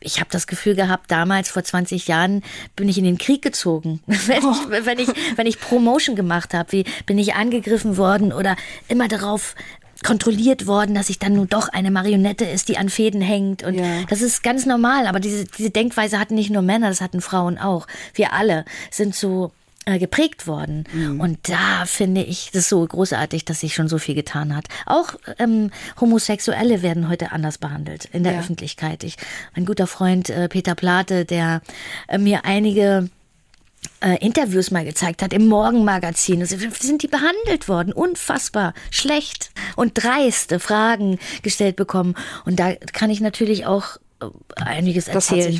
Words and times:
ich 0.00 0.18
habe 0.18 0.30
das 0.30 0.46
Gefühl 0.46 0.74
gehabt, 0.74 1.10
damals 1.10 1.50
vor 1.50 1.62
20 1.62 2.08
Jahren 2.08 2.42
bin 2.74 2.88
ich 2.88 2.98
in 2.98 3.04
den 3.04 3.18
Krieg 3.18 3.42
gezogen. 3.42 4.00
wenn, 4.06 4.44
oh. 4.44 4.52
ich, 4.52 4.86
wenn, 4.86 4.98
ich, 4.98 5.08
wenn 5.36 5.46
ich 5.46 5.60
Promotion 5.60 6.16
gemacht 6.16 6.54
habe, 6.54 6.72
wie 6.72 6.84
bin 7.06 7.18
ich 7.18 7.34
angegriffen 7.34 7.96
worden 7.96 8.32
oder 8.32 8.56
immer 8.88 9.08
darauf 9.08 9.54
kontrolliert 10.02 10.66
worden, 10.66 10.94
dass 10.94 11.10
ich 11.10 11.18
dann 11.18 11.34
nun 11.34 11.48
doch 11.48 11.68
eine 11.68 11.90
Marionette 11.90 12.46
ist, 12.46 12.68
die 12.68 12.78
an 12.78 12.88
Fäden 12.88 13.20
hängt. 13.20 13.62
Und 13.62 13.74
ja. 13.74 14.02
das 14.08 14.22
ist 14.22 14.42
ganz 14.42 14.64
normal. 14.64 15.06
Aber 15.06 15.20
diese, 15.20 15.44
diese 15.44 15.70
Denkweise 15.70 16.18
hatten 16.18 16.34
nicht 16.34 16.50
nur 16.50 16.62
Männer, 16.62 16.88
das 16.88 17.02
hatten 17.02 17.20
Frauen 17.20 17.58
auch. 17.58 17.86
Wir 18.14 18.32
alle 18.32 18.64
sind 18.90 19.14
so 19.14 19.52
äh, 19.86 19.98
geprägt 19.98 20.46
worden. 20.46 20.84
Mhm. 20.92 21.20
Und 21.20 21.48
da 21.48 21.86
finde 21.86 22.22
ich 22.22 22.50
das 22.52 22.68
so 22.68 22.86
großartig, 22.86 23.44
dass 23.44 23.60
sich 23.60 23.74
schon 23.74 23.88
so 23.88 23.98
viel 23.98 24.14
getan 24.14 24.54
hat. 24.54 24.66
Auch 24.86 25.14
ähm, 25.38 25.70
Homosexuelle 26.00 26.82
werden 26.82 27.08
heute 27.08 27.32
anders 27.32 27.58
behandelt 27.58 28.06
in 28.12 28.22
der 28.22 28.34
ja. 28.34 28.40
Öffentlichkeit. 28.40 29.04
Ich, 29.04 29.16
mein 29.56 29.64
guter 29.64 29.86
Freund 29.86 30.28
äh, 30.30 30.48
Peter 30.48 30.74
Plate, 30.74 31.24
der 31.24 31.62
äh, 32.08 32.18
mir 32.18 32.44
einige 32.44 33.08
äh, 34.00 34.18
Interviews 34.24 34.70
mal 34.70 34.84
gezeigt 34.84 35.22
hat 35.22 35.32
im 35.32 35.46
Morgenmagazin. 35.46 36.40
Also, 36.40 36.56
sind 36.78 37.02
die 37.02 37.08
behandelt 37.08 37.68
worden? 37.68 37.92
Unfassbar 37.92 38.74
schlecht 38.90 39.50
und 39.76 39.92
dreiste 39.94 40.60
Fragen 40.60 41.18
gestellt 41.42 41.76
bekommen. 41.76 42.14
Und 42.44 42.60
da 42.60 42.74
kann 42.74 43.10
ich 43.10 43.20
natürlich 43.20 43.66
auch 43.66 43.96
äh, 44.20 44.26
einiges 44.56 45.08
erzählen. 45.08 45.58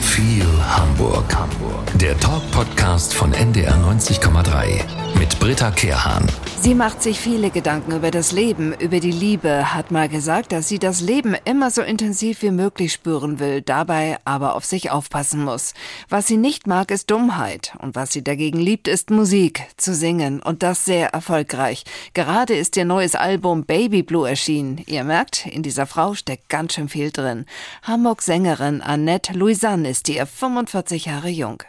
viel 0.00 0.44
Hamburg. 0.60 1.32
Hamburg. 1.32 1.84
Der 2.00 2.18
Talk-Podcast 2.18 3.14
von 3.14 3.32
NDR 3.32 3.76
90,3 3.76 5.04
mit 5.16 5.38
Britta 5.38 5.70
Kehrhahn. 5.70 6.26
Sie 6.60 6.74
macht 6.74 7.02
sich 7.02 7.20
viele 7.20 7.50
Gedanken 7.50 7.92
über 7.92 8.10
das 8.10 8.32
Leben, 8.32 8.72
über 8.78 8.98
die 8.98 9.12
Liebe, 9.12 9.74
hat 9.74 9.90
mal 9.90 10.08
gesagt, 10.08 10.50
dass 10.50 10.66
sie 10.66 10.78
das 10.78 11.00
Leben 11.00 11.36
immer 11.44 11.70
so 11.70 11.82
intensiv 11.82 12.40
wie 12.42 12.50
möglich 12.50 12.92
spüren 12.92 13.38
will, 13.38 13.60
dabei 13.60 14.16
aber 14.24 14.56
auf 14.56 14.64
sich 14.64 14.90
aufpassen 14.90 15.44
muss. 15.44 15.74
Was 16.08 16.26
sie 16.26 16.38
nicht 16.38 16.66
mag, 16.66 16.90
ist 16.90 17.10
Dummheit 17.10 17.74
und 17.80 17.94
was 17.94 18.12
sie 18.12 18.24
dagegen 18.24 18.58
liebt, 18.58 18.88
ist 18.88 19.10
Musik, 19.10 19.62
zu 19.76 19.94
singen 19.94 20.40
und 20.40 20.62
das 20.62 20.84
sehr 20.84 21.10
erfolgreich. 21.10 21.84
Gerade 22.14 22.54
ist 22.54 22.76
ihr 22.76 22.86
neues 22.86 23.14
Album 23.14 23.64
Baby 23.64 24.02
Blue 24.02 24.28
erschienen. 24.28 24.82
Ihr 24.86 25.04
merkt, 25.04 25.46
in 25.46 25.62
dieser 25.62 25.86
Frau 25.86 26.14
steckt 26.14 26.48
ganz 26.48 26.74
schön 26.74 26.88
viel 26.88 27.10
drin. 27.10 27.44
Hamburgs 27.82 28.23
Sängerin 28.24 28.80
Annette 28.80 29.34
Louisanne 29.34 29.90
ist 29.90 30.08
ihr 30.08 30.24
45 30.24 31.04
Jahre 31.04 31.28
jung. 31.28 31.62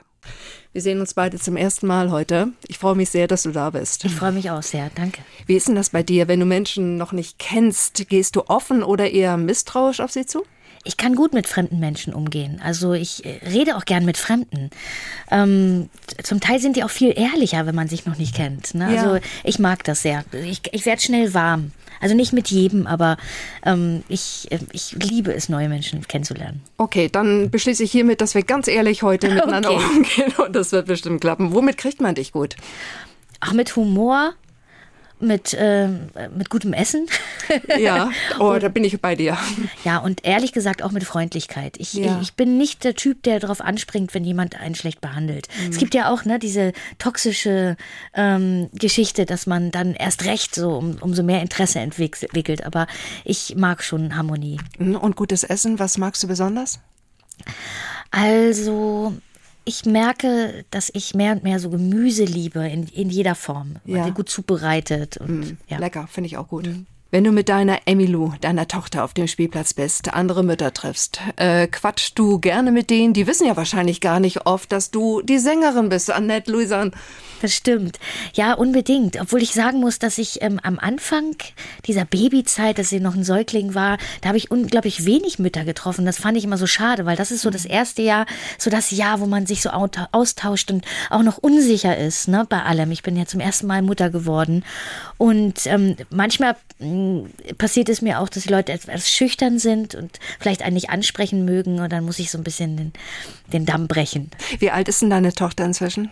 Wir 0.72 0.81
sehen 0.81 1.02
uns 1.02 1.14
beide 1.14 1.38
zum 1.38 1.58
ersten 1.58 1.86
Mal 1.86 2.11
heute. 2.11 2.48
Ich 2.67 2.78
freue 2.78 2.95
mich 2.95 3.09
sehr, 3.09 3.28
dass 3.28 3.44
du 3.44 3.52
da 3.52 3.72
bist. 3.72 4.06
Ich 4.06 4.16
freue 4.16 4.31
mich 4.31 4.50
auch 4.50 4.64
sehr, 4.64 4.89
danke. 4.95 5.22
Wie 5.48 5.56
ist 5.56 5.67
denn 5.67 5.76
das 5.76 5.89
bei 5.89 6.02
dir, 6.02 6.30
wenn 6.30 6.39
du 6.39 6.45
Menschen 6.45 6.95
noch 6.95 7.11
nicht 7.11 7.39
kennst? 7.39 8.08
Gehst 8.08 8.38
du 8.38 8.44
offen 8.48 8.83
oder 8.83 9.11
eher 9.11 9.36
misstrauisch 9.36 10.00
auf 10.00 10.11
sie 10.11 10.26
zu? 10.26 10.44
Ich 10.86 10.95
kann 10.95 11.16
gut 11.16 11.33
mit 11.33 11.45
fremden 11.45 11.80
Menschen 11.80 12.14
umgehen. 12.14 12.61
Also 12.64 12.94
ich 12.94 13.26
äh, 13.26 13.39
rede 13.45 13.76
auch 13.76 13.83
gern 13.83 14.06
mit 14.06 14.16
Fremden. 14.16 14.70
Ähm, 15.31 15.89
zum 16.23 16.39
Teil 16.39 16.59
sind 16.59 16.78
die 16.78 16.86
auch 16.86 16.89
viel 16.89 17.11
ehrlicher, 17.17 17.66
wenn 17.66 17.76
man 17.76 17.89
sich 17.89 18.06
noch 18.06 18.17
nicht 18.17 18.33
kennt. 18.33 18.76
Ne? 18.76 18.95
Ja. 18.95 19.02
Also 19.02 19.26
ich 19.44 19.59
mag 19.59 19.83
das 19.83 20.03
sehr. 20.03 20.23
Ich, 20.31 20.61
ich 20.72 20.86
werde 20.86 21.02
schnell 21.02 21.33
warm. 21.33 21.72
Also 22.06 22.16
nicht 22.16 22.34
mit 22.34 22.52
jedem, 22.52 22.86
aber 22.86 23.17
ähm, 23.66 24.03
ich, 24.09 24.45
äh, 24.52 24.59
ich 24.73 24.92
liebe 24.92 25.34
es, 25.34 25.50
neue 25.50 25.67
Menschen 25.67 26.08
kennenzulernen. 26.08 26.61
Okay, 26.78 27.09
dann 27.11 27.50
beschließe 27.50 27.81
ich 27.81 27.92
hiermit, 27.92 28.22
dass 28.22 28.36
wir 28.36 28.44
ganz 28.44 28.67
ehrlich 28.67 29.02
heute 29.02 29.28
miteinander 29.34 29.72
okay. 29.72 29.84
umgehen 29.84 30.33
und 30.38 30.56
das 30.56 30.72
wird 30.72 30.86
bestimmt 30.86 31.22
klappen. 31.22 31.56
Womit 31.56 31.80
kriegt 31.80 32.02
man 32.02 32.14
dich 32.14 32.31
gut? 32.31 32.58
Ach, 33.39 33.53
mit 33.53 33.76
Humor, 33.76 34.36
mit, 35.19 35.53
äh, 35.53 35.88
mit 36.35 36.49
gutem 36.49 36.73
Essen. 36.73 37.08
Ja, 37.77 38.09
oh, 38.39 38.53
und, 38.53 38.63
da 38.63 38.69
bin 38.69 38.83
ich 38.83 38.99
bei 38.99 39.16
dir. 39.16 39.38
Ja, 39.83 39.99
und 39.99 40.25
ehrlich 40.25 40.52
gesagt 40.52 40.81
auch 40.81 40.91
mit 40.91 41.03
Freundlichkeit. 41.03 41.77
Ich, 41.77 41.94
ja. 41.94 42.16
ich, 42.16 42.30
ich, 42.30 42.33
bin 42.33 42.58
nicht 42.58 42.83
der 42.83 42.95
Typ, 42.95 43.21
der 43.23 43.39
darauf 43.39 43.61
anspringt, 43.61 44.13
wenn 44.13 44.23
jemand 44.23 44.59
einen 44.59 44.73
schlecht 44.73 44.99
behandelt. 44.99 45.47
Mhm. 45.61 45.69
Es 45.69 45.77
gibt 45.77 45.93
ja 45.93 46.09
auch 46.09 46.25
ne, 46.25 46.39
diese 46.39 46.73
toxische 46.97 47.77
ähm, 48.13 48.70
Geschichte, 48.73 49.26
dass 49.26 49.45
man 49.45 49.71
dann 49.71 49.93
erst 49.93 50.26
recht 50.26 50.55
so 50.55 50.77
um, 50.77 50.98
umso 51.02 51.21
mehr 51.21 51.42
Interesse 51.42 51.80
entwickelt. 51.80 52.65
Aber 52.65 52.87
ich 53.23 53.55
mag 53.55 53.83
schon 53.83 54.15
Harmonie. 54.15 54.59
Und 54.80 55.15
gutes 55.15 55.43
Essen, 55.43 55.77
was 55.77 55.97
magst 55.97 56.23
du 56.23 56.27
besonders? 56.27 56.80
Also, 58.11 59.14
ich 59.65 59.86
merke, 59.86 60.64
dass 60.70 60.92
ich 60.93 61.15
mehr 61.15 61.33
und 61.33 61.43
mehr 61.43 61.59
so 61.59 61.71
Gemüse 61.71 62.23
liebe 62.23 62.67
in, 62.67 62.87
in 62.87 63.09
jeder 63.09 63.36
Form. 63.36 63.77
Ja. 63.86 64.09
Gut 64.09 64.30
zubereitet. 64.30 65.17
Und, 65.17 65.39
mm, 65.39 65.58
ja. 65.67 65.80
Lecker, 65.80 66.08
finde 66.08 66.27
ich 66.27 66.37
auch 66.37 66.48
gut. 66.48 66.67
Mm. 66.67 66.86
Wenn 67.11 67.23
du 67.23 67.32
mit 67.32 67.49
deiner 67.49 67.80
Emilu, 67.86 68.33
deiner 68.42 68.67
Tochter, 68.67 69.04
auf 69.04 69.14
dem 69.14 69.27
Spielplatz 69.27 69.73
bist, 69.73 70.14
andere 70.14 70.43
Mütter 70.43 70.73
triffst, 70.73 71.21
äh, 71.36 71.67
quatschst 71.67 72.17
du 72.17 72.39
gerne 72.39 72.71
mit 72.71 72.89
denen? 72.89 73.14
Die 73.14 73.27
wissen 73.27 73.45
ja 73.45 73.55
wahrscheinlich 73.55 74.02
gar 74.02 74.20
nicht 74.20 74.48
oft, 74.48 74.71
dass 74.71 74.89
du 74.89 75.21
die 75.21 75.38
Sängerin 75.38 75.89
bist, 75.89 76.11
Annette 76.11 76.52
Louisanne. 76.52 76.92
Das 77.42 77.54
stimmt. 77.54 77.99
Ja, 78.33 78.54
unbedingt. 78.54 79.21
Obwohl 79.21 79.42
ich 79.44 79.54
sagen 79.54 79.80
muss, 79.80 79.99
dass 79.99 80.17
ich 80.17 80.42
ähm, 80.42 80.60
am 80.64 80.80
Anfang 80.80 81.36
dieser 81.86 82.05
Babyzeit, 82.05 82.80
dass 82.80 82.89
sie 82.89 82.99
noch 82.99 83.14
ein 83.14 83.23
Säugling 83.23 83.76
war, 83.76 83.98
da 84.21 84.30
habe 84.30 84.38
ich 84.38 84.49
unglaublich 84.49 85.05
wenig 85.05 85.38
Mütter 85.38 85.64
getroffen. 85.64 86.05
Das 86.05 86.17
fand 86.17 86.38
ich 86.38 86.44
immer 86.44 86.58
so 86.58 86.65
schade, 86.65 87.05
weil 87.05 87.17
das 87.17 87.32
ist 87.32 87.42
so 87.42 87.52
das 87.52 87.65
erste 87.65 88.02
Jahr, 88.02 88.26
so 88.58 88.71
das 88.71 88.89
Jahr, 88.89 89.20
wo 89.20 89.27
man 89.27 89.45
sich 89.45 89.61
so 89.61 89.70
austauscht 89.70 90.71
und 90.71 90.86
auch 91.10 91.23
noch 91.23 91.38
unsicher 91.38 91.95
ist, 91.98 92.27
ne, 92.27 92.48
bei 92.49 92.64
allem. 92.64 92.89
Ich 92.92 93.04
bin 93.04 93.15
ja 93.15 93.26
zum 93.26 93.42
ersten 93.42 93.67
Mal 93.67 93.83
Mutter 93.83 94.10
geworden. 94.10 94.64
Und 95.17 95.67
ähm, 95.67 95.98
manchmal 96.10 96.55
passiert 97.58 97.89
es 97.89 98.02
mir 98.02 98.20
auch, 98.20 98.30
dass 98.30 98.44
die 98.44 98.50
Leute 98.50 98.72
etwas 98.72 99.10
schüchtern 99.10 99.60
sind 99.60 99.95
und 99.95 100.20
vielleicht 100.39 100.61
einen 100.61 100.76
nicht 100.76 100.89
ansprechen 100.89 101.45
mögen 101.45 101.80
und 101.80 101.92
dann 101.92 102.06
muss 102.06 102.20
ich 102.20 102.32
so 102.32 102.38
ein 102.38 102.44
bisschen 102.44 102.78
den, 102.78 102.94
den 103.54 103.66
Damm 103.66 103.88
brechen. 103.88 104.32
Wie 104.60 104.72
alt 104.72 104.88
ist 104.88 105.02
denn 105.02 105.10
deine 105.10 105.33
Tochter 105.33 105.66
inzwischen? 105.66 106.11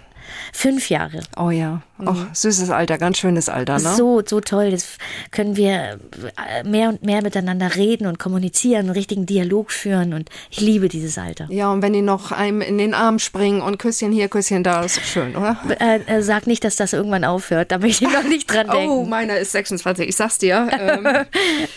Fünf 0.51 0.89
Jahre. 0.89 1.21
Oh 1.37 1.49
ja. 1.49 1.81
Oh, 2.05 2.15
süßes 2.33 2.69
Alter, 2.69 2.97
ganz 2.97 3.17
schönes 3.17 3.49
Alter, 3.49 3.79
ne? 3.79 3.95
So, 3.95 4.21
so 4.25 4.41
toll. 4.41 4.71
Das 4.71 4.97
können 5.31 5.55
wir 5.55 5.99
äh, 6.37 6.63
mehr 6.63 6.89
und 6.89 7.03
mehr 7.03 7.21
miteinander 7.21 7.75
reden 7.75 8.07
und 8.07 8.19
kommunizieren, 8.19 8.81
einen 8.81 8.89
richtigen 8.89 9.25
Dialog 9.25 9.71
führen 9.71 10.13
und 10.13 10.29
ich 10.49 10.59
liebe 10.59 10.89
dieses 10.89 11.17
Alter. 11.17 11.47
Ja, 11.49 11.71
und 11.71 11.81
wenn 11.81 11.93
die 11.93 12.01
noch 12.01 12.31
einem 12.31 12.61
in 12.61 12.77
den 12.77 12.93
Arm 12.93 13.19
springen 13.19 13.61
und 13.61 13.77
Küsschen 13.79 14.11
hier, 14.11 14.27
Küsschen 14.27 14.63
da, 14.63 14.83
ist 14.83 15.01
schön, 15.05 15.35
oder? 15.35 15.57
Äh, 15.79 15.99
äh, 16.07 16.21
sag 16.21 16.47
nicht, 16.47 16.63
dass 16.63 16.75
das 16.75 16.93
irgendwann 16.93 17.23
aufhört, 17.23 17.71
da 17.71 17.77
möchte 17.77 18.05
ich 18.05 18.11
noch 18.11 18.23
nicht 18.23 18.51
dran 18.51 18.67
denken. 18.71 18.89
Oh, 18.89 19.03
meiner 19.05 19.37
ist 19.37 19.51
26, 19.51 20.09
ich 20.09 20.15
sag's 20.15 20.37
dir. 20.37 20.69
Ähm, 20.83 21.07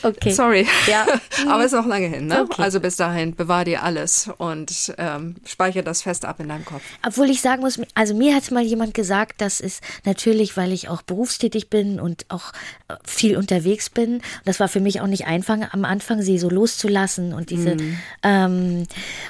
okay. 0.02 0.30
Sorry. 0.30 0.66
Ja. 0.88 1.06
Aber 1.48 1.64
ist 1.64 1.72
noch 1.72 1.86
lange 1.86 2.06
hin, 2.06 2.26
ne? 2.26 2.42
Okay. 2.42 2.62
Also 2.62 2.80
bis 2.80 2.96
dahin, 2.96 3.36
bewahr 3.36 3.64
dir 3.64 3.82
alles 3.82 4.28
und 4.38 4.94
ähm, 4.98 5.36
speichere 5.44 5.84
das 5.84 6.02
fest 6.02 6.24
ab 6.24 6.40
in 6.40 6.48
deinem 6.48 6.64
Kopf. 6.64 6.82
Obwohl 7.06 7.30
ich 7.30 7.40
sagen 7.40 7.62
muss, 7.62 7.78
also 7.94 8.14
mir 8.14 8.34
hat 8.36 8.50
mal 8.50 8.62
jemand 8.62 8.94
gesagt, 8.94 9.40
dass 9.40 9.60
es 9.60 9.80
natürlich, 10.04 10.56
weil 10.56 10.72
ich 10.72 10.88
auch 10.88 11.02
berufstätig 11.02 11.70
bin 11.70 11.98
und 11.98 12.26
auch 12.28 12.52
äh, 12.88 12.94
viel 13.04 13.36
unterwegs 13.36 13.90
bin. 13.90 14.20
Das 14.44 14.60
war 14.60 14.68
für 14.68 14.80
mich 14.80 15.00
auch 15.00 15.06
nicht 15.06 15.26
einfach 15.26 15.58
am 15.72 15.84
Anfang, 15.84 16.22
sie 16.22 16.38
so 16.38 16.48
loszulassen 16.48 17.32
und 17.32 17.50
diese 17.50 17.74
mhm. 17.74 17.98
ähm, 18.22 18.86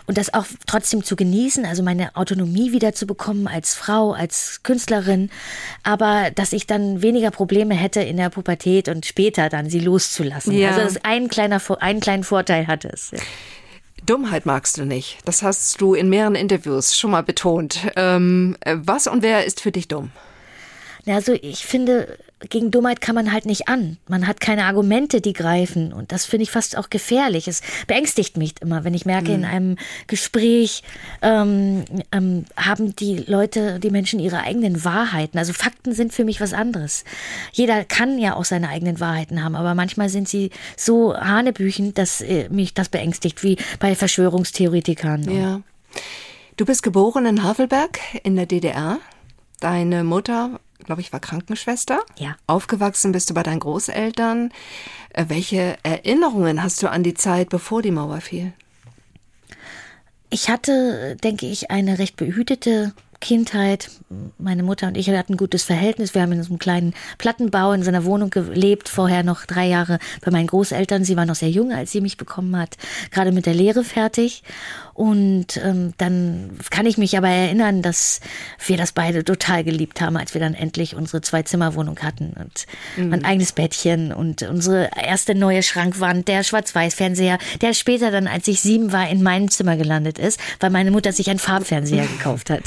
und 0.07 0.19
das 0.19 0.35
auch 0.35 0.45
trotzdem 0.67 1.05
zu 1.05 1.17
genießen, 1.17 1.65
also 1.65 1.83
meine 1.83 2.15
Autonomie 2.17 2.73
wieder 2.73 2.93
zu 2.93 3.07
bekommen 3.07 3.47
als 3.47 3.75
Frau, 3.75 4.13
als 4.13 4.61
Künstlerin, 4.63 5.31
aber 5.83 6.31
dass 6.35 6.53
ich 6.53 6.67
dann 6.67 7.03
weniger 7.03 7.31
Probleme 7.31 7.75
hätte 7.75 8.01
in 8.01 8.17
der 8.17 8.31
Pubertät 8.31 8.89
und 8.89 9.07
später 9.07 9.49
dann 9.49 9.71
sie 9.71 9.81
loszulassen. 9.81 10.53
Ja. 10.53 10.71
Also 10.71 10.81
das 10.83 11.05
ein 11.05 11.29
kleiner 11.29 11.61
einen 11.81 12.01
kleinen 12.01 12.25
Vorteil 12.25 12.67
hatte 12.67 12.89
es. 12.89 13.13
Ja. 13.13 13.19
Dummheit 14.07 14.47
magst 14.47 14.79
du 14.79 14.85
nicht. 14.85 15.19
Das 15.25 15.43
hast 15.43 15.81
du 15.81 15.95
in 15.95 16.09
mehreren 16.09 16.35
Interviews 16.35 16.97
schon 16.97 17.11
mal 17.11 17.23
betont. 17.23 17.81
Ähm, 17.97 18.57
was 18.65 19.07
und 19.07 19.23
wer 19.23 19.45
ist 19.45 19.61
für 19.61 19.73
dich 19.73 19.89
dumm? 19.89 20.11
Also 21.07 21.35
ich 21.35 21.67
finde, 21.67 22.19
gegen 22.41 22.71
Dummheit 22.71 23.01
kann 23.01 23.15
man 23.15 23.33
halt 23.33 23.47
nicht 23.47 23.69
an. 23.69 23.97
Man 24.09 24.27
hat 24.27 24.41
keine 24.41 24.65
Argumente, 24.65 25.23
die 25.23 25.33
greifen. 25.33 25.93
Und 25.95 26.13
das 26.13 26.27
finde 26.27 26.43
ich 26.43 26.51
fast 26.51 26.77
auch 26.77 26.91
gefährlich. 26.91 27.49
Es 27.49 27.63
beängstigt 27.87 28.37
mich 28.37 28.55
immer, 28.61 28.85
wenn 28.85 28.93
ich 28.93 29.07
merke, 29.07 29.31
mhm. 29.31 29.35
in 29.35 29.45
einem 29.47 29.77
Gespräch 30.07 30.83
ähm, 31.23 31.85
ähm, 32.13 32.45
haben 32.55 32.95
die 32.95 33.17
Leute, 33.17 33.81
die 33.81 33.91
Menschen 33.91 34.21
ihre 34.21 34.41
eigenen 34.41 34.85
Wahrheiten. 34.85 35.39
Also 35.39 35.55
Fakten 35.55 35.95
sind 35.95 36.13
für 36.13 36.25
mich 36.25 36.41
was 36.41 36.53
anderes. 36.53 37.05
Jeder 37.53 37.85
kann 37.85 38.19
ja 38.19 38.35
auch 38.35 38.45
seine 38.45 38.69
eigenen 38.69 39.01
Wahrheiten 39.01 39.43
haben, 39.43 39.57
aber 39.57 39.75
manchmal 39.75 40.11
sind 40.11 40.29
sie 40.29 40.51
so 40.77 41.17
hanebüchend, 41.17 41.97
dass 41.97 42.21
äh, 42.21 42.51
mich 42.51 42.75
das 42.75 42.91
beängstigt, 42.91 43.43
wie 43.43 43.57
bei 43.81 43.95
Verschwörungstheoretikern. 43.95 45.31
Ja. 45.31 45.63
Du 46.59 46.67
bist 46.67 46.83
geboren 46.83 47.25
in 47.25 47.43
Havelberg 47.43 47.99
in 48.23 48.37
der 48.37 48.45
DDR. 48.45 48.99
Deine 49.61 50.05
Mutter 50.05 50.61
glaube 50.85 51.01
ich, 51.01 51.13
war 51.13 51.21
Krankenschwester. 51.21 52.01
Ja. 52.19 52.37
Aufgewachsen 52.47 53.13
bist 53.13 53.31
du 53.31 53.35
bei 53.35 53.43
deinen 53.43 53.61
Großeltern. 53.61 54.51
Äh, 55.11 55.25
welche 55.29 55.77
Erinnerungen 55.83 56.63
hast 56.63 56.83
du 56.83 56.91
an 56.91 57.03
die 57.03 57.15
Zeit, 57.15 57.49
bevor 57.49 57.83
die 57.83 57.91
Mauer 57.91 58.21
fiel? 58.21 58.53
Ich 60.31 60.49
hatte, 60.49 61.17
denke 61.23 61.47
ich, 61.47 61.71
eine 61.71 61.99
recht 61.99 62.17
behütete 62.17 62.93
Kindheit. 63.21 63.91
Meine 64.39 64.63
Mutter 64.63 64.89
und 64.89 64.97
ich 64.97 65.09
hatten 65.09 65.35
ein 65.35 65.39
gutes 65.39 65.65
Verhältnis. 65.65 66.15
Wir 66.15 66.23
haben 66.23 66.33
in 66.33 66.43
so 66.43 66.51
einem 66.51 66.59
kleinen 66.59 66.95
Plattenbau 67.19 67.73
in 67.73 67.83
seiner 67.83 68.05
Wohnung 68.05 68.31
gelebt, 68.31 68.89
vorher 68.89 69.23
noch 69.23 69.47
drei 69.47 69.67
Jahre 69.67 69.99
bei 70.25 70.31
meinen 70.31 70.49
Großeltern. 70.49 71.05
Sie 71.05 71.17
war 71.17 71.27
noch 71.27 71.35
sehr 71.35 71.51
jung, 71.51 71.73
als 71.73 71.93
sie 71.93 72.01
mich 72.01 72.17
bekommen 72.17 72.57
hat, 72.57 72.77
gerade 73.11 73.33
mit 73.33 73.47
der 73.47 73.55
Lehre 73.55 73.85
fertig. 73.85 74.43
Und 74.97 75.59
ähm, 75.59 75.93
dann 75.99 76.59
kann 76.71 76.87
ich 76.87 76.97
mich 76.97 77.19
aber 77.19 77.29
erinnern, 77.29 77.83
dass 77.83 78.21
wir 78.65 78.79
das 78.79 78.93
beide 78.93 79.25
total 79.25 79.63
geliebt 79.63 80.01
haben, 80.01 80.17
als 80.17 80.33
wir 80.33 80.41
dann 80.41 80.55
endlich 80.55 80.97
unsere 80.97 81.21
Zwei-Zimmer-Wohnung 81.21 81.99
hatten 81.99 82.35
und 82.39 82.67
mhm. 82.97 83.13
ein 83.13 83.25
eigenes 83.27 83.53
Bettchen 83.53 84.11
und 84.11 84.41
unsere 84.43 84.89
erste 84.97 85.35
neue 85.35 85.63
Schrankwand, 85.63 86.29
der 86.29 86.43
Schwarz-Weiß-Fernseher, 86.43 87.39
der 87.61 87.75
später 87.75 88.11
dann, 88.11 88.27
als 88.27 88.49
ich 88.49 88.63
sieben 88.63 88.91
war, 88.91 89.07
in 89.11 89.23
meinem 89.23 89.51
Zimmer 89.51 89.77
gelandet 89.77 90.19
ist, 90.19 90.41
weil 90.61 90.71
meine 90.71 90.91
Mutter 90.91 91.13
sich 91.13 91.29
einen 91.29 91.39
Farbfernseher 91.39 92.07
gekauft 92.17 92.49
hat. 92.49 92.63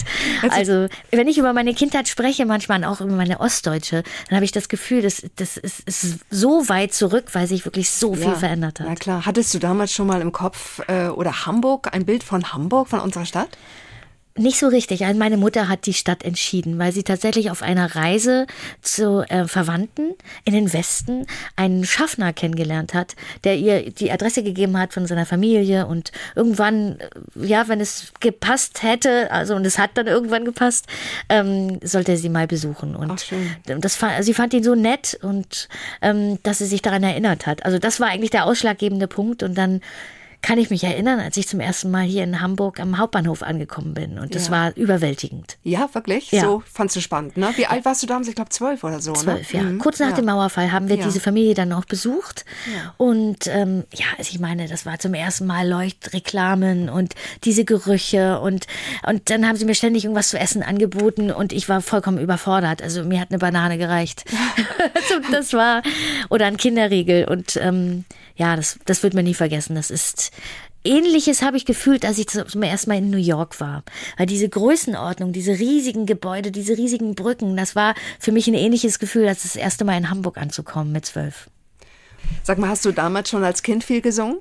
Also, 0.49 0.87
wenn 1.09 1.27
ich 1.27 1.39
über 1.39 1.53
meine 1.53 1.73
Kindheit 1.73 2.07
spreche, 2.07 2.45
manchmal 2.45 2.83
auch 2.83 3.01
über 3.01 3.13
meine 3.13 3.39
Ostdeutsche, 3.39 4.03
dann 4.27 4.35
habe 4.35 4.45
ich 4.45 4.51
das 4.51 4.69
Gefühl, 4.69 5.01
das, 5.01 5.23
das 5.37 5.57
ist, 5.57 5.79
ist 5.87 6.19
so 6.29 6.69
weit 6.69 6.93
zurück, 6.93 7.29
weil 7.33 7.47
sich 7.47 7.65
wirklich 7.65 7.89
so 7.89 8.13
viel 8.13 8.25
ja, 8.25 8.35
verändert 8.35 8.79
hat. 8.79 8.87
Na 8.87 8.93
klar. 8.93 9.25
Hattest 9.25 9.51
du 9.55 9.59
damals 9.59 9.91
schon 9.91 10.05
mal 10.05 10.21
im 10.21 10.31
Kopf 10.31 10.81
äh, 10.87 11.07
oder 11.07 11.47
Hamburg 11.47 11.89
ein 11.91 12.05
Bild 12.05 12.18
Bild 12.19 12.23
von 12.23 12.51
Hamburg, 12.51 12.89
von 12.89 12.99
unserer 12.99 13.25
Stadt? 13.25 13.49
Nicht 14.37 14.59
so 14.59 14.67
richtig. 14.67 15.05
Also 15.05 15.19
meine 15.19 15.35
Mutter 15.35 15.67
hat 15.67 15.85
die 15.85 15.93
Stadt 15.93 16.23
entschieden, 16.23 16.79
weil 16.79 16.93
sie 16.93 17.03
tatsächlich 17.03 17.51
auf 17.51 17.61
einer 17.61 17.95
Reise 17.95 18.47
zu 18.81 19.21
äh, 19.27 19.47
Verwandten 19.47 20.13
in 20.45 20.53
den 20.53 20.71
Westen 20.71 21.25
einen 21.57 21.83
Schaffner 21.83 22.31
kennengelernt 22.31 22.93
hat, 22.93 23.15
der 23.43 23.57
ihr 23.57 23.91
die 23.91 24.11
Adresse 24.11 24.43
gegeben 24.43 24.77
hat 24.77 24.93
von 24.93 25.07
seiner 25.07 25.25
Familie 25.25 25.87
und 25.87 26.11
irgendwann, 26.35 26.99
äh, 26.99 27.09
ja, 27.45 27.67
wenn 27.67 27.81
es 27.81 28.13
gepasst 28.21 28.83
hätte, 28.83 29.29
also 29.31 29.55
und 29.55 29.65
es 29.65 29.77
hat 29.77 29.91
dann 29.95 30.07
irgendwann 30.07 30.45
gepasst, 30.45 30.87
ähm, 31.27 31.79
sollte 31.83 32.13
er 32.13 32.17
sie 32.17 32.29
mal 32.29 32.47
besuchen. 32.47 32.95
Und 32.95 33.11
Ach, 33.11 33.19
schön. 33.19 33.55
Das, 33.65 33.99
sie 34.21 34.33
fand 34.33 34.53
ihn 34.53 34.63
so 34.63 34.75
nett 34.75 35.19
und 35.21 35.67
ähm, 36.01 36.37
dass 36.43 36.59
sie 36.59 36.65
sich 36.65 36.81
daran 36.81 37.03
erinnert 37.03 37.45
hat. 37.45 37.65
Also 37.65 37.77
das 37.77 37.99
war 37.99 38.07
eigentlich 38.07 38.31
der 38.31 38.45
ausschlaggebende 38.45 39.07
Punkt 39.07 39.43
und 39.43 39.57
dann 39.57 39.81
kann 40.41 40.57
ich 40.57 40.69
mich 40.69 40.83
erinnern, 40.83 41.19
als 41.19 41.35
ich 41.37 41.47
zum 41.47 41.59
ersten 41.59 41.91
Mal 41.91 42.03
hier 42.03 42.23
in 42.23 42.41
Hamburg 42.41 42.79
am 42.79 42.97
Hauptbahnhof 42.97 43.43
angekommen 43.43 43.93
bin. 43.93 44.17
Und 44.19 44.35
das 44.35 44.47
ja. 44.47 44.51
war 44.51 44.77
überwältigend. 44.77 45.57
Ja, 45.63 45.89
wirklich? 45.93 46.31
Ja. 46.31 46.41
So 46.41 46.63
fandst 46.71 46.95
du 46.95 47.01
spannend, 47.01 47.35
ne? 47.35 47.51
Wie 47.55 47.65
alt 47.65 47.83
warst 47.85 48.01
du 48.03 48.07
damals? 48.07 48.29
Ich 48.29 48.35
glaube 48.35 48.49
zwölf 48.49 48.83
oder 48.83 49.01
so, 49.01 49.11
ne? 49.11 49.17
Zwölf, 49.17 49.53
ne? 49.53 49.59
ja. 49.59 49.65
Mhm. 49.65 49.79
Kurz 49.79 49.99
nach 49.99 50.11
ja. 50.11 50.15
dem 50.15 50.25
Mauerfall 50.25 50.71
haben 50.71 50.87
wir 50.87 50.97
diese 50.97 51.19
Familie 51.19 51.53
dann 51.55 51.73
auch 51.73 51.85
besucht. 51.85 52.45
Und 52.97 53.47
ähm, 53.47 53.83
ja, 53.93 54.05
also 54.17 54.29
ich 54.31 54.39
meine, 54.39 54.67
das 54.67 54.85
war 54.85 54.97
zum 54.99 55.13
ersten 55.13 55.45
Mal 55.45 55.67
Leuchtreklamen 55.67 56.89
und 56.89 57.15
diese 57.43 57.65
Gerüche 57.65 58.39
und, 58.39 58.67
und 59.05 59.29
dann 59.29 59.47
haben 59.47 59.57
sie 59.57 59.65
mir 59.65 59.75
ständig 59.75 60.05
irgendwas 60.05 60.29
zu 60.29 60.39
essen 60.39 60.63
angeboten 60.63 61.31
und 61.31 61.51
ich 61.51 61.67
war 61.67 61.81
vollkommen 61.81 62.17
überfordert. 62.17 62.81
Also 62.81 63.03
mir 63.03 63.19
hat 63.19 63.29
eine 63.29 63.39
Banane 63.39 63.77
gereicht. 63.77 64.23
das 65.31 65.53
war, 65.53 65.81
oder 66.29 66.45
ein 66.45 66.57
Kinderriegel 66.57 67.25
und 67.25 67.57
ähm, 67.57 68.05
ja, 68.39 68.55
das, 68.55 68.79
das 68.85 69.03
wird 69.03 69.13
man 69.13 69.25
nie 69.25 69.33
vergessen. 69.33 69.75
Das 69.75 69.91
ist 69.91 70.31
Ähnliches 70.85 71.41
habe 71.41 71.57
ich 71.57 71.65
gefühlt, 71.65 72.05
als 72.05 72.17
ich 72.17 72.27
zum 72.27 72.63
ersten 72.63 72.89
Mal 72.89 72.99
in 72.99 73.09
New 73.09 73.17
York 73.17 73.59
war. 73.59 73.83
Weil 74.17 74.27
diese 74.27 74.47
Größenordnung, 74.47 75.33
diese 75.33 75.59
riesigen 75.59 76.05
Gebäude, 76.05 76.51
diese 76.51 76.77
riesigen 76.77 77.15
Brücken, 77.15 77.57
das 77.57 77.75
war 77.75 77.95
für 78.17 78.31
mich 78.31 78.47
ein 78.47 78.53
ähnliches 78.53 78.97
Gefühl, 78.97 79.27
als 79.27 79.43
das 79.43 79.57
erste 79.57 79.83
Mal 79.83 79.97
in 79.97 80.09
Hamburg 80.09 80.37
anzukommen 80.37 80.93
mit 80.93 81.05
zwölf. 81.05 81.49
Sag 82.43 82.59
mal, 82.59 82.69
hast 82.69 82.85
du 82.85 82.93
damals 82.93 83.29
schon 83.29 83.43
als 83.43 83.61
Kind 83.61 83.83
viel 83.83 83.99
gesungen? 83.99 84.39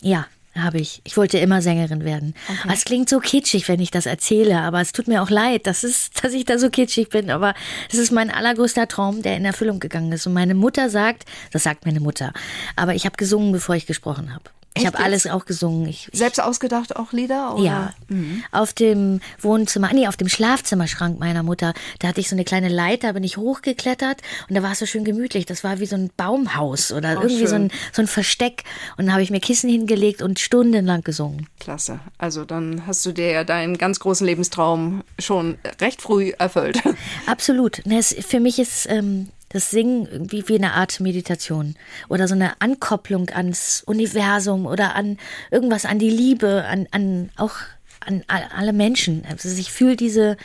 Ja, 0.00 0.26
habe 0.56 0.78
ich. 0.78 1.00
Ich 1.04 1.16
wollte 1.16 1.38
immer 1.38 1.62
Sängerin 1.62 2.04
werden. 2.04 2.34
Okay. 2.48 2.68
Es 2.72 2.84
klingt 2.84 3.08
so 3.08 3.20
kitschig, 3.20 3.68
wenn 3.68 3.80
ich 3.80 3.90
das 3.90 4.06
erzähle, 4.06 4.60
aber 4.60 4.80
es 4.80 4.92
tut 4.92 5.08
mir 5.08 5.22
auch 5.22 5.30
leid, 5.30 5.66
dass, 5.66 5.82
es, 5.82 6.10
dass 6.22 6.32
ich 6.32 6.44
da 6.44 6.58
so 6.58 6.70
kitschig 6.70 7.08
bin. 7.08 7.30
Aber 7.30 7.54
es 7.90 7.98
ist 7.98 8.12
mein 8.12 8.30
allergrößter 8.30 8.88
Traum, 8.88 9.22
der 9.22 9.36
in 9.36 9.44
Erfüllung 9.44 9.80
gegangen 9.80 10.12
ist. 10.12 10.26
Und 10.26 10.34
meine 10.34 10.54
Mutter 10.54 10.90
sagt, 10.90 11.24
das 11.52 11.62
sagt 11.62 11.86
meine 11.86 12.00
Mutter, 12.00 12.32
aber 12.76 12.94
ich 12.94 13.06
habe 13.06 13.16
gesungen, 13.16 13.52
bevor 13.52 13.74
ich 13.74 13.86
gesprochen 13.86 14.34
habe. 14.34 14.44
Ich 14.74 14.86
habe 14.86 14.98
alles 14.98 15.26
auch 15.26 15.44
gesungen. 15.44 15.86
Ich, 15.86 16.08
Selbst 16.12 16.42
ausgedacht 16.42 16.96
auch 16.96 17.12
Lieder? 17.12 17.54
Oder? 17.54 17.64
Ja. 17.64 17.94
Mhm. 18.08 18.42
Auf 18.52 18.72
dem 18.72 19.20
Wohnzimmer, 19.40 19.90
nee, 19.92 20.08
auf 20.08 20.16
dem 20.16 20.28
Schlafzimmerschrank 20.28 21.18
meiner 21.20 21.42
Mutter, 21.42 21.74
da 21.98 22.08
hatte 22.08 22.20
ich 22.20 22.28
so 22.28 22.34
eine 22.34 22.44
kleine 22.44 22.68
Leiter, 22.68 23.12
bin 23.12 23.24
ich 23.24 23.36
hochgeklettert 23.36 24.22
und 24.48 24.54
da 24.54 24.62
war 24.62 24.72
es 24.72 24.78
so 24.78 24.86
schön 24.86 25.04
gemütlich. 25.04 25.44
Das 25.46 25.62
war 25.62 25.78
wie 25.78 25.86
so 25.86 25.96
ein 25.96 26.10
Baumhaus 26.16 26.90
oder 26.92 27.18
oh, 27.18 27.22
irgendwie 27.22 27.46
so 27.46 27.56
ein, 27.56 27.70
so 27.92 28.02
ein 28.02 28.08
Versteck. 28.08 28.64
Und 28.96 29.06
dann 29.06 29.12
habe 29.12 29.22
ich 29.22 29.30
mir 29.30 29.40
Kissen 29.40 29.68
hingelegt 29.68 30.22
und 30.22 30.38
stundenlang 30.38 31.02
gesungen. 31.02 31.48
Klasse. 31.60 32.00
Also 32.18 32.44
dann 32.44 32.86
hast 32.86 33.04
du 33.04 33.12
dir 33.12 33.30
ja 33.30 33.44
deinen 33.44 33.76
ganz 33.76 34.00
großen 34.00 34.26
Lebenstraum 34.26 35.02
schon 35.18 35.58
recht 35.80 36.00
früh 36.00 36.32
erfüllt. 36.38 36.82
Absolut. 37.26 37.82
Für 38.26 38.40
mich 38.40 38.58
ist 38.58 38.86
ähm, 38.88 39.28
das 39.52 39.70
Singen 39.70 40.06
irgendwie 40.10 40.48
wie 40.48 40.56
eine 40.56 40.72
Art 40.72 41.00
Meditation 41.00 41.76
oder 42.08 42.26
so 42.26 42.34
eine 42.34 42.60
Ankopplung 42.60 43.30
ans 43.30 43.82
Universum 43.86 44.66
oder 44.66 44.94
an 44.94 45.18
irgendwas, 45.50 45.84
an 45.84 45.98
die 45.98 46.10
Liebe, 46.10 46.64
an, 46.64 46.88
an 46.90 47.30
auch 47.36 47.56
an 48.00 48.24
alle 48.28 48.72
Menschen. 48.72 49.24
Also 49.28 49.48
ich 49.48 49.70
fühle 49.70 49.96
diese 49.96 50.36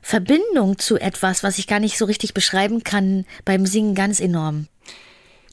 Verbindung 0.00 0.78
zu 0.78 0.96
etwas, 0.98 1.42
was 1.42 1.58
ich 1.58 1.66
gar 1.66 1.80
nicht 1.80 1.98
so 1.98 2.04
richtig 2.04 2.32
beschreiben 2.32 2.84
kann, 2.84 3.26
beim 3.44 3.66
Singen 3.66 3.94
ganz 3.94 4.20
enorm. 4.20 4.68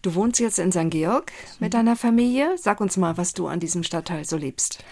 Du 0.03 0.15
wohnst 0.15 0.39
jetzt 0.39 0.59
in 0.59 0.71
St. 0.71 0.91
Georg 0.91 1.31
mit 1.59 1.73
deiner 1.73 1.95
Familie. 1.95 2.55
Sag 2.57 2.81
uns 2.81 2.97
mal, 2.97 3.17
was 3.17 3.33
du 3.33 3.47
an 3.47 3.59
diesem 3.59 3.83
Stadtteil 3.83 4.25
so 4.25 4.37
lebst. 4.37 4.83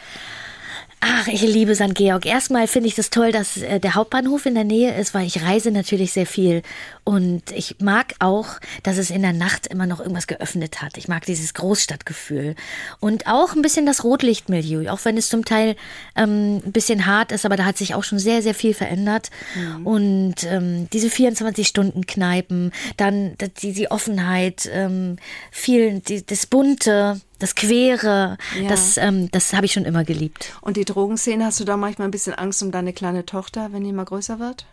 Ach, 1.04 1.28
ich 1.28 1.42
liebe 1.42 1.74
St. 1.74 1.96
Georg. 1.96 2.28
Erstmal 2.28 2.68
finde 2.68 2.88
ich 2.88 2.94
das 2.94 3.10
toll, 3.10 3.32
dass 3.32 3.58
äh, 3.58 3.80
der 3.80 3.96
Hauptbahnhof 3.96 4.46
in 4.46 4.54
der 4.54 4.64
Nähe 4.64 4.96
ist, 4.96 5.16
weil 5.16 5.26
ich 5.26 5.42
reise 5.42 5.72
natürlich 5.72 6.14
sehr 6.14 6.28
viel. 6.28 6.62
Und 7.04 7.52
ich 7.52 7.78
mag 7.80 8.14
auch, 8.20 8.60
dass 8.84 9.00
es 9.00 9.10
in 9.10 9.24
der 9.24 9.34
Nacht 9.34 9.66
immer 9.66 9.88
noch 9.88 10.00
irgendwas 10.00 10.28
geöffnet 10.28 10.84
hat. 10.84 10.98
Ich 10.98 11.08
mag 11.08 11.26
dieses 11.26 11.56
Großstadtgefühl. 11.56 12.56
Und 13.00 13.26
auch 13.26 13.56
ein 13.56 13.64
bisschen 13.64 13.88
das 13.88 14.04
Rotlichtmilieu, 14.04 14.92
auch 14.92 15.04
wenn 15.04 15.18
es 15.18 15.30
zum 15.30 15.44
Teil 15.44 15.76
ähm, 16.16 16.62
ein 16.64 16.72
bisschen 16.72 17.08
hart 17.08 17.32
ist, 17.32 17.48
aber 17.48 17.58
da 17.58 17.66
hat 17.66 17.78
sich 17.78 17.96
auch 17.96 18.04
schon 18.04 18.20
sehr, 18.20 18.44
sehr 18.44 18.54
viel 18.54 18.76
verändert. 18.76 19.32
Mhm. 19.56 19.88
Und 19.88 20.36
ähm, 20.44 20.88
diese 20.94 21.08
24-Stunden-Kneipen, 21.08 22.72
dann 22.98 23.34
die, 23.64 23.74
die 23.74 23.90
Offenheit, 23.90 24.70
ähm, 24.72 25.18
viel, 25.50 26.00
die, 26.02 26.24
das 26.24 26.46
Bunte, 26.46 27.20
das 27.42 27.56
Quere, 27.56 28.38
ja. 28.60 28.70
das, 28.70 28.98
ähm, 28.98 29.30
das 29.32 29.54
habe 29.54 29.66
ich 29.66 29.74
schon 29.74 29.86
immer 29.86 30.04
geliebt. 30.04 30.54
Und 30.62 30.78
die 30.78 30.86
Drogenszene, 30.86 31.46
hast 31.46 31.60
du 31.60 31.64
da 31.64 31.78
manchmal 31.78 32.08
ein 32.08 32.12
bisschen 32.12 32.34
Angst 32.34 32.62
um 32.64 32.72
deine 32.72 32.94
kleine 32.94 33.26
Tochter, 33.26 33.70
wenn 33.72 33.84
die 33.84 33.92
mal 33.92 34.06
größer 34.06 34.40
wird? 34.40 34.66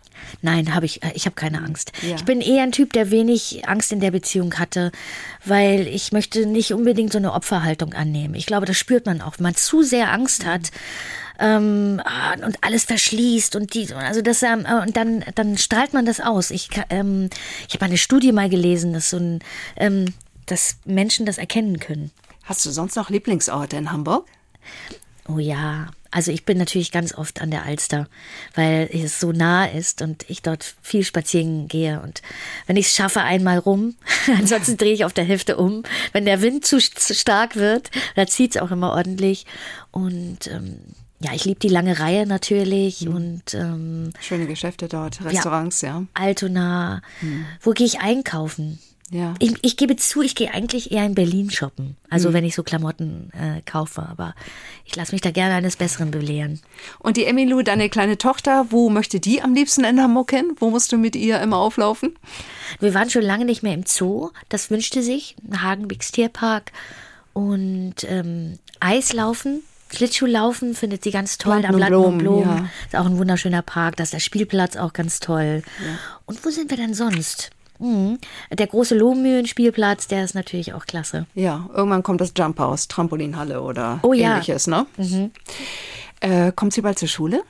Nein, 0.42 0.74
habe 0.74 0.86
ich. 0.86 1.02
Äh, 1.02 1.12
ich 1.14 1.26
habe 1.26 1.34
keine 1.34 1.62
Angst. 1.62 1.92
Ja. 2.02 2.16
Ich 2.16 2.24
bin 2.24 2.40
eher 2.40 2.62
ein 2.62 2.72
Typ, 2.72 2.92
der 2.92 3.10
wenig 3.10 3.68
Angst 3.68 3.92
in 3.92 4.00
der 4.00 4.10
Beziehung 4.10 4.54
hatte, 4.58 4.92
weil 5.44 5.86
ich 5.86 6.12
möchte 6.12 6.46
nicht 6.46 6.72
unbedingt 6.72 7.12
so 7.12 7.18
eine 7.18 7.32
Opferhaltung 7.32 7.94
annehmen. 7.94 8.34
Ich 8.34 8.46
glaube, 8.46 8.66
das 8.66 8.76
spürt 8.76 9.06
man 9.06 9.20
auch, 9.20 9.38
wenn 9.38 9.44
man 9.44 9.54
zu 9.54 9.82
sehr 9.82 10.12
Angst 10.12 10.44
hat. 10.44 10.70
Ähm, 11.40 12.02
ah, 12.04 12.34
und 12.44 12.58
alles 12.62 12.82
verschließt 12.84 13.54
und 13.54 13.72
die 13.72 13.94
also 13.94 14.22
das 14.22 14.42
ähm, 14.42 14.66
äh, 14.68 14.82
und 14.82 14.96
dann 14.96 15.24
dann 15.36 15.56
strahlt 15.56 15.92
man 15.92 16.04
das 16.04 16.20
aus. 16.20 16.50
Ich 16.50 16.68
ähm, 16.90 17.30
ich 17.68 17.74
habe 17.74 17.84
eine 17.84 17.96
Studie 17.96 18.32
mal 18.32 18.48
gelesen, 18.48 18.92
dass 18.92 19.10
so 19.10 19.18
ein 19.18 19.38
ähm, 19.76 20.06
dass 20.46 20.78
Menschen 20.84 21.26
das 21.26 21.38
erkennen 21.38 21.78
können. 21.78 22.10
Hast 22.48 22.64
du 22.64 22.70
sonst 22.70 22.96
noch 22.96 23.10
Lieblingsorte 23.10 23.76
in 23.76 23.92
Hamburg? 23.92 24.26
Oh 25.28 25.38
ja, 25.38 25.88
also 26.10 26.32
ich 26.32 26.46
bin 26.46 26.56
natürlich 26.56 26.90
ganz 26.90 27.12
oft 27.12 27.42
an 27.42 27.50
der 27.50 27.64
Alster, 27.64 28.08
weil 28.54 28.88
es 28.90 29.20
so 29.20 29.32
nah 29.32 29.66
ist 29.66 30.00
und 30.00 30.24
ich 30.30 30.40
dort 30.40 30.74
viel 30.80 31.04
spazieren 31.04 31.68
gehe. 31.68 32.00
Und 32.00 32.22
wenn 32.66 32.76
ich 32.76 32.86
es 32.86 32.94
schaffe, 32.94 33.20
einmal 33.20 33.58
rum, 33.58 33.96
ansonsten 34.38 34.78
drehe 34.78 34.94
ich 34.94 35.04
auf 35.04 35.12
der 35.12 35.24
Hälfte 35.24 35.58
um. 35.58 35.82
Wenn 36.12 36.24
der 36.24 36.40
Wind 36.40 36.64
zu, 36.64 36.80
stark 36.80 37.56
wird, 37.56 37.90
da 38.16 38.26
zieht 38.26 38.56
es 38.56 38.62
auch 38.62 38.70
immer 38.70 38.92
ordentlich. 38.92 39.44
Und 39.90 40.46
ähm, 40.46 40.78
ja, 41.20 41.34
ich 41.34 41.44
liebe 41.44 41.60
die 41.60 41.68
lange 41.68 41.98
Reihe 41.98 42.26
natürlich 42.26 43.02
mhm. 43.02 43.14
und 43.14 43.54
ähm, 43.54 44.12
schöne 44.20 44.46
Geschäfte 44.46 44.88
dort, 44.88 45.22
Restaurants, 45.22 45.82
ja. 45.82 45.98
ja. 45.98 46.06
Altona. 46.14 47.02
Mhm. 47.20 47.44
Wo 47.60 47.72
gehe 47.72 47.86
ich 47.86 48.00
einkaufen? 48.00 48.78
Ja. 49.10 49.34
Ich, 49.38 49.54
ich 49.62 49.76
gebe 49.76 49.96
zu, 49.96 50.22
ich 50.22 50.34
gehe 50.34 50.52
eigentlich 50.52 50.92
eher 50.92 51.06
in 51.06 51.14
Berlin 51.14 51.50
shoppen. 51.50 51.96
Also 52.10 52.28
mhm. 52.28 52.34
wenn 52.34 52.44
ich 52.44 52.54
so 52.54 52.62
Klamotten 52.62 53.30
äh, 53.32 53.62
kaufe, 53.62 54.02
aber 54.02 54.34
ich 54.84 54.94
lasse 54.96 55.12
mich 55.12 55.22
da 55.22 55.30
gerne 55.30 55.54
eines 55.54 55.76
Besseren 55.76 56.10
belehren. 56.10 56.60
Und 56.98 57.16
die 57.16 57.24
Emilu, 57.24 57.62
deine 57.62 57.88
kleine 57.88 58.18
Tochter, 58.18 58.66
wo 58.70 58.90
möchte 58.90 59.18
die 59.18 59.40
am 59.40 59.54
liebsten 59.54 59.84
in 59.84 60.00
Hamburg 60.00 60.30
hin? 60.30 60.52
Wo 60.58 60.70
musst 60.70 60.92
du 60.92 60.98
mit 60.98 61.16
ihr 61.16 61.40
immer 61.40 61.56
auflaufen? 61.56 62.16
Wir 62.80 62.92
waren 62.92 63.08
schon 63.08 63.22
lange 63.22 63.46
nicht 63.46 63.62
mehr 63.62 63.74
im 63.74 63.86
Zoo. 63.86 64.30
Das 64.50 64.70
wünschte 64.70 65.02
sich. 65.02 65.36
Hagenbecks 65.56 66.12
Tierpark 66.12 66.72
und 67.32 67.94
ähm, 68.04 68.58
Eislaufen. 68.80 69.62
Schlittschuhlaufen 69.90 70.74
findet 70.74 71.02
sie 71.02 71.10
ganz 71.10 71.38
toll 71.38 71.60
Planten 71.60 71.74
am 71.74 71.78
Land 71.80 71.94
und 71.94 72.18
Blumen. 72.18 72.44
Ja. 72.44 72.68
Ist 72.86 72.96
auch 72.96 73.06
ein 73.06 73.16
wunderschöner 73.16 73.62
Park. 73.62 73.96
Da 73.96 74.02
ist 74.02 74.12
der 74.12 74.20
Spielplatz 74.20 74.76
auch 74.76 74.92
ganz 74.92 75.18
toll. 75.18 75.62
Ja. 75.78 75.98
Und 76.26 76.44
wo 76.44 76.50
sind 76.50 76.68
wir 76.68 76.76
denn 76.76 76.92
sonst? 76.92 77.50
Mhm. 77.78 78.18
Der 78.52 78.66
große 78.66 78.96
Lohmühlenspielplatz, 78.96 80.08
der 80.08 80.24
ist 80.24 80.34
natürlich 80.34 80.74
auch 80.74 80.86
klasse. 80.86 81.26
Ja, 81.34 81.68
irgendwann 81.74 82.02
kommt 82.02 82.20
das 82.20 82.32
Jump 82.36 82.58
House, 82.58 82.88
Trampolinhalle 82.88 83.62
oder 83.62 84.00
oh, 84.02 84.12
ähnliches, 84.12 84.66
ja. 84.66 84.78
ne? 84.78 84.86
Mhm. 84.96 85.30
Äh, 86.20 86.52
kommt 86.52 86.72
sie 86.72 86.80
bald 86.80 86.98
zur 86.98 87.08
Schule? 87.08 87.42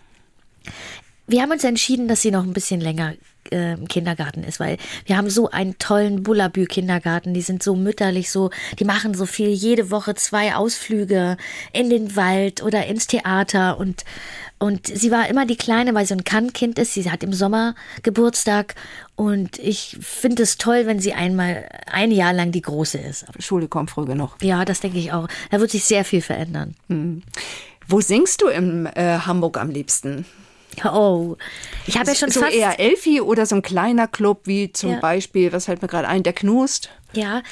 wir 1.28 1.42
haben 1.42 1.52
uns 1.52 1.62
entschieden, 1.62 2.08
dass 2.08 2.22
sie 2.22 2.30
noch 2.30 2.42
ein 2.42 2.54
bisschen 2.54 2.80
länger 2.80 3.14
äh, 3.52 3.74
im 3.74 3.86
Kindergarten 3.86 4.42
ist, 4.42 4.58
weil 4.58 4.78
wir 5.04 5.16
haben 5.16 5.28
so 5.28 5.50
einen 5.50 5.78
tollen 5.78 6.22
Bullabü-Kindergarten. 6.22 7.34
Die 7.34 7.42
sind 7.42 7.62
so 7.62 7.76
mütterlich, 7.76 8.30
so, 8.30 8.50
die 8.78 8.84
machen 8.84 9.14
so 9.14 9.26
viel, 9.26 9.50
jede 9.50 9.90
Woche 9.90 10.14
zwei 10.14 10.54
Ausflüge 10.54 11.36
in 11.72 11.90
den 11.90 12.16
Wald 12.16 12.62
oder 12.62 12.86
ins 12.86 13.06
Theater 13.06 13.78
und 13.78 14.04
und 14.60 14.88
sie 14.88 15.12
war 15.12 15.28
immer 15.28 15.46
die 15.46 15.56
Kleine, 15.56 15.94
weil 15.94 16.04
sie 16.04 16.14
ein 16.14 16.24
Kann-Kind 16.24 16.80
ist. 16.80 16.94
Sie 16.94 17.08
hat 17.08 17.22
im 17.22 17.32
Sommer 17.32 17.76
Geburtstag 18.02 18.74
und 19.18 19.58
ich 19.58 19.96
finde 20.00 20.44
es 20.44 20.58
toll, 20.58 20.86
wenn 20.86 21.00
sie 21.00 21.12
einmal 21.12 21.68
ein 21.90 22.12
Jahr 22.12 22.32
lang 22.32 22.52
die 22.52 22.62
Große 22.62 22.98
ist. 22.98 23.26
Schule 23.40 23.66
kommt 23.66 23.90
früh 23.90 24.04
genug. 24.04 24.36
Ja, 24.42 24.64
das 24.64 24.78
denke 24.78 24.98
ich 24.98 25.10
auch. 25.12 25.26
Da 25.50 25.58
wird 25.58 25.72
sich 25.72 25.84
sehr 25.84 26.04
viel 26.04 26.22
verändern. 26.22 26.76
Hm. 26.88 27.24
Wo 27.88 28.00
singst 28.00 28.42
du 28.42 28.46
in 28.46 28.86
äh, 28.86 29.18
Hamburg 29.26 29.58
am 29.58 29.70
liebsten? 29.70 30.24
Oh, 30.84 31.36
ich 31.88 31.98
habe 31.98 32.10
ja 32.10 32.14
schon 32.14 32.30
so 32.30 32.38
fast 32.40 32.54
eher 32.54 32.78
Elfi 32.78 33.20
oder 33.20 33.44
so 33.44 33.56
ein 33.56 33.62
kleiner 33.62 34.06
Club 34.06 34.42
wie 34.44 34.70
zum 34.70 34.92
Ja. 34.92 35.00
Beispiel, 35.00 35.52
was 35.52 35.64
fällt 35.64 35.82
mir 35.82 35.88
gerade 35.88 36.06
ein, 36.06 36.22
der 36.22 36.32
Knust. 36.32 36.90
Ja, 37.12 37.42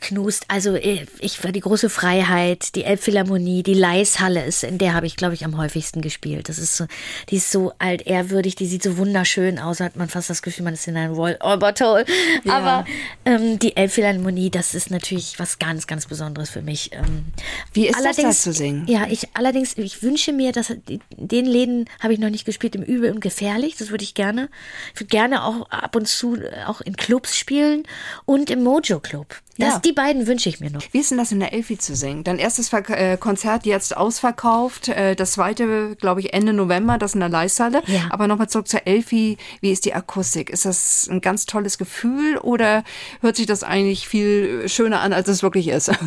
Knust, 0.00 0.44
also 0.48 0.74
äh, 0.74 1.06
ich 1.20 1.42
war 1.44 1.52
die 1.52 1.60
große 1.60 1.90
Freiheit, 1.90 2.74
die 2.74 2.84
Elbphilharmonie, 2.84 3.62
die 3.62 3.74
Leishalle 3.74 4.44
ist, 4.44 4.64
in 4.64 4.78
der 4.78 4.94
habe 4.94 5.06
ich, 5.06 5.16
glaube 5.16 5.34
ich, 5.34 5.44
am 5.44 5.56
häufigsten 5.56 6.00
gespielt. 6.00 6.48
Das 6.48 6.58
ist 6.58 6.76
so, 6.76 6.86
die 7.30 7.36
ist 7.36 7.50
so 7.50 7.72
altehrwürdig, 7.78 8.54
die 8.54 8.66
sieht 8.66 8.82
so 8.82 8.96
wunderschön 8.96 9.58
aus, 9.58 9.80
hat 9.80 9.96
man 9.96 10.08
fast 10.08 10.30
das 10.30 10.42
Gefühl, 10.42 10.64
man 10.64 10.74
ist 10.74 10.86
in 10.88 10.96
einem 10.96 11.14
Royal 11.14 11.36
Albert 11.40 11.80
Hall. 11.80 12.04
Aber 12.48 12.84
ähm, 13.24 13.58
die 13.58 13.76
Elbphilharmonie, 13.76 14.50
das 14.50 14.74
ist 14.74 14.90
natürlich 14.90 15.38
was 15.38 15.58
ganz, 15.58 15.86
ganz 15.86 16.06
Besonderes 16.06 16.50
für 16.50 16.62
mich. 16.62 16.92
Ähm, 16.92 17.26
Wie 17.72 17.88
ist 17.88 18.02
das, 18.04 18.16
da 18.16 18.30
zu 18.30 18.52
singen? 18.52 18.86
Ja, 18.86 19.06
ich 19.08 19.28
allerdings, 19.34 19.76
ich 19.76 20.02
wünsche 20.02 20.32
mir, 20.32 20.52
dass 20.52 20.72
den 21.10 21.46
Läden 21.46 21.88
habe 22.00 22.12
ich 22.12 22.18
noch 22.18 22.30
nicht 22.30 22.44
gespielt, 22.44 22.74
im 22.74 22.82
Übel 22.82 23.10
und 23.10 23.20
Gefährlich. 23.20 23.76
Das 23.76 23.90
würde 23.90 24.04
ich 24.04 24.14
gerne. 24.14 24.48
Ich 24.94 25.00
würde 25.00 25.10
gerne 25.10 25.44
auch 25.44 25.68
ab 25.70 25.96
und 25.96 26.08
zu 26.08 26.38
auch 26.66 26.80
in 26.80 26.96
Clubs 26.96 27.36
spielen 27.36 27.84
und 28.24 28.50
im 28.50 28.62
Mojo 28.62 29.00
Club. 29.00 29.40
Das, 29.58 29.74
Ja. 29.74 29.78
Die 29.78 29.92
beiden 29.92 30.26
wünsche 30.26 30.48
ich 30.48 30.60
mir 30.60 30.70
noch. 30.70 30.82
Wie 30.92 30.98
ist 30.98 31.10
denn 31.10 31.18
das 31.18 31.30
in 31.30 31.40
der 31.40 31.52
Elfi 31.52 31.78
zu 31.78 31.94
singen? 31.94 32.24
Dein 32.24 32.38
erstes 32.38 32.68
Verk 32.68 32.90
äh, 32.90 33.16
Konzert 33.16 33.66
jetzt 33.66 33.96
ausverkauft, 33.96 34.88
äh, 34.88 35.14
das 35.14 35.32
zweite, 35.32 35.96
glaube 35.96 36.20
ich, 36.20 36.32
Ende 36.32 36.52
November, 36.52 36.98
das 36.98 37.14
in 37.14 37.20
der 37.20 37.28
Leishalle. 37.28 37.82
Ja. 37.86 38.02
Aber 38.10 38.26
nochmal 38.26 38.48
zurück 38.48 38.66
zur 38.66 38.86
Elfi. 38.86 39.38
Wie 39.60 39.70
ist 39.70 39.84
die 39.84 39.94
Akustik? 39.94 40.50
Ist 40.50 40.64
das 40.64 41.08
ein 41.08 41.20
ganz 41.20 41.46
tolles 41.46 41.78
Gefühl 41.78 42.38
oder 42.38 42.82
hört 43.20 43.36
sich 43.36 43.46
das 43.46 43.62
eigentlich 43.62 44.08
viel 44.08 44.68
schöner 44.68 45.00
an, 45.00 45.12
als 45.12 45.28
es 45.28 45.42
wirklich 45.42 45.68
ist? 45.68 45.90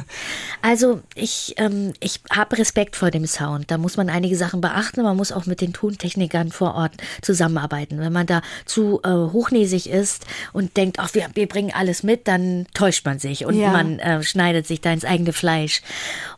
Also 0.62 1.02
ich, 1.16 1.54
ähm, 1.58 1.94
ich 2.00 2.20
habe 2.30 2.58
Respekt 2.58 2.96
vor 2.96 3.12
dem 3.12 3.26
Sound. 3.26 3.70
Da 3.72 3.78
muss 3.78 3.96
man 3.96 4.10
einige 4.10 4.36
Sachen 4.36 4.60
beachten. 4.60 5.04
Man 5.04 5.16
muss 5.16 5.32
auch 5.32 5.46
mit 5.46 5.62
den 5.62 5.72
Tontechnikern 5.72 6.52
vor 6.52 6.76
Ort 6.76 6.94
zusammenarbeiten. 7.22 8.00
Wenn 8.00 8.12
man 8.12 8.26
da 8.26 8.42
zu 8.66 9.00
äh, 9.04 9.10
hochnäsig 9.10 9.90
ist 9.90 10.26
und 10.52 10.76
denkt, 10.76 11.00
ach, 11.00 11.14
wir, 11.14 11.28
wir 11.36 11.48
bringen 11.48 11.72
alles 11.74 12.04
mit, 12.04 12.28
dann 12.28 12.66
täuscht 12.74 13.06
man 13.06 13.20
sich 13.20 13.37
und 13.46 13.56
Ja. 13.60 13.72
man 13.72 14.00
äh, 14.00 14.24
schneidet 14.24 14.68
sich 14.68 14.82
da 14.82 14.92
ins 14.92 15.06
eigene 15.06 15.34
Fleisch. 15.34 15.82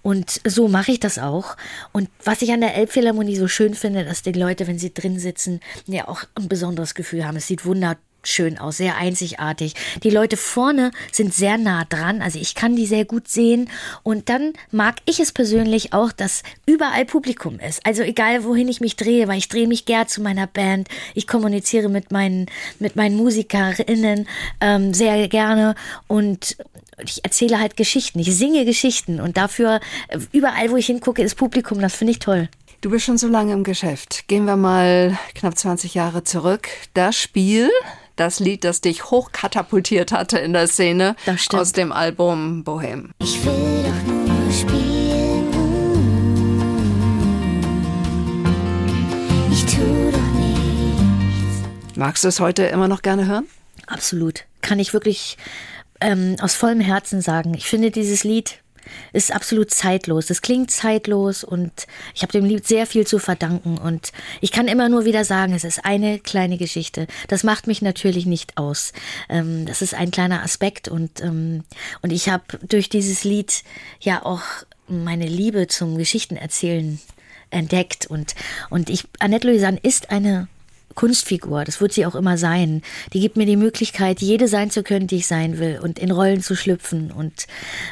Und 0.01 0.41
so 0.45 0.67
mache 0.67 0.91
ich 0.91 0.99
das 0.99 1.19
auch. 1.19 1.55
Und 1.91 2.09
was 2.23 2.41
ich 2.41 2.51
an 2.51 2.61
der 2.61 2.75
Elbphilharmonie 2.75 3.35
so 3.35 3.47
schön 3.47 3.73
finde, 3.73 4.05
dass 4.05 4.21
die 4.21 4.31
Leute, 4.31 4.67
wenn 4.67 4.79
sie 4.79 4.93
drin 4.93 5.19
sitzen, 5.19 5.59
ja 5.87 6.07
auch 6.07 6.23
ein 6.35 6.49
besonderes 6.49 6.95
Gefühl 6.95 7.25
haben. 7.25 7.37
Es 7.37 7.47
sieht 7.47 7.65
wunderbar 7.65 7.97
schön 8.23 8.57
aus, 8.57 8.77
sehr 8.77 8.97
einzigartig. 8.97 9.73
Die 10.03 10.09
Leute 10.09 10.37
vorne 10.37 10.91
sind 11.11 11.33
sehr 11.33 11.57
nah 11.57 11.85
dran, 11.85 12.21
also 12.21 12.37
ich 12.39 12.55
kann 12.55 12.75
die 12.75 12.85
sehr 12.85 13.05
gut 13.05 13.27
sehen 13.27 13.69
und 14.03 14.29
dann 14.29 14.53
mag 14.71 14.97
ich 15.05 15.19
es 15.19 15.31
persönlich 15.31 15.93
auch, 15.93 16.11
dass 16.11 16.43
überall 16.65 17.05
Publikum 17.05 17.59
ist. 17.59 17.85
Also 17.85 18.01
egal 18.03 18.43
wohin 18.43 18.67
ich 18.67 18.81
mich 18.81 18.97
drehe, 18.97 19.27
weil 19.27 19.37
ich 19.37 19.47
drehe 19.49 19.67
mich 19.67 19.85
gern 19.85 20.07
zu 20.07 20.21
meiner 20.21 20.47
Band, 20.47 20.89
ich 21.15 21.27
kommuniziere 21.27 21.89
mit 21.89 22.11
meinen 22.11 22.47
mit 22.79 22.95
meinen 22.95 23.15
Musikerinnen 23.15 24.27
ähm, 24.61 24.93
sehr 24.93 25.27
gerne 25.27 25.75
und 26.07 26.57
ich 27.03 27.23
erzähle 27.23 27.59
halt 27.59 27.77
Geschichten, 27.77 28.19
ich 28.19 28.35
singe 28.35 28.65
Geschichten 28.65 29.19
und 29.19 29.37
dafür 29.37 29.79
äh, 30.07 30.19
überall 30.31 30.71
wo 30.71 30.77
ich 30.77 30.87
hingucke 30.87 31.21
ist 31.21 31.35
Publikum, 31.35 31.79
das 31.79 31.95
finde 31.95 32.11
ich 32.11 32.19
toll. 32.19 32.49
Du 32.81 32.91
bist 32.91 33.05
schon 33.05 33.17
so 33.17 33.27
lange 33.27 33.51
im 33.51 33.65
Geschäft. 33.65 34.27
Gehen 34.29 34.45
wir 34.45 34.55
mal 34.55 35.17
knapp 35.35 35.57
20 35.57 35.95
Jahre 35.95 36.23
zurück. 36.23 36.69
Das 36.93 37.17
Spiel, 37.17 37.69
das 38.15 38.39
Lied, 38.39 38.63
das 38.63 38.79
dich 38.79 39.11
hochkatapultiert 39.11 40.13
hatte 40.13 40.39
in 40.39 40.53
der 40.53 40.67
Szene 40.67 41.17
aus 41.51 41.73
dem 41.73 41.91
Album 41.91 42.63
Bohem. 42.63 43.11
Ich 43.19 43.43
will 43.43 43.83
doch 43.83 44.03
nur 44.07 44.51
spielen. 44.53 45.49
Ich 49.51 49.65
tu 49.65 50.11
doch 50.11 50.31
nichts. 50.39 51.97
Magst 51.97 52.23
du 52.23 52.29
es 52.29 52.39
heute 52.39 52.63
immer 52.63 52.87
noch 52.87 53.01
gerne 53.01 53.25
hören? 53.25 53.45
Absolut. 53.87 54.45
Kann 54.61 54.79
ich 54.79 54.93
wirklich 54.93 55.37
ähm, 56.01 56.35
aus 56.41 56.55
vollem 56.55 56.79
Herzen 56.79 57.21
sagen. 57.21 57.53
Ich 57.53 57.65
finde, 57.65 57.91
dieses 57.91 58.23
Lied 58.23 58.59
ist 59.13 59.33
absolut 59.33 59.71
zeitlos. 59.71 60.29
Es 60.29 60.41
klingt 60.41 60.71
zeitlos 60.71 61.43
und 61.43 61.87
ich 62.15 62.21
habe 62.21 62.31
dem 62.31 62.45
Lied 62.45 62.67
sehr 62.67 62.85
viel 62.85 63.05
zu 63.05 63.19
verdanken. 63.19 63.77
Und 63.77 64.11
ich 64.41 64.51
kann 64.51 64.67
immer 64.67 64.89
nur 64.89 65.05
wieder 65.05 65.25
sagen, 65.25 65.53
es 65.53 65.63
ist 65.63 65.85
eine 65.85 66.19
kleine 66.19 66.57
Geschichte. 66.57 67.07
Das 67.27 67.43
macht 67.43 67.67
mich 67.67 67.81
natürlich 67.81 68.25
nicht 68.25 68.57
aus. 68.57 68.93
Ähm, 69.29 69.65
das 69.65 69.81
ist 69.81 69.93
ein 69.93 70.11
kleiner 70.11 70.43
Aspekt 70.43 70.87
und, 70.87 71.21
ähm, 71.21 71.63
und 72.01 72.11
ich 72.11 72.29
habe 72.29 72.43
durch 72.67 72.89
dieses 72.89 73.23
Lied 73.23 73.63
ja 73.99 74.25
auch 74.25 74.41
meine 74.87 75.27
Liebe 75.27 75.67
zum 75.67 75.97
Geschichtenerzählen 75.97 76.99
entdeckt 77.51 78.07
und, 78.07 78.35
und 78.69 78.89
ich, 78.89 79.05
Annette 79.19 79.47
Louisanne 79.47 79.79
ist 79.81 80.11
eine 80.11 80.47
Kunstfigur, 80.95 81.63
das 81.63 81.79
wird 81.81 81.93
sie 81.93 82.05
auch 82.05 82.15
immer 82.15 82.37
sein. 82.37 82.81
Die 83.13 83.19
gibt 83.19 83.37
mir 83.37 83.45
die 83.45 83.55
Möglichkeit, 83.55 84.21
jede 84.21 84.47
sein 84.47 84.69
zu 84.71 84.83
können, 84.83 85.07
die 85.07 85.17
ich 85.17 85.27
sein 85.27 85.57
will 85.59 85.79
und 85.81 85.99
in 85.99 86.11
Rollen 86.11 86.41
zu 86.41 86.55
schlüpfen. 86.55 87.11
Und, 87.11 87.47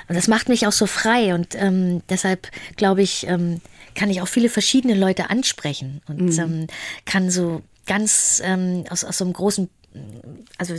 und 0.07 0.15
das 0.15 0.27
macht 0.27 0.49
mich 0.49 0.67
auch 0.67 0.71
so 0.71 0.85
frei. 0.87 1.33
Und 1.33 1.55
ähm, 1.55 2.01
deshalb 2.09 2.49
glaube 2.75 3.01
ich, 3.01 3.27
ähm, 3.27 3.61
kann 3.95 4.09
ich 4.09 4.21
auch 4.21 4.27
viele 4.27 4.49
verschiedene 4.49 4.93
Leute 4.95 5.29
ansprechen 5.29 6.01
und 6.07 6.37
ähm, 6.37 6.67
kann 7.05 7.29
so 7.31 7.61
ganz 7.85 8.41
ähm, 8.43 8.83
aus, 8.89 9.03
aus 9.03 9.17
so 9.19 9.23
einem 9.25 9.33
großen, 9.33 9.69
also 10.57 10.75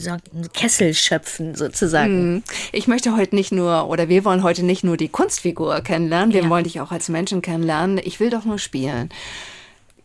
Kessel 0.53 0.95
schöpfen 0.95 1.55
sozusagen. 1.57 2.45
Ich 2.73 2.87
möchte 2.87 3.17
heute 3.17 3.35
nicht 3.35 3.51
nur, 3.51 3.89
oder 3.89 4.09
wir 4.09 4.25
wollen 4.25 4.43
heute 4.43 4.63
nicht 4.63 4.85
nur 4.85 4.97
die 4.97 5.09
Kunstfigur 5.09 5.81
kennenlernen, 5.81 6.33
wir 6.35 6.43
Ja. 6.43 6.51
wollen 6.51 6.65
dich 6.65 6.81
auch 6.81 6.93
als 6.93 7.09
Menschen 7.09 7.43
kennenlernen. 7.43 7.99
Ich 8.05 8.21
will 8.21 8.31
doch 8.31 8.45
nur 8.45 8.59
spielen. 8.59 9.09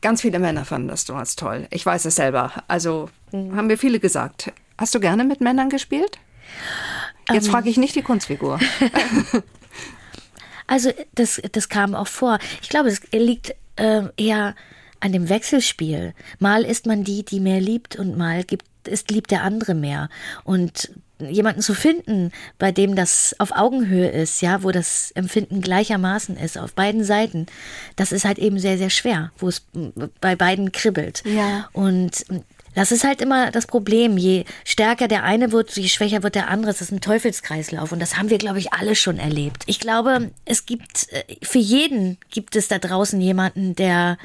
Ganz 0.03 0.21
viele 0.21 0.37
Männer 0.37 0.65
fanden 0.65 0.89
das 0.89 1.05
damals 1.05 1.37
toll. 1.37 1.65
Ich 1.71 1.85
weiß 1.85 2.03
es 2.03 2.17
selber. 2.17 2.51
Also 2.67 3.09
haben 3.31 3.67
mir 3.67 3.77
viele 3.77 4.01
gesagt. 4.01 4.51
Hast 4.77 4.93
du 4.93 4.99
gerne 4.99 5.23
mit 5.23 5.39
Männern 5.39 5.69
gespielt? 5.69 6.19
Jetzt 7.31 7.47
frage 7.47 7.69
ich 7.69 7.77
nicht 7.77 7.95
die 7.95 8.01
Kunstfigur. 8.03 8.59
Also 10.65 10.91
das, 11.13 11.41
das 11.51 11.67
kam 11.67 11.93
auch 11.93 12.07
vor. 12.07 12.39
Ich 12.61 12.69
glaube, 12.69 12.87
es 12.87 13.01
liegt 13.11 13.53
äh, 13.75 14.03
eher 14.15 14.55
an 15.01 15.11
dem 15.11 15.27
Wechselspiel. 15.27 16.13
Mal 16.39 16.63
ist 16.63 16.85
man 16.85 17.03
die, 17.03 17.25
die 17.25 17.41
mehr 17.41 17.59
liebt 17.59 17.97
und 17.97 18.17
mal 18.17 18.45
gibt, 18.45 18.65
ist 18.87 19.11
liebt 19.11 19.31
der 19.31 19.43
andere 19.43 19.73
mehr. 19.73 20.09
Und 20.45 20.93
jemanden 21.19 21.61
zu 21.61 21.73
finden, 21.73 22.31
bei 22.57 22.71
dem 22.71 22.95
das 22.95 23.35
auf 23.39 23.51
Augenhöhe 23.51 24.09
ist, 24.09 24.41
ja, 24.41 24.63
wo 24.63 24.71
das 24.71 25.11
Empfinden 25.11 25.61
gleichermaßen 25.61 26.37
ist, 26.37 26.57
auf 26.57 26.73
beiden 26.73 27.03
Seiten, 27.03 27.45
das 27.95 28.11
ist 28.11 28.25
halt 28.25 28.39
eben 28.39 28.59
sehr, 28.59 28.77
sehr 28.77 28.89
schwer, 28.89 29.31
wo 29.37 29.47
es 29.47 29.65
bei 30.19 30.35
beiden 30.35 30.71
kribbelt. 30.71 31.23
Ja. 31.25 31.69
Und 31.73 32.25
das 32.75 32.91
ist 32.91 33.03
halt 33.03 33.21
immer 33.21 33.51
das 33.51 33.67
Problem. 33.67 34.17
Je 34.17 34.45
stärker 34.63 35.07
der 35.07 35.23
eine 35.23 35.51
wird, 35.51 35.75
je 35.77 35.87
schwächer 35.87 36.23
wird 36.23 36.35
der 36.35 36.49
andere. 36.49 36.71
Es 36.71 36.81
ist 36.81 36.91
ein 36.91 37.01
Teufelskreislauf. 37.01 37.91
Und 37.91 37.99
das 37.99 38.17
haben 38.17 38.29
wir, 38.29 38.37
glaube 38.37 38.59
ich, 38.59 38.73
alle 38.73 38.95
schon 38.95 39.19
erlebt. 39.19 39.63
Ich 39.67 39.79
glaube, 39.79 40.31
es 40.45 40.65
gibt, 40.65 41.07
äh, 41.11 41.23
für 41.43 41.59
jeden 41.59 42.17
gibt 42.31 42.55
es 42.55 42.67
da 42.67 42.79
draußen 42.79 43.21
jemanden, 43.21 43.75
der 43.75 44.17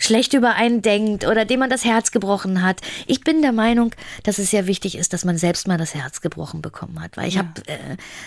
schlecht 0.00 0.32
über 0.34 0.54
einen 0.54 0.82
denkt 0.82 1.24
oder 1.26 1.44
dem 1.44 1.60
man 1.60 1.70
das 1.70 1.84
Herz 1.84 2.10
gebrochen 2.10 2.62
hat. 2.62 2.80
Ich 3.06 3.20
bin 3.20 3.42
der 3.42 3.52
Meinung, 3.52 3.94
dass 4.24 4.38
es 4.38 4.50
sehr 4.50 4.66
wichtig 4.66 4.96
ist, 4.96 5.12
dass 5.12 5.24
man 5.24 5.38
selbst 5.38 5.68
mal 5.68 5.78
das 5.78 5.94
Herz 5.94 6.20
gebrochen 6.20 6.62
bekommen 6.62 7.00
hat. 7.00 7.16
Weil 7.16 7.28
ich 7.28 7.38
habe 7.38 7.48
äh, 7.66 7.78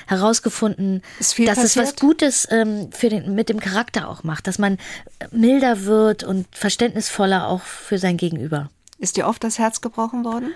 herausgefunden, 0.08 1.02
dass 1.20 1.38
es 1.38 1.58
was 1.58 1.74
passiert? 1.76 2.00
Gutes 2.00 2.48
ähm, 2.52 2.90
für 2.92 3.10
den, 3.10 3.36
mit 3.36 3.50
dem 3.50 3.60
Charakter 3.60 4.08
auch 4.08 4.24
macht. 4.24 4.48
Dass 4.48 4.60
man 4.60 4.78
milder 5.32 5.84
wird 5.84 6.24
und 6.24 6.48
verständnisvoller 6.56 7.48
auch 7.48 7.62
für 7.62 7.98
sein 7.98 8.16
Gegenüber. 8.18 8.70
Ist 9.00 9.18
dir 9.18 9.28
oft 9.28 9.44
das 9.44 9.60
Herz 9.60 9.82
gebrochen 9.82 10.24
worden? 10.24 10.54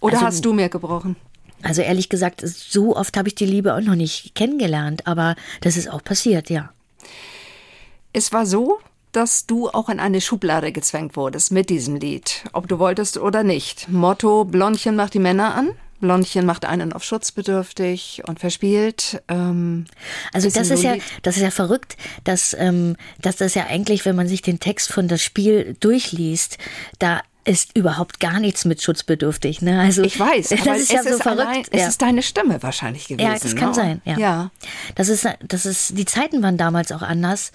Oder 0.00 0.16
Also- 0.16 0.26
hast 0.26 0.44
du 0.44 0.52
mir 0.52 0.68
gebrochen? 0.68 1.16
Also 1.62 1.80
ehrlich 1.80 2.10
gesagt, 2.10 2.42
so 2.44 2.94
oft 2.94 3.16
habe 3.16 3.28
ich 3.28 3.34
die 3.34 3.46
Liebe 3.46 3.74
auch 3.74 3.80
noch 3.80 3.94
nicht 3.94 4.34
kennengelernt, 4.34 5.06
aber 5.06 5.36
das 5.62 5.78
ist 5.78 5.90
auch 5.90 6.04
passiert, 6.04 6.50
ja. 6.50 6.70
Es 8.12 8.30
war 8.32 8.44
so, 8.44 8.78
dass 9.16 9.46
du 9.46 9.68
auch 9.70 9.88
in 9.88 9.98
eine 9.98 10.20
Schublade 10.20 10.72
gezwängt 10.72 11.16
wurdest 11.16 11.50
mit 11.50 11.70
diesem 11.70 11.96
Lied, 11.96 12.44
ob 12.52 12.68
du 12.68 12.78
wolltest 12.78 13.16
oder 13.16 13.42
nicht. 13.42 13.88
Motto, 13.88 14.44
Blondchen 14.44 14.94
macht 14.94 15.14
die 15.14 15.18
Männer 15.18 15.54
an. 15.54 15.70
Blondchen 16.00 16.44
macht 16.44 16.66
einen 16.66 16.92
auf 16.92 17.02
schutzbedürftig 17.02 18.22
und 18.26 18.38
verspielt. 18.38 19.22
Ähm, 19.28 19.86
Also 20.34 20.50
das 20.50 20.70
ist 20.70 20.82
ja, 20.82 20.96
das 21.22 21.36
ist 21.36 21.42
ja 21.42 21.50
verrückt, 21.50 21.96
dass, 22.24 22.54
ähm, 22.58 22.96
dass 23.22 23.36
das 23.36 23.54
ja 23.54 23.66
eigentlich, 23.66 24.04
wenn 24.04 24.14
man 24.14 24.28
sich 24.28 24.42
den 24.42 24.60
Text 24.60 24.92
von 24.92 25.08
das 25.08 25.22
Spiel 25.22 25.74
durchliest, 25.80 26.58
da 26.98 27.22
ist 27.46 27.74
überhaupt 27.74 28.20
gar 28.20 28.40
nichts 28.40 28.64
mit 28.64 28.82
schutzbedürftig. 28.82 29.62
Ne? 29.62 29.80
Also 29.80 30.02
ich 30.02 30.18
weiß, 30.18 30.48
das 30.64 30.80
ist 30.80 30.92
ja 30.92 31.00
es, 31.00 31.06
so 31.06 31.14
ist 31.14 31.22
verrückt. 31.22 31.40
allein, 31.40 31.64
ja. 31.72 31.84
es 31.84 31.88
ist 31.88 32.02
deine 32.02 32.22
Stimme 32.22 32.62
wahrscheinlich 32.62 33.08
gewesen. 33.08 33.26
Ja, 33.26 33.38
das 33.38 33.56
kann 33.56 33.68
ne? 33.68 33.74
sein. 33.74 34.02
Ja. 34.04 34.18
ja. 34.18 34.50
Das 34.96 35.08
ist, 35.08 35.26
das 35.46 35.64
ist, 35.64 35.96
die 35.96 36.04
Zeiten 36.04 36.42
waren 36.42 36.58
damals 36.58 36.92
auch 36.92 37.02
anders. 37.02 37.52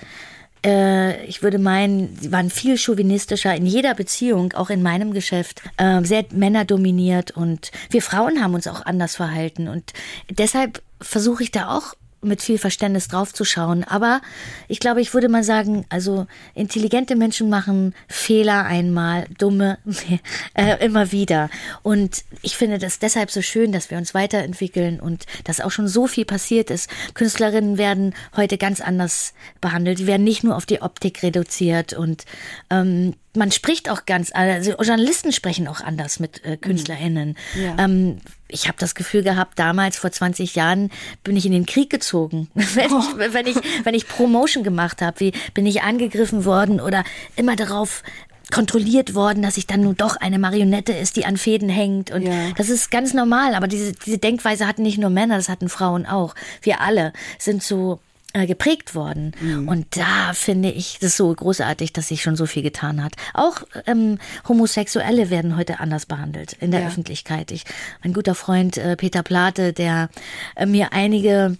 Äh, 0.65 1.25
ich 1.25 1.41
würde 1.41 1.59
meinen, 1.59 2.17
sie 2.19 2.31
waren 2.31 2.49
viel 2.49 2.77
chauvinistischer 2.77 3.55
in 3.55 3.65
jeder 3.65 3.95
Beziehung, 3.95 4.53
auch 4.53 4.69
in 4.69 4.83
meinem 4.83 5.13
Geschäft, 5.13 5.61
äh, 5.77 6.03
sehr 6.03 6.25
männerdominiert 6.31 7.31
und 7.31 7.71
wir 7.89 8.01
Frauen 8.01 8.43
haben 8.43 8.53
uns 8.53 8.67
auch 8.67 8.85
anders 8.85 9.15
verhalten. 9.15 9.67
Und 9.67 9.93
deshalb 10.29 10.81
versuche 10.99 11.43
ich 11.43 11.51
da 11.51 11.75
auch 11.75 11.95
mit 12.21 12.41
viel 12.41 12.57
Verständnis 12.57 13.07
draufzuschauen. 13.07 13.83
Aber 13.83 14.21
ich 14.67 14.79
glaube, 14.79 15.01
ich 15.01 15.13
würde 15.13 15.29
mal 15.29 15.43
sagen, 15.43 15.85
also 15.89 16.27
intelligente 16.53 17.15
Menschen 17.15 17.49
machen 17.49 17.93
Fehler 18.07 18.65
einmal, 18.65 19.25
dumme 19.37 19.77
äh, 20.53 20.83
immer 20.85 21.11
wieder. 21.11 21.49
Und 21.81 22.23
ich 22.41 22.55
finde 22.55 22.77
das 22.77 22.99
deshalb 22.99 23.31
so 23.31 23.41
schön, 23.41 23.71
dass 23.71 23.89
wir 23.89 23.97
uns 23.97 24.13
weiterentwickeln 24.13 24.99
und 24.99 25.25
dass 25.43 25.61
auch 25.61 25.71
schon 25.71 25.87
so 25.87 26.07
viel 26.07 26.25
passiert 26.25 26.69
ist. 26.69 26.89
Künstlerinnen 27.13 27.77
werden 27.77 28.13
heute 28.35 28.57
ganz 28.57 28.81
anders 28.81 29.33
behandelt. 29.59 29.99
Die 29.99 30.07
werden 30.07 30.23
nicht 30.23 30.43
nur 30.43 30.55
auf 30.55 30.65
die 30.65 30.81
Optik 30.81 31.23
reduziert 31.23 31.93
und 31.93 32.25
ähm, 32.69 33.15
man 33.35 33.51
spricht 33.51 33.89
auch 33.89 34.05
ganz, 34.05 34.31
also 34.33 34.71
Journalisten 34.71 35.31
sprechen 35.31 35.67
auch 35.67 35.81
anders 35.81 36.19
mit 36.19 36.43
äh, 36.43 36.57
KünstlerInnen. 36.57 37.37
Ja. 37.55 37.77
Ähm, 37.79 38.17
ich 38.47 38.67
habe 38.67 38.77
das 38.77 38.95
Gefühl 38.95 39.23
gehabt, 39.23 39.57
damals 39.57 39.97
vor 39.97 40.11
20 40.11 40.55
Jahren 40.55 40.91
bin 41.23 41.37
ich 41.37 41.45
in 41.45 41.53
den 41.53 41.65
Krieg 41.65 41.89
gezogen. 41.89 42.49
wenn, 42.53 42.91
ich, 42.91 43.33
wenn 43.33 43.47
ich 43.47 43.57
wenn 43.83 43.93
ich 43.93 44.07
Promotion 44.07 44.63
gemacht 44.63 45.01
habe, 45.01 45.19
wie 45.19 45.33
bin 45.53 45.65
ich 45.65 45.81
angegriffen 45.83 46.43
worden 46.45 46.81
oder 46.81 47.03
immer 47.35 47.55
darauf 47.55 48.03
kontrolliert 48.51 49.15
worden, 49.15 49.41
dass 49.41 49.55
ich 49.55 49.65
dann 49.65 49.81
nun 49.81 49.95
doch 49.95 50.17
eine 50.17 50.37
Marionette 50.37 50.91
ist, 50.91 51.15
die 51.15 51.25
an 51.25 51.37
Fäden 51.37 51.69
hängt. 51.69 52.11
Und 52.11 52.23
Ja. 52.23 52.51
das 52.57 52.69
ist 52.69 52.91
ganz 52.91 53.13
normal. 53.13 53.55
Aber 53.55 53.67
diese, 53.67 53.93
diese 53.93 54.17
Denkweise 54.17 54.67
hatten 54.67 54.83
nicht 54.83 54.97
nur 54.97 55.09
Männer, 55.09 55.37
das 55.37 55.47
hatten 55.47 55.69
Frauen 55.69 56.05
auch. 56.05 56.35
Wir 56.61 56.81
alle 56.81 57.13
sind 57.39 57.63
so 57.63 57.99
äh, 58.33 58.45
geprägt 58.47 58.95
worden. 58.95 59.33
Und 59.67 59.85
da 59.97 60.33
finde 60.33 60.71
ich 60.71 60.99
das 60.99 61.17
so 61.17 61.33
großartig, 61.33 61.93
dass 61.93 62.07
sich 62.07 62.21
schon 62.21 62.35
so 62.35 62.45
viel 62.45 62.63
getan 62.63 63.03
hat. 63.03 63.13
Auch 63.33 63.63
ähm, 63.87 64.19
Homosexuelle 64.47 65.29
werden 65.29 65.57
heute 65.57 65.79
anders 65.79 66.05
behandelt 66.05 66.53
in 66.59 66.71
der 66.71 66.81
Ja. 66.81 66.87
Öffentlichkeit. 66.87 67.51
Ich, 67.51 67.65
mein 68.03 68.13
guter 68.13 68.35
Freund 68.35 68.77
äh, 68.77 68.95
Peter 68.95 69.23
Plate, 69.23 69.73
der 69.73 70.09
äh, 70.55 70.65
mir 70.65 70.93
einige 70.93 71.57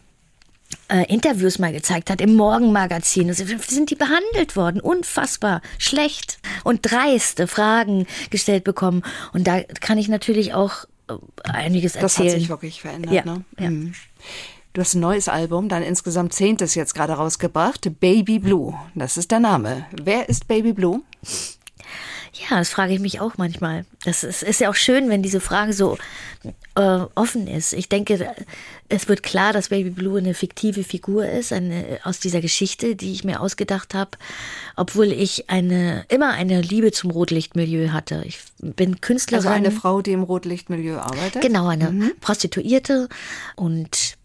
äh, 0.87 1.03
Interviews 1.13 1.59
mal 1.59 1.73
gezeigt 1.73 2.09
hat 2.09 2.21
im 2.21 2.35
Morgenmagazin. 2.35 3.27
Also, 3.27 3.43
sind 3.67 3.89
die 3.89 3.95
behandelt 3.95 4.55
worden? 4.55 4.79
Unfassbar 4.79 5.61
schlecht 5.77 6.39
und 6.63 6.89
dreiste 6.89 7.47
Fragen 7.47 8.07
gestellt 8.29 8.63
bekommen. 8.63 9.03
Und 9.33 9.47
da 9.47 9.61
kann 9.61 9.97
ich 9.97 10.07
natürlich 10.07 10.53
auch 10.53 10.85
äh, 11.09 11.13
einiges 11.43 11.93
Das 11.93 12.17
hat 12.17 12.25
erzählen. 12.25 12.39
sich 12.39 12.49
wirklich 12.49 12.81
verändert. 12.81 13.13
Ja, 13.13 13.25
Ne? 13.25 13.43
ja. 13.59 13.69
Mhm. 13.69 13.93
Du 14.73 14.79
hast 14.79 14.93
ein 14.93 15.01
neues 15.01 15.27
Album, 15.27 15.67
dein 15.67 15.83
insgesamt 15.83 16.33
zehntes 16.33 16.75
jetzt 16.75 16.95
gerade 16.95 17.13
rausgebracht, 17.13 17.99
Baby 17.99 18.39
Blue. 18.39 18.73
Das 18.95 19.17
ist 19.17 19.31
der 19.31 19.41
Name. 19.41 19.85
Wer 20.01 20.29
ist 20.29 20.47
Baby 20.47 20.71
Blue? 20.71 21.01
Ja, 22.33 22.57
das 22.57 22.69
frage 22.69 22.93
ich 22.93 23.01
mich 23.01 23.19
auch 23.19 23.33
manchmal. 23.35 23.85
Das 24.05 24.23
ist, 24.23 24.41
ist 24.41 24.61
ja 24.61 24.69
auch 24.69 24.75
schön, 24.75 25.09
wenn 25.09 25.21
diese 25.21 25.41
Frage 25.41 25.73
so 25.73 25.97
äh, 26.75 26.99
offen 27.15 27.47
ist. 27.47 27.73
Ich 27.73 27.89
denke, 27.89 28.33
es 28.87 29.09
wird 29.09 29.23
klar, 29.23 29.51
dass 29.51 29.67
Baby 29.67 29.89
Blue 29.89 30.17
eine 30.17 30.33
fiktive 30.33 30.85
Figur 30.85 31.27
ist, 31.27 31.51
eine, 31.51 31.99
aus 32.05 32.21
dieser 32.21 32.39
Geschichte, 32.39 32.95
die 32.95 33.11
ich 33.11 33.25
mir 33.25 33.41
ausgedacht 33.41 33.93
habe, 33.93 34.11
obwohl 34.77 35.11
ich 35.11 35.49
eine, 35.49 36.05
immer 36.07 36.29
eine 36.29 36.61
Liebe 36.61 36.93
zum 36.93 37.11
Rotlichtmilieu 37.11 37.89
hatte. 37.89 38.23
Ich 38.25 38.39
bin 38.59 39.01
Künstlerin. 39.01 39.47
Also 39.47 39.53
eine 39.53 39.71
Frau, 39.71 40.01
die 40.01 40.13
im 40.13 40.23
Rotlichtmilieu 40.23 40.97
arbeitet? 40.97 41.41
Genau, 41.41 41.67
eine 41.67 42.13
Prostituierte 42.21 43.09
und 43.57 44.15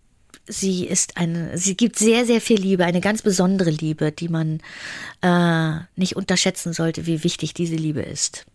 sie 0.47 0.87
ist 0.87 1.17
eine, 1.17 1.57
sie 1.59 1.77
gibt 1.77 1.99
sehr, 1.99 2.25
sehr 2.25 2.41
viel 2.41 2.61
Liebe, 2.61 2.85
eine 2.85 3.01
ganz 3.01 3.23
besondere 3.23 3.71
Liebe, 3.71 4.13
die 4.13 4.29
man 4.29 4.61
äh, 5.23 5.81
nicht 5.97 6.17
unterschätzen 6.17 6.73
sollte, 6.73 7.07
wie 7.07 7.25
wichtig 7.25 7.55
diese 7.55 7.77
Liebe 7.77 8.03
ist. 8.03 8.47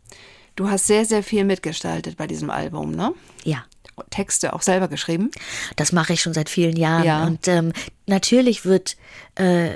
Du 0.55 0.70
hast 0.70 0.87
sehr, 0.87 1.05
sehr 1.05 1.24
viel 1.24 1.44
mitgestaltet 1.44 2.18
bei 2.18 2.27
diesem 2.27 2.50
Album, 2.50 2.92
ne? 2.92 3.13
Ja. 3.44 3.66
Texte 4.09 4.53
auch 4.53 4.61
selber 4.61 4.87
geschrieben. 4.87 5.31
Das 5.75 5.92
mache 5.92 6.13
ich 6.13 6.22
schon 6.22 6.33
seit 6.33 6.50
vielen 6.50 6.75
Jahren. 6.75 7.03
Ja. 7.03 7.24
Und 7.25 7.48
ähm, 7.48 7.72
natürlich 8.07 8.66
wird, 8.66 8.98
äh, 9.35 9.72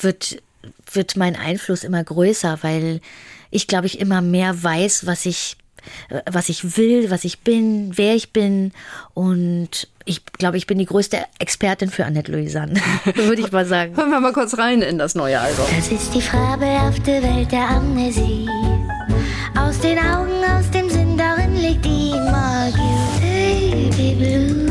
wird, 0.00 0.42
wird 0.92 1.16
mein 1.16 1.34
Einfluss 1.34 1.82
immer 1.82 2.04
größer, 2.04 2.58
weil 2.62 3.00
ich, 3.50 3.66
glaube 3.66 3.86
ich, 3.86 4.00
immer 4.00 4.22
mehr 4.22 4.62
weiß, 4.62 5.06
was 5.06 5.26
ich, 5.26 5.56
was 6.30 6.48
ich 6.48 6.76
will, 6.76 7.10
was 7.10 7.24
ich 7.24 7.40
bin, 7.40 7.92
wer 7.96 8.14
ich 8.14 8.32
bin. 8.32 8.72
Und 9.14 9.88
ich 10.04 10.24
glaube, 10.26 10.56
ich 10.56 10.66
bin 10.66 10.78
die 10.78 10.86
größte 10.86 11.18
Expertin 11.38 11.90
für 11.90 12.04
Annette 12.04 12.32
Louisanne, 12.32 12.80
würde 13.14 13.42
ich 13.42 13.52
mal 13.52 13.66
sagen. 13.66 13.96
Hören 13.96 14.10
wir 14.10 14.20
mal 14.20 14.32
kurz 14.32 14.58
rein 14.58 14.82
in 14.82 14.98
das 14.98 15.14
neue 15.14 15.40
Album. 15.40 15.64
Das 15.76 15.90
ist 15.90 16.14
die 16.14 16.22
fabelhafte 16.22 17.22
Welt 17.22 17.52
der 17.52 17.68
Amnesie. 17.68 18.48
Aus 19.58 19.78
den 19.80 19.98
Augen, 19.98 20.42
aus 20.44 20.70
dem 20.70 20.88
Sinn, 20.88 21.16
darin 21.16 21.54
liegt 21.54 21.84
die 21.84 22.12
Magie. 22.12 22.92
Baby 23.20 24.14
Blue, 24.14 24.61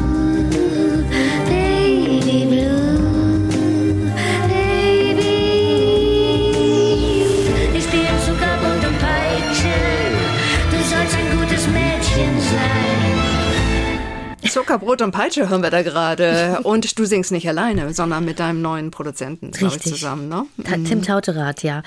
Zuckerbrot 14.52 15.02
und 15.02 15.12
Peitsche 15.12 15.50
hören 15.50 15.64
wir 15.64 15.70
da 15.70 15.82
gerade. 15.82 16.60
Und 16.64 16.98
du 17.00 17.06
singst 17.06 17.32
nicht 17.32 17.48
alleine, 17.48 17.94
sondern 17.94 18.26
mit 18.26 18.40
deinem 18.40 18.62
neuen 18.62 18.92
Produzenten, 18.92 19.52
glaube 19.52 19.78
ich, 19.78 19.82
zusammen, 19.82 20.28
ne? 20.28 20.46
Tim 20.88 21.02
Tauterath, 21.02 21.64
ja. 21.64 21.84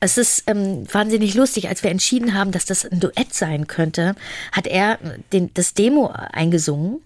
Es 0.00 0.18
ist 0.18 0.44
ähm, 0.46 0.86
wahnsinnig 0.92 1.34
lustig, 1.34 1.68
als 1.68 1.82
wir 1.82 1.90
entschieden 1.90 2.34
haben, 2.34 2.52
dass 2.52 2.64
das 2.64 2.84
ein 2.84 3.00
Duett 3.00 3.34
sein 3.34 3.66
könnte, 3.66 4.14
hat 4.52 4.66
er 4.66 4.98
den, 5.32 5.52
das 5.54 5.74
Demo 5.74 6.12
eingesungen 6.32 7.00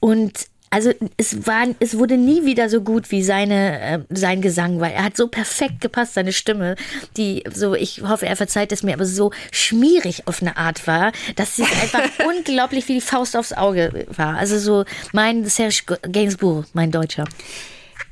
und 0.00 0.46
also 0.72 0.90
es 1.18 1.46
war, 1.46 1.66
es 1.80 1.98
wurde 1.98 2.16
nie 2.16 2.46
wieder 2.46 2.70
so 2.70 2.80
gut 2.80 3.10
wie 3.10 3.22
seine, 3.22 3.80
äh, 3.80 3.98
sein 4.08 4.40
Gesang, 4.40 4.80
weil 4.80 4.92
er 4.92 5.04
hat 5.04 5.18
so 5.18 5.28
perfekt 5.28 5.82
gepasst, 5.82 6.14
seine 6.14 6.32
Stimme, 6.32 6.76
die 7.18 7.44
so, 7.52 7.74
ich 7.74 8.00
hoffe, 8.02 8.24
er 8.24 8.36
verzeiht 8.36 8.72
es 8.72 8.82
mir, 8.82 8.94
aber 8.94 9.04
so 9.04 9.32
schmierig 9.50 10.26
auf 10.26 10.40
eine 10.40 10.56
Art 10.56 10.86
war, 10.86 11.12
dass 11.36 11.56
sie 11.56 11.62
einfach 11.82 12.08
unglaublich 12.26 12.88
wie 12.88 12.94
die 12.94 13.00
Faust 13.02 13.36
aufs 13.36 13.52
Auge 13.52 14.06
war. 14.16 14.38
Also 14.38 14.58
so 14.58 14.86
mein 15.12 15.44
Serge 15.44 15.98
Gainsbourg, 16.10 16.64
mein 16.72 16.90
Deutscher. 16.90 17.26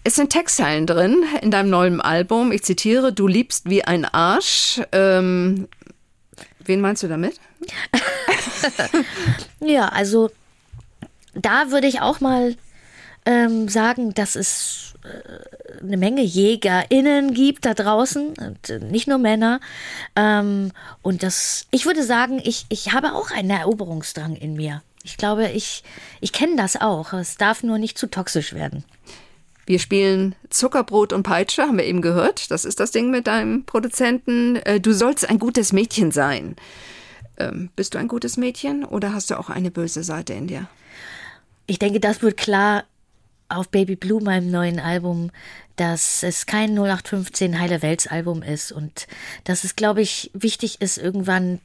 Es 0.05 0.17
sind 0.17 0.29
Textzeilen 0.29 0.87
drin 0.87 1.25
in 1.41 1.51
deinem 1.51 1.71
neuen 1.71 2.03
Album. 2.03 2.53
Ich 2.53 2.63
zitiere, 2.63 3.15
du 3.15 3.27
liebst 3.27 3.71
wie 3.71 3.85
ein 3.85 4.05
Arsch. 4.05 4.83
Ähm, 4.93 5.67
wen 6.59 6.83
meinst 6.83 7.03
du 7.03 7.09
damit? 7.09 7.41
Ja, 9.61 9.89
also 9.89 10.31
da 11.35 11.71
würde 11.71 11.87
ich 11.87 12.01
auch 12.01 12.21
mal 12.21 12.57
ähm, 13.27 13.69
sagen, 13.69 14.15
dass 14.15 14.35
es 14.35 14.95
äh, 15.05 15.83
eine 15.83 15.97
Menge 15.97 16.23
JägerInnen 16.23 17.35
gibt 17.35 17.65
da 17.65 17.75
draußen, 17.75 18.35
und 18.39 18.71
äh, 18.71 18.79
nicht 18.81 19.09
nur 19.09 19.19
Männer. 19.19 19.61
Ähm, 20.17 20.73
und 21.03 21.23
das, 21.23 21.67
ich 21.71 21.87
würde 21.87 22.03
sagen, 22.03 22.41
ich, 22.43 22.67
ich 22.69 22.93
habe 22.93 23.15
auch 23.15 23.31
einen 23.31 23.51
Eroberungsdrang 23.51 24.37
in 24.37 24.55
mir. 24.55 24.83
Ich 25.03 25.17
glaube, 25.17 25.49
ich, 25.49 25.83
ich 26.21 26.33
kenne 26.33 26.57
das 26.57 26.81
auch. 26.81 27.13
Es 27.13 27.37
darf 27.37 27.63
nur 27.63 27.79
nicht 27.79 27.97
zu 27.97 28.07
toxisch 28.07 28.53
werden. 28.53 28.85
Wir 29.67 29.79
spielen 29.79 30.35
Zuckerbrot 30.51 31.13
und 31.13 31.23
Peitsche, 31.23 31.63
haben 31.63 31.79
wir 31.79 31.85
eben 31.85 32.03
gehört. 32.03 32.51
Das 32.51 32.65
ist 32.65 32.81
das 32.81 32.91
Ding 32.91 33.11
mit 33.11 33.27
deinem 33.27 33.65
Produzenten. 33.65 34.57
Äh, 34.57 34.81
Du 34.81 34.93
sollst 34.93 35.29
ein 35.29 35.39
gutes 35.39 35.73
Mädchen 35.73 36.11
sein. 36.11 36.57
Ähm, 37.39 37.71
bist 37.77 37.95
du 37.95 37.99
ein 37.99 38.09
gutes 38.09 38.37
Mädchen 38.37 38.85
oder 38.85 39.15
hast 39.15 39.31
du 39.31 39.39
auch 39.39 39.49
eine 39.49 39.71
böse 39.71 40.03
Seite 40.03 40.35
in 40.35 40.47
dir? 40.47 40.69
Ich 41.71 41.79
denke, 41.79 42.01
das 42.01 42.21
wird 42.21 42.37
klar 42.37 42.83
auf 43.49 43.69
Baby 43.69 43.95
Blue, 43.95 44.21
meinem 44.21 44.51
neuen 44.51 44.81
Album, 44.81 45.31
dass 45.77 46.25
es 46.25 46.47
kein 46.47 46.71
0815 46.71 47.61
Heile 47.61 47.81
Welts 47.81 48.09
Album 48.09 48.43
ist. 48.43 48.73
Und 48.73 49.07
dass 49.45 49.63
es, 49.63 49.77
glaube 49.77 50.03
ich, 50.03 50.33
wichtig 50.35 50.81
ist, 50.81 50.99
irgendwann 50.99 51.61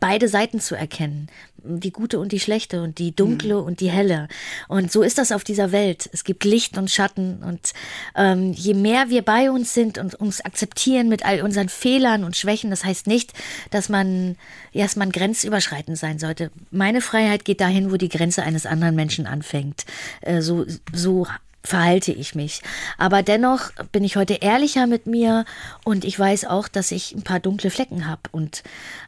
beide 0.00 0.28
Seiten 0.28 0.60
zu 0.60 0.74
erkennen. 0.74 1.28
Die 1.62 1.92
gute 1.92 2.18
und 2.18 2.32
die 2.32 2.40
schlechte 2.40 2.82
und 2.82 2.98
die 2.98 3.14
dunkle 3.14 3.60
und 3.60 3.80
die 3.80 3.90
helle. 3.90 4.28
Und 4.66 4.90
so 4.90 5.02
ist 5.02 5.18
das 5.18 5.30
auf 5.30 5.44
dieser 5.44 5.72
Welt. 5.72 6.08
Es 6.12 6.24
gibt 6.24 6.44
Licht 6.44 6.78
und 6.78 6.90
Schatten 6.90 7.42
und 7.42 7.72
ähm, 8.16 8.52
je 8.52 8.74
mehr 8.74 9.10
wir 9.10 9.22
bei 9.22 9.50
uns 9.50 9.74
sind 9.74 9.98
und 9.98 10.14
uns 10.14 10.40
akzeptieren 10.40 11.08
mit 11.08 11.24
all 11.24 11.42
unseren 11.42 11.68
Fehlern 11.68 12.24
und 12.24 12.36
Schwächen, 12.36 12.70
das 12.70 12.84
heißt 12.84 13.06
nicht, 13.06 13.34
dass 13.70 13.88
man 13.88 14.36
erstmal 14.72 15.08
grenzüberschreitend 15.10 15.98
sein 15.98 16.18
sollte. 16.18 16.50
Meine 16.70 17.02
Freiheit 17.02 17.44
geht 17.44 17.60
dahin, 17.60 17.92
wo 17.92 17.96
die 17.96 18.08
Grenze 18.08 18.42
eines 18.42 18.64
anderen 18.64 18.94
Menschen 18.94 19.26
anfängt. 19.26 19.84
Äh, 20.22 20.40
so, 20.40 20.64
so 20.92 21.26
verhalte 21.62 22.12
ich 22.12 22.34
mich. 22.34 22.62
Aber 22.96 23.22
dennoch 23.22 23.70
bin 23.92 24.02
ich 24.02 24.16
heute 24.16 24.34
ehrlicher 24.34 24.86
mit 24.86 25.06
mir 25.06 25.44
und 25.84 26.04
ich 26.04 26.18
weiß 26.18 26.46
auch, 26.46 26.68
dass 26.68 26.90
ich 26.90 27.14
ein 27.14 27.22
paar 27.22 27.40
dunkle 27.40 27.70
Flecken 27.70 28.06
habe 28.06 28.22
und 28.32 28.62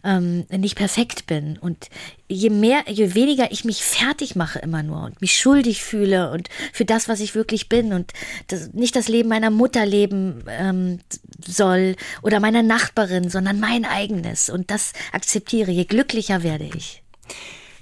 ähm, 0.05 0.45
nicht 0.51 0.77
perfekt 0.77 1.27
bin. 1.27 1.59
Und 1.59 1.89
je 2.29 2.51
mehr, 2.51 2.83
je 2.89 3.15
weniger 3.15 3.51
ich 3.53 3.65
mich 3.65 3.83
fertig 3.83 4.37
mache 4.37 4.59
immer 4.59 4.83
nur 4.83 5.05
und 5.05 5.21
mich 5.21 5.39
schuldig 5.39 5.83
fühle 5.83 6.31
und 6.31 6.49
für 6.73 6.85
das, 6.85 7.09
was 7.09 7.21
ich 7.21 7.35
wirklich 7.35 7.69
bin 7.69 7.93
und 7.93 8.13
das, 8.49 8.73
nicht 8.73 8.97
das 8.97 9.09
Leben 9.09 9.31
meiner 9.31 9.51
Mutter 9.51 9.87
leben 9.87 10.45
ähm, 10.49 11.01
soll 11.45 11.97
oder 12.23 12.39
meiner 12.39 12.63
Nachbarin, 12.63 13.31
sondern 13.31 13.61
mein 13.61 13.85
eigenes. 13.85 14.51
Und 14.51 14.71
das 14.71 14.93
akzeptiere, 15.13 15.71
je 15.71 15.85
glücklicher 15.85 16.43
werde 16.43 16.69
ich. 16.75 17.03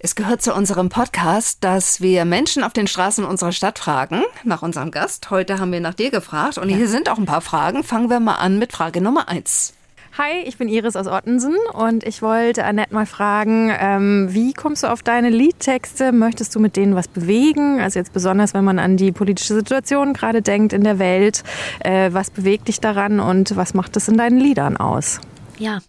Es 0.03 0.15
gehört 0.15 0.41
zu 0.41 0.55
unserem 0.55 0.89
Podcast, 0.89 1.63
dass 1.63 2.01
wir 2.01 2.25
Menschen 2.25 2.65
auf 2.65 2.73
den 2.73 2.87
Straßen 2.87 3.23
unserer 3.23 3.53
Stadt 3.53 3.79
fragen 3.79 4.23
nach 4.45 4.63
unserem 4.63 4.91
Gast. 4.91 5.31
Heute 5.31 5.59
haben 5.59 5.73
wir 5.73 5.81
nach 5.81 5.93
dir 5.93 6.11
gefragt 6.11 6.57
und 6.57 6.71
ja. 6.71 6.77
hier 6.77 6.89
sind 6.89 7.11
auch 7.11 7.19
ein 7.19 7.27
paar 7.27 7.43
Fragen. 7.43 7.85
Fangen 7.85 8.09
wir 8.09 8.19
mal 8.19 8.37
an 8.37 8.59
mit 8.59 8.73
Frage 8.73 9.03
Nummer 9.03 9.29
eins. 9.29 9.75
Hi, 10.17 10.41
ich 10.47 10.57
bin 10.57 10.71
Iris 10.71 10.97
aus 10.97 11.07
Ottensen 11.07 11.55
und 11.75 12.03
ich 12.03 12.23
wollte 12.23 12.65
Annette 12.65 12.95
mal 12.95 13.05
fragen, 13.05 13.71
ähm, 13.79 14.29
wie 14.31 14.55
kommst 14.55 14.85
du 14.85 14.87
auf 14.87 15.03
deine 15.03 15.29
Liedtexte? 15.29 16.13
Möchtest 16.13 16.55
du 16.55 16.61
mit 16.61 16.77
denen 16.77 16.95
was 16.95 17.07
bewegen? 17.07 17.79
Also 17.79 17.99
jetzt 17.99 18.15
besonders, 18.15 18.55
wenn 18.55 18.65
man 18.65 18.79
an 18.79 18.97
die 18.97 19.13
politische 19.13 19.53
Situation 19.53 20.15
gerade 20.15 20.41
denkt 20.41 20.73
in 20.73 20.83
der 20.83 20.99
Welt. 20.99 21.45
Äh, 21.81 22.15
was 22.15 22.31
bewegt 22.31 22.69
dich 22.69 22.81
daran 22.81 23.21
und 23.21 23.55
was 23.55 23.75
macht 23.75 23.99
es 23.99 24.09
in 24.09 24.17
deinen 24.17 24.41
Liedern 24.41 24.79
aus? 24.79 25.21
Ja, 25.59 25.81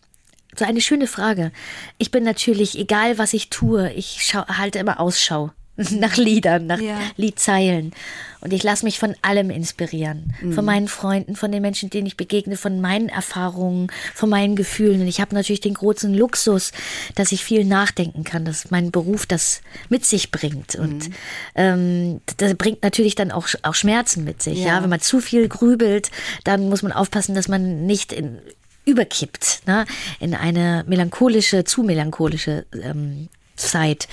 so 0.56 0.66
eine 0.66 0.82
schöne 0.82 1.08
Frage. 1.08 1.52
Ich 1.98 2.12
bin 2.12 2.24
natürlich, 2.24 2.78
egal 2.78 3.18
was 3.18 3.34
ich 3.34 3.50
tue, 3.50 3.92
ich 3.94 4.20
schau, 4.22 4.46
halte 4.48 4.80
immer 4.80 5.00
Ausschau 5.00 5.52
nach 5.92 6.18
Liedern, 6.18 6.68
nach 6.68 6.80
ja. 6.80 7.00
Liedzeilen. 7.16 7.94
Und 8.42 8.54
ich 8.54 8.64
lasse 8.64 8.86
mich 8.86 8.98
von 8.98 9.16
allem 9.22 9.52
inspirieren. 9.52 10.34
Mhm. 10.42 10.54
Von 10.54 10.66
meinen 10.66 10.88
Freunden, 10.88 11.36
von 11.36 11.52
den 11.52 11.62
Menschen, 11.62 11.92
denen 11.92 12.08
ich 12.08 12.18
begegne, 12.18 12.58
von 12.58 12.82
meinen 12.82 13.08
Erfahrungen, 13.08 13.92
von 14.16 14.30
meinen 14.30 14.56
Gefühlen. 14.56 15.02
Und 15.02 15.08
ich 15.08 15.22
habe 15.22 15.36
natürlich 15.36 15.62
den 15.62 15.76
großen 15.76 16.14
Luxus, 16.14 16.72
dass 17.16 17.32
ich 17.32 17.44
viel 17.44 17.66
nachdenken 17.66 18.24
kann, 18.24 18.44
dass 18.44 18.72
mein 18.72 18.92
Beruf 18.92 19.28
das 19.28 19.62
mit 19.90 20.06
sich 20.06 20.32
bringt. 20.32 20.76
Und 20.76 21.10
mhm. 21.10 21.14
ähm, 21.56 22.22
das 22.38 22.56
bringt 22.56 22.82
natürlich 22.84 23.14
dann 23.14 23.32
auch, 23.32 23.48
auch 23.62 23.76
Schmerzen 23.76 24.24
mit 24.24 24.42
sich. 24.42 24.60
Ja. 24.60 24.68
ja. 24.68 24.84
wenn 24.84 24.90
man 24.90 25.02
zu 25.02 25.22
viel 25.22 25.48
grübelt, 25.48 26.10
dann 26.44 26.68
muss 26.68 26.82
man 26.82 26.92
aufpassen, 26.92 27.36
dass 27.36 27.48
man 27.48 27.86
nicht 27.86 28.12
in 28.12 28.40
überkippt 28.86 29.62
ne? 29.68 29.86
in 30.20 30.34
eine 30.34 30.84
melancholische, 30.88 31.64
zu 31.64 31.84
melancholische 31.84 32.66
ähm, 32.74 33.30
Zeit. 33.56 34.08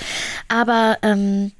Aber 0.48 0.98
ähm, 1.02 1.52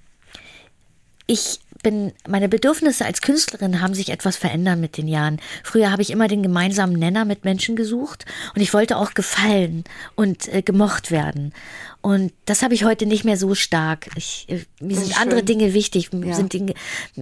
ich 1.27 1.61
bin, 1.83 2.13
meine 2.27 2.49
Bedürfnisse 2.49 3.05
als 3.05 3.21
Künstlerin 3.21 3.81
haben 3.81 3.95
sich 3.95 4.11
etwas 4.11 4.37
verändert 4.37 4.79
mit 4.79 4.97
den 4.97 5.09
Jahren. 5.09 5.41
Früher 5.63 5.91
habe 5.91 6.03
ich 6.03 6.11
immer 6.11 6.27
den 6.27 6.43
gemeinsamen 6.43 6.99
Nenner 6.99 7.25
mit 7.25 7.45
Menschen 7.45 7.77
gesucht 7.77 8.25
und 8.55 8.63
ich 8.63 8.75
wollte 8.75 8.97
auch 8.97 9.15
gefallen 9.15 9.85
und 10.17 10.49
äh, 10.49 10.63
gemocht 10.63 11.11
werden. 11.11 11.53
Und 12.01 12.33
das 12.47 12.63
habe 12.63 12.75
ich 12.75 12.85
heute 12.85 13.07
nicht 13.07 13.25
mehr 13.25 13.37
so 13.37 13.55
stark. 13.55 14.09
Ich, 14.17 14.47
äh, 14.49 14.65
mir 14.81 14.97
sind 14.97 15.13
schön. 15.13 15.23
andere 15.23 15.43
Dinge 15.43 15.75
wichtig. 15.75 16.11
Ja. 16.13 16.35
Sind 16.35 16.53
Dinge, 16.53 16.75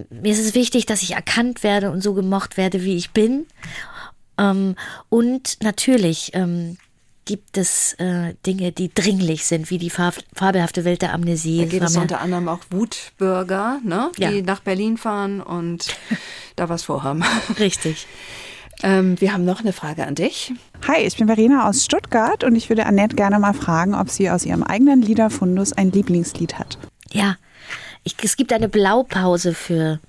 mir 0.09 0.31
ist 0.31 0.39
es 0.39 0.55
wichtig, 0.55 0.85
dass 0.85 1.01
ich 1.03 1.11
erkannt 1.11 1.63
werde 1.63 1.91
und 1.91 2.01
so 2.01 2.13
gemocht 2.13 2.57
werde, 2.57 2.83
wie 2.83 2.95
ich 2.95 3.11
bin. 3.11 3.45
Ähm, 4.37 4.75
und 5.09 5.57
natürlich 5.63 6.31
ähm, 6.33 6.77
gibt 7.27 7.57
es 7.57 7.93
äh, 7.93 8.35
Dinge, 8.45 8.71
die 8.71 8.91
dringlich 8.93 9.45
sind, 9.45 9.69
wie 9.69 9.77
die 9.77 9.89
farb 9.89 10.15
fabelhafte 10.33 10.85
Welt 10.85 11.01
der 11.01 11.13
Amnesie. 11.13 11.59
Da 11.59 11.65
gibt 11.65 11.83
es 11.83 11.97
unter 11.97 12.21
anderem 12.21 12.47
auch 12.47 12.61
Wutbürger, 12.69 13.79
ne, 13.83 14.11
die 14.17 14.21
ja. 14.21 14.41
nach 14.41 14.61
Berlin 14.61 14.97
fahren 14.97 15.41
und 15.41 15.87
da 16.55 16.69
was 16.69 16.83
vorhaben. 16.83 17.23
Richtig. 17.59 18.07
Ähm, 18.83 19.19
wir 19.19 19.33
haben 19.33 19.43
noch 19.43 19.59
eine 19.59 19.73
Frage 19.73 20.05
an 20.05 20.15
dich. 20.15 20.53
Hi, 20.87 21.01
ich 21.01 21.17
bin 21.17 21.27
Verena 21.27 21.67
aus 21.67 21.83
Stuttgart 21.83 22.43
und 22.43 22.55
ich 22.55 22.69
würde 22.69 22.85
Annette 22.85 23.15
gerne 23.15 23.39
mal 23.39 23.53
fragen, 23.53 23.93
ob 23.93 24.09
sie 24.09 24.29
aus 24.29 24.45
ihrem 24.45 24.63
eigenen 24.63 25.01
Liederfundus 25.01 25.73
ein 25.73 25.91
Lieblingslied 25.91 26.59
hat. 26.59 26.77
Ja, 27.11 27.35
ich, 28.03 28.15
es 28.23 28.37
gibt 28.37 28.53
eine 28.53 28.69
Blaupause 28.69 29.53
für, 29.53 29.99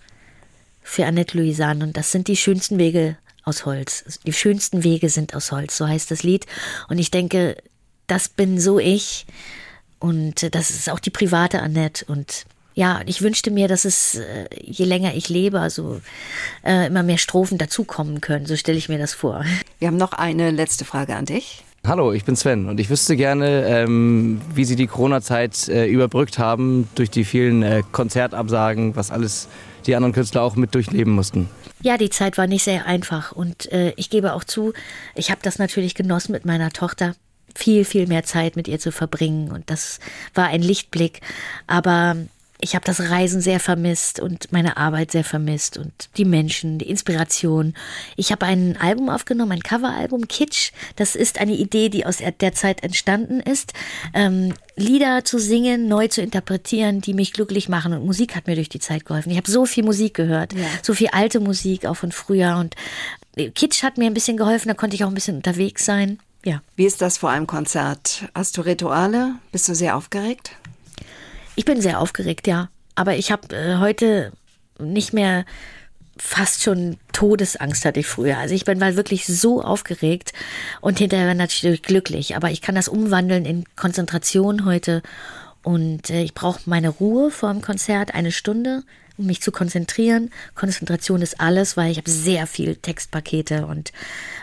für 0.83 1.07
Annette 1.07 1.37
Louisanne 1.39 1.85
und 1.85 1.97
das 1.97 2.13
sind 2.13 2.29
die 2.29 2.37
schönsten 2.37 2.79
Wege 2.79 3.17
aus 3.49 3.67
Holz. 3.67 4.21
Die 4.27 4.33
schönsten 4.33 4.85
Wege 4.85 5.09
sind 5.09 5.35
aus 5.35 5.51
Holz, 5.51 5.77
so 5.77 5.89
heißt 5.89 6.11
das 6.11 6.23
Lied. 6.23 6.47
Und 6.89 6.99
ich 6.99 7.11
denke, 7.11 7.57
das 8.07 8.29
bin 8.29 8.61
so 8.61 8.79
ich. 8.79 9.27
Und 9.99 10.55
das 10.55 10.71
ist 10.71 10.91
auch 10.91 11.01
die 11.01 11.11
private 11.11 11.61
Annette. 11.61 12.05
Und 12.05 12.45
ja, 12.75 13.01
ich 13.07 13.23
wünschte 13.23 13.51
mir, 13.51 13.67
dass 13.67 13.85
es, 13.85 14.15
äh, 14.15 14.47
je 14.61 14.85
länger 14.85 15.15
ich 15.15 15.29
lebe, 15.29 15.59
also 15.59 16.01
äh, 16.65 16.87
immer 16.87 17.03
mehr 17.03 17.19
Strophen 17.19 17.59
dazukommen 17.59 18.21
können. 18.21 18.47
So 18.47 18.55
stelle 18.57 18.79
ich 18.79 18.89
mir 18.89 18.99
das 18.99 19.15
vor. 19.15 19.45
Wir 19.81 19.89
haben 19.89 19.97
noch 19.97 20.13
eine 20.13 20.53
letzte 20.53 20.85
Frage 20.85 21.17
an 21.17 21.25
dich. 21.25 21.65
Hallo, 21.87 22.13
ich 22.13 22.25
bin 22.25 22.37
Sven 22.37 22.69
und 22.69 22.79
ich 22.81 22.91
wüsste 22.91 23.17
gerne, 23.17 23.67
ähm, 23.67 24.41
wie 24.55 24.65
Sie 24.65 24.77
die 24.77 24.87
Corona-Zeit 24.87 25.69
äh, 25.69 25.87
überbrückt 25.87 26.39
haben 26.39 26.89
durch 26.97 27.09
die 27.09 27.25
vielen 27.25 27.63
äh, 27.63 27.83
Konzertabsagen, 27.93 28.95
was 28.95 29.11
alles 29.11 29.49
die 29.87 29.95
anderen 29.95 30.13
Künstler 30.13 30.43
auch 30.43 30.57
mit 30.57 30.75
durchleben 30.75 31.13
mussten. 31.13 31.49
Ja, 31.83 31.97
die 31.97 32.11
Zeit 32.11 32.39
war 32.39 32.47
nicht 32.47 32.65
sehr 32.65 32.87
einfach 32.87 33.33
und 33.33 33.71
äh, 33.73 33.93
ich 33.97 34.11
gebe 34.11 34.35
auch 34.35 34.45
zu, 34.45 34.73
ich 35.15 35.31
habe 35.31 35.41
das 35.43 35.59
natürlich 35.59 35.95
genossen 35.95 36.33
mit 36.33 36.45
meiner 36.45 36.71
Tochter 36.71 37.15
viel, 37.55 37.85
viel 37.85 38.07
mehr 38.07 38.25
Zeit 38.25 38.57
mit 38.57 38.69
ihr 38.69 38.79
zu 38.79 38.93
verbringen 38.93 39.51
und 39.51 39.71
das 39.71 40.01
war 40.35 40.47
ein 40.47 40.63
Lichtblick. 40.63 41.21
Aber 41.67 42.17
ich 42.61 42.75
habe 42.75 42.85
das 42.85 43.01
Reisen 43.01 43.41
sehr 43.41 43.61
vermisst 43.61 44.19
und 44.21 44.51
meine 44.53 44.77
Arbeit 44.77 45.13
sehr 45.13 45.25
vermisst 45.25 45.79
und 45.79 45.93
die 46.17 46.25
Menschen, 46.25 46.79
die 46.79 46.89
Inspiration. 46.89 47.75
Ich 48.17 48.33
habe 48.33 48.47
ein 48.47 48.77
Album 48.77 49.09
aufgenommen, 49.09 49.53
ein 49.53 49.63
Coveralbum, 49.63 50.27
Kitsch. 50.27 50.73
Das 50.97 51.15
ist 51.15 51.41
eine 51.41 51.53
Idee, 51.53 51.89
die 51.89 52.05
aus 52.05 52.19
der 52.19 52.53
Zeit 52.55 52.83
entstanden 52.83 53.41
ist. 53.41 53.75
Ähm, 54.13 54.55
Lieder 54.75 55.25
zu 55.25 55.39
singen, 55.39 55.89
neu 55.89 56.09
zu 56.09 56.21
interpretieren, 56.21 57.01
die 57.01 57.15
mich 57.15 57.33
glücklich 57.33 57.69
machen. 57.69 57.93
Und 57.93 58.05
Musik 58.05 58.35
hat 58.35 58.47
mir 58.47 58.55
durch 58.55 58.69
die 58.69 58.81
Zeit 58.81 59.05
geholfen. 59.05 59.31
Ich 59.31 59.37
habe 59.37 59.51
so 59.51 59.67
viel 59.67 59.85
Musik 59.85 60.15
gehört, 60.15 60.53
ja. 60.53 60.67
so 60.83 60.95
viel 60.95 61.09
alte 61.09 61.41
Musik, 61.41 61.87
auch 61.87 61.97
von 61.97 62.13
früher. 62.13 62.57
Und 62.57 62.75
Kitsch 63.55 63.83
hat 63.83 63.99
mir 63.99 64.07
ein 64.07 64.15
bisschen 64.15 64.37
geholfen, 64.37 64.69
da 64.69 64.75
konnte 64.75 64.97
ich 64.97 65.05
auch 65.05 65.09
ein 65.09 65.15
bisschen 65.15 65.37
unterwegs 65.37 65.85
sein. 65.85 66.19
Ja. 66.45 66.63
Wie 66.77 66.87
ist 66.87 67.03
das 67.03 67.19
vor 67.19 67.31
einem 67.31 67.47
Konzert? 67.47 68.25
Hast 68.35 68.57
du 68.57 68.63
Rituale? 68.63 69.35
Bist 69.53 69.69
du 69.69 69.75
sehr 69.75 69.97
aufgeregt? 69.97 70.53
Ich 71.59 71.65
bin 71.65 71.81
sehr 71.81 71.99
aufgeregt, 71.99 72.47
ja. 72.47 72.69
Aber 72.95 73.17
ich 73.17 73.33
habe 73.33 73.53
äh, 73.53 73.79
heute 73.79 74.31
nicht 74.79 75.13
mehr 75.13 75.45
fast 76.17 76.63
schon 76.63 76.99
Todesangst 77.13 77.85
hatte 77.85 77.99
ich 77.99 78.07
früher. 78.07 78.39
Also 78.39 78.55
ich 78.55 78.65
bin 78.65 78.81
war 78.81 78.95
wirklich 78.95 79.27
so 79.27 79.61
aufgeregt 79.61 80.33
und 80.81 80.99
hinterher 80.99 81.35
natürlich 81.35 81.83
glücklich. 81.83 82.37
Aber 82.37 82.53
ich 82.53 82.61
kann 82.61 82.77
das 82.77 82.87
umwandeln 82.87 83.45
in 83.45 83.65
Konzentration 83.75 84.67
heute. 84.67 85.03
Und 85.65 86.11
äh, 86.11 86.23
ich 86.23 86.33
brauche 86.33 86.61
meine 86.67 86.91
Ruhe 86.91 87.33
vor 87.33 87.53
dem 87.53 87.61
Konzert, 87.61 88.15
eine 88.15 88.31
Stunde 88.31 88.85
um 89.19 89.27
mich 89.27 89.43
zu 89.43 89.53
konzentrieren. 89.53 90.31
Konzentration 90.55 91.21
ist 91.21 91.41
alles, 91.41 91.77
weil 91.77 91.91
ich 91.91 91.99
habe 91.99 92.11
sehr 92.11 92.47
viel 92.47 92.77
Textpakete 92.77 93.67
und 93.67 93.93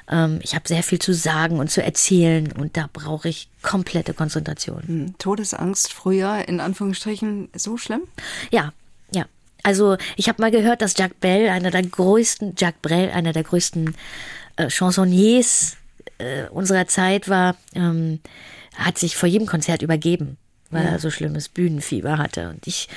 ähm, 0.09 0.39
ich 0.43 0.53
habe 0.53 0.67
sehr 0.67 0.83
viel 0.83 0.99
zu 0.99 1.13
sagen 1.13 1.59
und 1.59 1.71
zu 1.71 1.81
erzählen 1.81 2.51
und 2.51 2.77
da 2.77 2.89
brauche 2.91 3.29
ich 3.29 3.49
komplette 3.61 4.13
Konzentration. 4.13 4.83
Hm. 4.85 5.17
Todesangst 5.17 5.93
früher 5.93 6.47
in 6.47 6.59
Anführungsstrichen 6.59 7.49
so 7.55 7.77
schlimm? 7.77 8.01
Ja, 8.51 8.73
ja. 9.11 9.25
Also 9.63 9.97
ich 10.15 10.29
habe 10.29 10.41
mal 10.41 10.51
gehört, 10.51 10.81
dass 10.81 10.97
Jacques 10.97 11.17
Brel, 11.19 11.49
einer 11.49 11.71
der 11.71 11.83
größten, 11.83 12.55
Jacques 12.57 12.81
Brel, 12.81 13.09
einer 13.09 13.33
der 13.33 13.43
größten 13.43 13.95
äh, 14.57 14.69
Chansonniers 14.69 15.77
äh, 16.17 16.47
unserer 16.49 16.88
Zeit 16.88 17.29
war, 17.29 17.55
ähm, 17.73 18.19
hat 18.75 18.97
sich 18.97 19.15
vor 19.15 19.27
jedem 19.27 19.47
Konzert 19.47 19.81
übergeben 19.81 20.38
weil 20.75 20.85
er 20.85 20.99
so 20.99 21.09
schlimmes 21.09 21.49
Bühnenfieber 21.49 22.17
hatte. 22.17 22.49
Und 22.49 22.67
ich, 22.67 22.88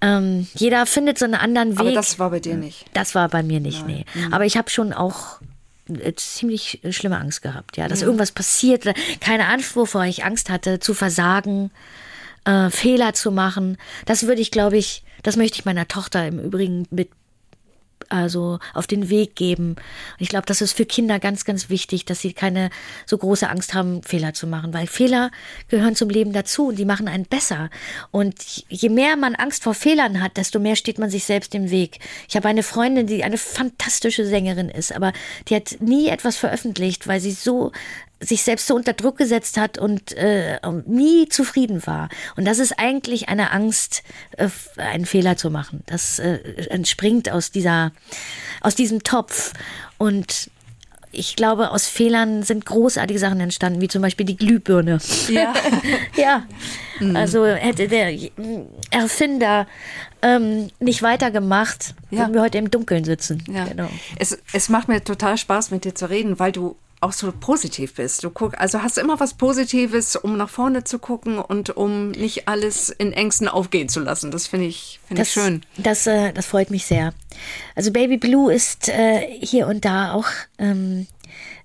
ähm, 0.00 0.46
jeder 0.54 0.86
findet 0.86 1.18
so 1.18 1.24
einen 1.24 1.34
anderen 1.34 1.72
Weg. 1.72 1.80
Aber 1.80 1.92
das 1.92 2.18
war 2.18 2.30
bei 2.30 2.40
dir 2.40 2.56
nicht. 2.56 2.86
Das 2.94 3.14
war 3.14 3.28
bei 3.28 3.42
mir 3.42 3.60
nicht, 3.60 3.86
Nein. 3.86 4.04
nee. 4.14 4.26
Mhm. 4.26 4.34
Aber 4.34 4.44
ich 4.46 4.56
habe 4.56 4.70
schon 4.70 4.92
auch 4.92 5.40
äh, 5.88 6.12
ziemlich 6.14 6.80
schlimme 6.90 7.18
Angst 7.18 7.42
gehabt, 7.42 7.76
ja, 7.76 7.88
dass 7.88 8.00
ja. 8.00 8.06
irgendwas 8.06 8.32
passiert, 8.32 8.84
keine 9.20 9.46
Ahnung, 9.46 9.64
wovor 9.74 10.04
ich 10.04 10.24
Angst 10.24 10.50
hatte, 10.50 10.80
zu 10.80 10.94
versagen, 10.94 11.70
äh, 12.44 12.70
Fehler 12.70 13.14
zu 13.14 13.30
machen. 13.30 13.76
Das 14.06 14.26
würde 14.26 14.40
ich, 14.40 14.50
glaube 14.50 14.76
ich, 14.76 15.02
das 15.22 15.36
möchte 15.36 15.58
ich 15.58 15.64
meiner 15.64 15.88
Tochter 15.88 16.26
im 16.26 16.38
Übrigen 16.38 16.86
mit 16.90 17.10
also 18.14 18.58
auf 18.72 18.86
den 18.86 19.10
Weg 19.10 19.34
geben. 19.36 19.76
Ich 20.18 20.28
glaube, 20.28 20.46
das 20.46 20.60
ist 20.60 20.72
für 20.72 20.86
Kinder 20.86 21.18
ganz, 21.18 21.44
ganz 21.44 21.68
wichtig, 21.68 22.04
dass 22.04 22.20
sie 22.20 22.32
keine 22.32 22.70
so 23.06 23.18
große 23.18 23.48
Angst 23.48 23.74
haben, 23.74 24.02
Fehler 24.02 24.32
zu 24.32 24.46
machen, 24.46 24.72
weil 24.72 24.86
Fehler 24.86 25.30
gehören 25.68 25.96
zum 25.96 26.08
Leben 26.08 26.32
dazu 26.32 26.68
und 26.68 26.78
die 26.78 26.84
machen 26.84 27.08
einen 27.08 27.26
besser. 27.26 27.70
Und 28.10 28.64
je 28.68 28.88
mehr 28.88 29.16
man 29.16 29.34
Angst 29.34 29.64
vor 29.64 29.74
Fehlern 29.74 30.22
hat, 30.22 30.36
desto 30.36 30.60
mehr 30.60 30.76
steht 30.76 30.98
man 30.98 31.10
sich 31.10 31.24
selbst 31.24 31.54
im 31.54 31.70
Weg. 31.70 31.98
Ich 32.28 32.36
habe 32.36 32.48
eine 32.48 32.62
Freundin, 32.62 33.06
die 33.06 33.24
eine 33.24 33.38
fantastische 33.38 34.26
Sängerin 34.26 34.68
ist, 34.68 34.94
aber 34.94 35.12
die 35.48 35.56
hat 35.56 35.76
nie 35.80 36.08
etwas 36.08 36.36
veröffentlicht, 36.36 37.08
weil 37.08 37.20
sie 37.20 37.32
so 37.32 37.72
sich 38.24 38.42
selbst 38.42 38.66
so 38.66 38.74
unter 38.74 38.92
Druck 38.92 39.18
gesetzt 39.18 39.56
hat 39.56 39.78
und 39.78 40.12
äh, 40.12 40.58
nie 40.86 41.28
zufrieden 41.28 41.86
war. 41.86 42.08
Und 42.36 42.46
das 42.46 42.58
ist 42.58 42.78
eigentlich 42.78 43.28
eine 43.28 43.52
Angst, 43.52 44.02
äh, 44.36 44.48
einen 44.76 45.06
Fehler 45.06 45.36
zu 45.36 45.50
machen. 45.50 45.82
Das 45.86 46.18
äh, 46.18 46.38
entspringt 46.70 47.30
aus 47.30 47.50
dieser, 47.50 47.92
aus 48.60 48.74
diesem 48.74 49.02
Topf. 49.02 49.52
Und 49.98 50.50
ich 51.14 51.36
glaube, 51.36 51.70
aus 51.70 51.86
Fehlern 51.86 52.42
sind 52.42 52.66
großartige 52.66 53.18
Sachen 53.18 53.40
entstanden, 53.40 53.80
wie 53.80 53.88
zum 53.88 54.02
Beispiel 54.02 54.26
die 54.26 54.36
Glühbirne. 54.36 54.98
Ja. 55.28 55.54
ja. 56.16 56.44
Mhm. 56.98 57.16
Also 57.16 57.46
hätte 57.46 57.88
der 57.88 58.16
Erfinder 58.90 59.66
ähm, 60.22 60.70
nicht 60.80 61.02
weitergemacht, 61.02 61.94
ja. 62.10 62.20
würden 62.20 62.34
wir 62.34 62.42
heute 62.42 62.58
im 62.58 62.70
Dunkeln 62.70 63.04
sitzen. 63.04 63.44
Ja. 63.48 63.64
Genau. 63.64 63.88
Es, 64.18 64.38
es 64.52 64.68
macht 64.68 64.88
mir 64.88 65.02
total 65.02 65.38
Spaß, 65.38 65.70
mit 65.70 65.84
dir 65.84 65.94
zu 65.94 66.08
reden, 66.10 66.38
weil 66.38 66.52
du 66.52 66.76
auch 67.04 67.12
so 67.12 67.32
positiv 67.32 67.94
bist. 67.94 68.24
Du 68.24 68.30
guck, 68.30 68.58
also 68.58 68.82
hast 68.82 68.96
du 68.96 69.00
immer 69.00 69.20
was 69.20 69.34
Positives, 69.34 70.16
um 70.16 70.36
nach 70.36 70.48
vorne 70.48 70.84
zu 70.84 70.98
gucken 70.98 71.38
und 71.38 71.76
um 71.76 72.10
nicht 72.10 72.48
alles 72.48 72.88
in 72.88 73.12
Ängsten 73.12 73.46
aufgehen 73.46 73.88
zu 73.88 74.00
lassen. 74.00 74.30
Das 74.30 74.46
finde 74.46 74.66
ich, 74.66 75.00
find 75.06 75.20
ich 75.20 75.30
schön. 75.30 75.62
Das, 75.76 76.06
äh, 76.06 76.32
das 76.32 76.46
freut 76.46 76.70
mich 76.70 76.86
sehr. 76.86 77.12
Also 77.74 77.92
Baby 77.92 78.16
Blue 78.16 78.52
ist 78.52 78.88
äh, 78.88 79.20
hier 79.40 79.66
und 79.66 79.84
da 79.84 80.12
auch 80.14 80.28
ähm, 80.58 81.06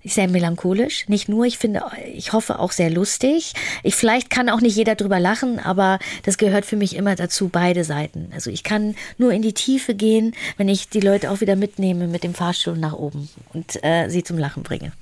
sehr 0.04 0.28
melancholisch. 0.28 1.08
Nicht 1.08 1.28
nur, 1.28 1.44
ich 1.44 1.58
finde, 1.58 1.82
ich 2.14 2.32
hoffe 2.32 2.58
auch 2.58 2.72
sehr 2.72 2.90
lustig. 2.90 3.52
Ich 3.82 3.94
vielleicht 3.94 4.30
kann 4.30 4.48
auch 4.48 4.60
nicht 4.60 4.76
jeder 4.76 4.94
drüber 4.94 5.20
lachen, 5.20 5.58
aber 5.58 5.98
das 6.24 6.38
gehört 6.38 6.64
für 6.64 6.76
mich 6.76 6.96
immer 6.96 7.16
dazu, 7.16 7.48
beide 7.48 7.84
Seiten. 7.84 8.30
Also 8.32 8.50
ich 8.50 8.64
kann 8.64 8.94
nur 9.18 9.32
in 9.32 9.42
die 9.42 9.52
Tiefe 9.52 9.94
gehen, 9.94 10.34
wenn 10.56 10.68
ich 10.68 10.88
die 10.88 11.00
Leute 11.00 11.30
auch 11.30 11.40
wieder 11.40 11.56
mitnehme 11.56 12.06
mit 12.06 12.24
dem 12.24 12.34
Fahrstuhl 12.34 12.78
nach 12.78 12.94
oben 12.94 13.28
und 13.52 13.82
äh, 13.84 14.08
sie 14.08 14.24
zum 14.24 14.38
Lachen 14.38 14.62
bringe. 14.62 14.92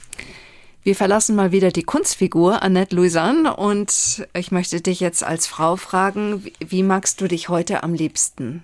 Wir 0.83 0.97
verlassen 0.97 1.37
mal 1.37 1.53
wieder 1.53 1.71
die 1.71 1.83
Kunstfigur 1.83 2.63
Annette 2.63 2.97
Louisanne 2.97 3.57
und 3.57 4.27
ich 4.35 4.51
möchte 4.51 4.81
dich 4.81 5.01
jetzt 5.01 5.23
als 5.23 5.47
Frau 5.47 5.77
fragen, 5.77 6.45
wie 6.61 6.83
magst 6.83 7.21
du 7.21 7.29
dich 7.29 7.49
heute 7.49 7.83
am 7.83 7.95
liebsten? 7.95 8.63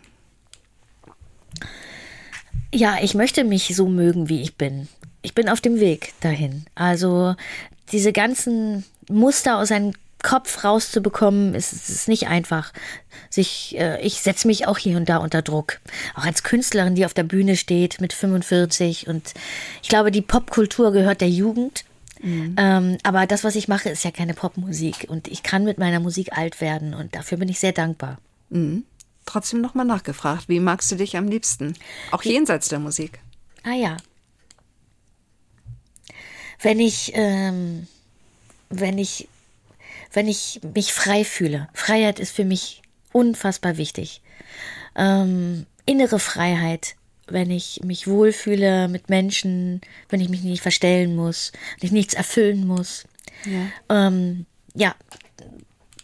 Ja, 2.72 2.96
ich 3.02 3.14
möchte 3.14 3.44
mich 3.44 3.76
so 3.76 3.86
mögen, 3.86 4.28
wie 4.28 4.42
ich 4.42 4.56
bin 4.56 4.88
ich 5.24 5.34
bin 5.34 5.48
auf 5.48 5.60
dem 5.60 5.80
Weg 5.80 6.12
dahin. 6.20 6.66
Also 6.74 7.34
diese 7.90 8.12
ganzen 8.12 8.84
Muster 9.08 9.58
aus 9.58 9.68
seinem 9.68 9.94
Kopf 10.22 10.64
rauszubekommen, 10.64 11.54
ist, 11.54 11.72
ist 11.72 12.08
nicht 12.08 12.28
einfach. 12.28 12.72
Sich, 13.30 13.76
äh, 13.78 14.00
ich 14.00 14.20
setze 14.20 14.46
mich 14.46 14.66
auch 14.66 14.78
hier 14.78 14.96
und 14.96 15.08
da 15.08 15.18
unter 15.18 15.42
Druck. 15.42 15.80
Auch 16.14 16.24
als 16.24 16.42
Künstlerin, 16.42 16.94
die 16.94 17.04
auf 17.04 17.14
der 17.14 17.24
Bühne 17.24 17.56
steht 17.56 18.00
mit 18.00 18.12
45. 18.12 19.08
Und 19.08 19.34
ich 19.82 19.88
glaube, 19.88 20.10
die 20.10 20.22
Popkultur 20.22 20.92
gehört 20.92 21.20
der 21.20 21.30
Jugend. 21.30 21.84
Mhm. 22.22 22.56
Ähm, 22.58 22.98
aber 23.02 23.26
das, 23.26 23.44
was 23.44 23.54
ich 23.54 23.68
mache, 23.68 23.90
ist 23.90 24.04
ja 24.04 24.10
keine 24.10 24.34
Popmusik. 24.34 25.06
Und 25.08 25.28
ich 25.28 25.42
kann 25.42 25.64
mit 25.64 25.78
meiner 25.78 26.00
Musik 26.00 26.36
alt 26.36 26.60
werden. 26.60 26.94
Und 26.94 27.14
dafür 27.14 27.38
bin 27.38 27.48
ich 27.48 27.60
sehr 27.60 27.72
dankbar. 27.72 28.18
Mhm. 28.50 28.84
Trotzdem 29.26 29.62
nochmal 29.62 29.86
nachgefragt, 29.86 30.48
wie 30.48 30.60
magst 30.60 30.90
du 30.90 30.96
dich 30.96 31.16
am 31.16 31.28
liebsten? 31.28 31.74
Auch 32.12 32.22
jenseits 32.22 32.68
der 32.68 32.78
Musik. 32.78 33.20
Ah 33.62 33.74
ja, 33.74 33.96
wenn 36.64 36.80
ich, 36.80 37.12
ähm, 37.14 37.86
wenn 38.70 38.98
ich, 38.98 39.28
wenn 40.12 40.28
ich 40.28 40.60
mich 40.74 40.92
frei 40.92 41.24
fühle. 41.24 41.68
Freiheit 41.74 42.18
ist 42.18 42.34
für 42.34 42.44
mich 42.44 42.82
unfassbar 43.12 43.76
wichtig. 43.76 44.22
Ähm, 44.96 45.66
innere 45.86 46.18
Freiheit, 46.18 46.96
wenn 47.26 47.50
ich 47.50 47.80
mich 47.84 48.06
wohlfühle 48.06 48.88
mit 48.88 49.08
Menschen, 49.08 49.80
wenn 50.08 50.20
ich 50.20 50.28
mich 50.28 50.42
nicht 50.42 50.62
verstellen 50.62 51.14
muss, 51.14 51.52
wenn 51.78 51.86
ich 51.86 51.92
nichts 51.92 52.14
erfüllen 52.14 52.66
muss. 52.66 53.04
Ja, 53.44 54.08
ähm, 54.08 54.46
ja 54.74 54.94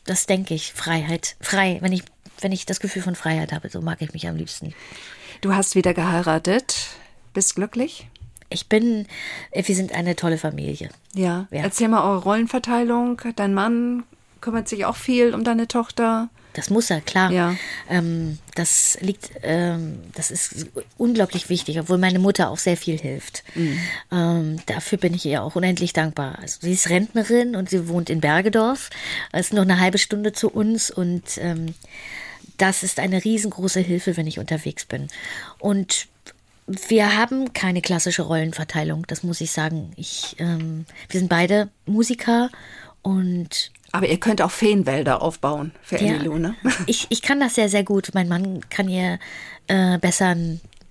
das 0.04 0.26
denke 0.26 0.54
ich, 0.54 0.72
Freiheit. 0.72 1.36
Frei, 1.40 1.78
wenn 1.80 1.92
ich, 1.92 2.02
wenn 2.40 2.52
ich 2.52 2.66
das 2.66 2.80
Gefühl 2.80 3.02
von 3.02 3.14
Freiheit 3.14 3.52
habe, 3.52 3.70
so 3.70 3.80
mag 3.80 4.02
ich 4.02 4.12
mich 4.12 4.28
am 4.28 4.36
liebsten. 4.36 4.74
Du 5.40 5.54
hast 5.54 5.74
wieder 5.74 5.94
geheiratet, 5.94 6.88
bist 7.32 7.54
glücklich? 7.54 8.08
Ich 8.50 8.68
bin, 8.68 9.06
äh, 9.52 9.62
wir 9.66 9.74
sind 9.74 9.92
eine 9.92 10.16
tolle 10.16 10.38
Familie. 10.38 10.90
Ja. 11.14 11.46
ja. 11.50 11.62
Erzähl 11.62 11.88
mal 11.88 12.04
eure 12.04 12.22
Rollenverteilung. 12.22 13.20
Dein 13.36 13.54
Mann 13.54 14.02
kümmert 14.40 14.68
sich 14.68 14.84
auch 14.84 14.96
viel 14.96 15.34
um 15.34 15.44
deine 15.44 15.68
Tochter. 15.68 16.28
Das 16.54 16.68
muss 16.68 16.90
er, 16.90 17.00
klar. 17.00 17.30
Ja. 17.30 17.54
Ähm, 17.88 18.38
das 18.56 18.98
liegt, 19.00 19.30
ähm, 19.42 20.00
das 20.14 20.32
ist 20.32 20.66
unglaublich 20.98 21.48
wichtig, 21.48 21.78
obwohl 21.78 21.98
meine 21.98 22.18
Mutter 22.18 22.50
auch 22.50 22.58
sehr 22.58 22.76
viel 22.76 22.98
hilft. 22.98 23.44
Mhm. 23.54 23.78
Ähm, 24.10 24.56
dafür 24.66 24.98
bin 24.98 25.14
ich 25.14 25.24
ihr 25.24 25.42
auch 25.42 25.54
unendlich 25.54 25.92
dankbar. 25.92 26.38
Also 26.40 26.58
sie 26.62 26.72
ist 26.72 26.90
Rentnerin 26.90 27.54
und 27.54 27.70
sie 27.70 27.88
wohnt 27.88 28.10
in 28.10 28.20
Bergedorf. 28.20 28.90
Es 29.30 29.46
ist 29.46 29.52
noch 29.52 29.62
eine 29.62 29.78
halbe 29.78 29.98
Stunde 29.98 30.32
zu 30.32 30.50
uns 30.50 30.90
und 30.90 31.38
ähm, 31.38 31.74
das 32.58 32.82
ist 32.82 32.98
eine 32.98 33.24
riesengroße 33.24 33.80
Hilfe, 33.80 34.16
wenn 34.16 34.26
ich 34.26 34.38
unterwegs 34.38 34.84
bin. 34.84 35.08
Und 35.58 36.08
wir 36.88 37.16
haben 37.16 37.52
keine 37.52 37.82
klassische 37.82 38.22
Rollenverteilung, 38.22 39.06
das 39.06 39.22
muss 39.22 39.40
ich 39.40 39.50
sagen. 39.50 39.92
Ich, 39.96 40.36
ähm, 40.38 40.86
wir 41.08 41.20
sind 41.20 41.28
beide 41.28 41.68
Musiker 41.86 42.50
und 43.02 43.72
aber 43.92 44.08
ihr 44.08 44.20
könnt 44.20 44.40
auch 44.40 44.52
Feenwälder 44.52 45.20
aufbauen 45.20 45.72
für 45.82 45.96
ja, 45.96 46.14
Emilu, 46.14 46.38
ne? 46.38 46.54
Ich, 46.86 47.08
ich 47.10 47.22
kann 47.22 47.40
das 47.40 47.56
sehr, 47.56 47.68
sehr 47.68 47.82
gut. 47.82 48.10
Mein 48.14 48.28
Mann 48.28 48.60
kann 48.70 48.88
ihr 48.88 49.18
äh, 49.66 49.98
besser 49.98 50.36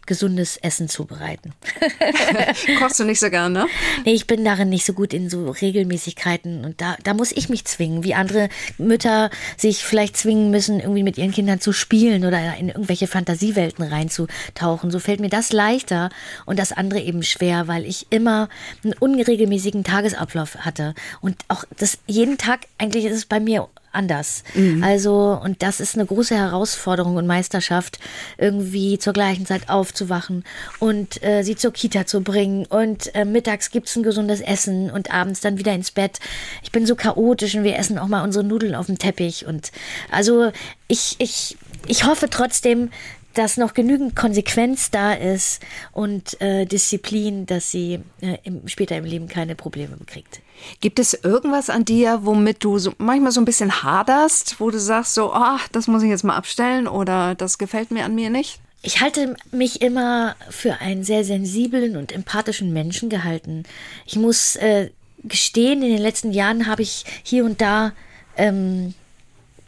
gesundes 0.10 0.58
Essen 0.58 0.90
zubereiten. 0.90 1.54
Kochst 2.80 3.00
du 3.00 3.04
nicht 3.06 3.20
so 3.20 3.30
gerne? 3.30 3.68
Nee, 4.04 4.14
ich 4.14 4.26
bin 4.26 4.44
darin 4.44 4.70
nicht 4.70 4.86
so 4.86 4.94
gut 4.94 5.14
in 5.14 5.30
so 5.30 5.52
Regelmäßigkeiten 5.52 6.66
und 6.66 6.82
da, 6.82 6.98
da 7.04 7.14
muss 7.14 7.32
ich 7.32 7.48
mich 7.48 7.64
zwingen, 7.66 8.04
wie 8.04 8.16
andere 8.16 8.50
Mütter 8.80 9.30
sich 9.56 9.84
vielleicht 9.86 10.18
zwingen 10.18 10.50
müssen, 10.50 10.80
irgendwie 10.80 11.04
mit 11.04 11.20
ihren 11.20 11.32
Kindern 11.32 11.62
zu 11.62 11.72
spielen 11.72 12.26
oder 12.26 12.58
in 12.58 12.70
irgendwelche 12.70 13.06
Fantasiewelten 13.06 13.86
reinzutauchen. 13.86 14.90
So 14.90 14.98
fällt 15.00 15.20
mir 15.20 15.30
das 15.30 15.54
leichter 15.54 16.10
und 16.48 16.58
das 16.58 16.72
andere 16.72 17.00
eben 17.02 17.22
schwer, 17.22 17.68
weil 17.68 17.86
ich 17.86 18.08
immer 18.10 18.50
einen 18.84 18.94
unregelmäßigen 18.94 19.84
Tagesablauf 19.84 20.56
hatte 20.58 20.96
und 21.22 21.38
auch 21.50 21.64
das 21.78 22.00
jeden 22.08 22.40
Tag 22.40 22.62
eigentlich 22.80 23.06
ist 23.06 23.16
es 23.16 23.26
bei 23.28 23.40
mir 23.40 23.70
anders. 23.92 24.44
Mhm. 24.54 24.84
Also, 24.84 25.40
und 25.44 25.62
das 25.62 25.80
ist 25.80 25.96
eine 25.96 26.06
große 26.06 26.36
Herausforderung 26.36 27.16
und 27.16 27.28
Meisterschaft, 27.28 28.00
irgendwie 28.38 28.98
zur 29.00 29.14
gleichen 29.14 29.46
Zeit 29.46 29.70
aufzuwachen 29.70 30.44
und 30.80 31.22
äh, 31.24 31.44
sie 31.44 31.56
zur 31.56 31.72
Kita 31.72 32.06
zu 32.06 32.22
bringen. 32.22 32.66
Und 32.66 33.14
äh, 33.16 33.26
mittags 33.26 33.72
gibt's 33.72 33.96
ein 33.96 34.04
gesundes 34.04 34.42
Essen 34.42 34.92
und 34.92 35.12
abends 35.12 35.42
dann 35.42 35.58
wieder 35.58 35.74
ins 35.74 35.92
Bett. 35.92 36.20
Ich 36.64 36.72
bin 36.72 36.86
so 36.86 36.96
chaotisch 36.96 37.56
und 37.56 37.64
wir 37.64 37.78
essen 37.78 37.98
auch 37.98 38.08
mal 38.08 38.24
unsere 38.24 38.44
Nudeln 38.44 38.76
auf 38.76 38.88
dem 38.88 38.98
Teppich. 38.98 39.46
Und 39.46 39.72
also 40.12 40.52
ich, 40.88 41.16
ich, 41.20 41.58
ich 41.88 42.06
hoffe 42.06 42.30
trotzdem, 42.30 42.92
dass 43.34 43.58
noch 43.58 43.74
genügend 43.74 44.16
Konsequenz 44.16 44.92
da 44.92 45.14
ist 45.14 45.62
und 45.92 46.40
äh, 46.42 46.66
Disziplin, 46.66 47.46
dass 47.46 47.72
sie 47.72 48.00
äh, 48.22 48.38
im, 48.44 48.68
später 48.68 48.98
im 48.98 49.06
Leben 49.06 49.28
keine 49.28 49.56
Probleme 49.56 49.98
kriegt. 50.06 50.42
Gibt 50.82 51.00
es 51.00 51.14
irgendwas 51.14 51.70
an 51.70 51.86
dir, 51.86 52.22
womit 52.24 52.64
du 52.64 52.80
so, 52.80 52.94
manchmal 52.98 53.32
so 53.32 53.40
ein 53.40 53.46
bisschen 53.46 53.84
haderst, 53.84 54.60
wo 54.60 54.70
du 54.72 54.80
sagst 54.80 55.14
so, 55.14 55.32
ach, 55.34 55.68
das 55.70 55.88
muss 55.88 56.04
ich 56.04 56.10
jetzt 56.10 56.24
mal 56.24 56.36
abstellen 56.36 56.88
oder 56.88 57.36
das 57.36 57.58
gefällt 57.58 57.92
mir 57.92 58.06
an 58.06 58.16
mir 58.16 58.30
nicht? 58.30 58.60
Ich 58.82 59.02
halte 59.02 59.36
mich 59.52 59.82
immer 59.82 60.36
für 60.50 60.80
einen 60.80 61.04
sehr 61.04 61.24
sensiblen 61.24 61.98
und 61.98 62.12
empathischen 62.12 62.72
Menschen 62.72 63.10
gehalten. 63.10 63.64
Ich 64.06 64.16
muss 64.16 64.56
äh, 64.56 64.90
gestehen, 65.24 65.82
in 65.84 65.90
den 65.90 66.02
letzten 66.02 66.32
Jahren 66.32 66.66
habe 66.66 66.82
ich 66.82 67.04
hier 67.24 67.44
und 67.44 67.62
da 67.62 67.92
ähm, 68.38 68.94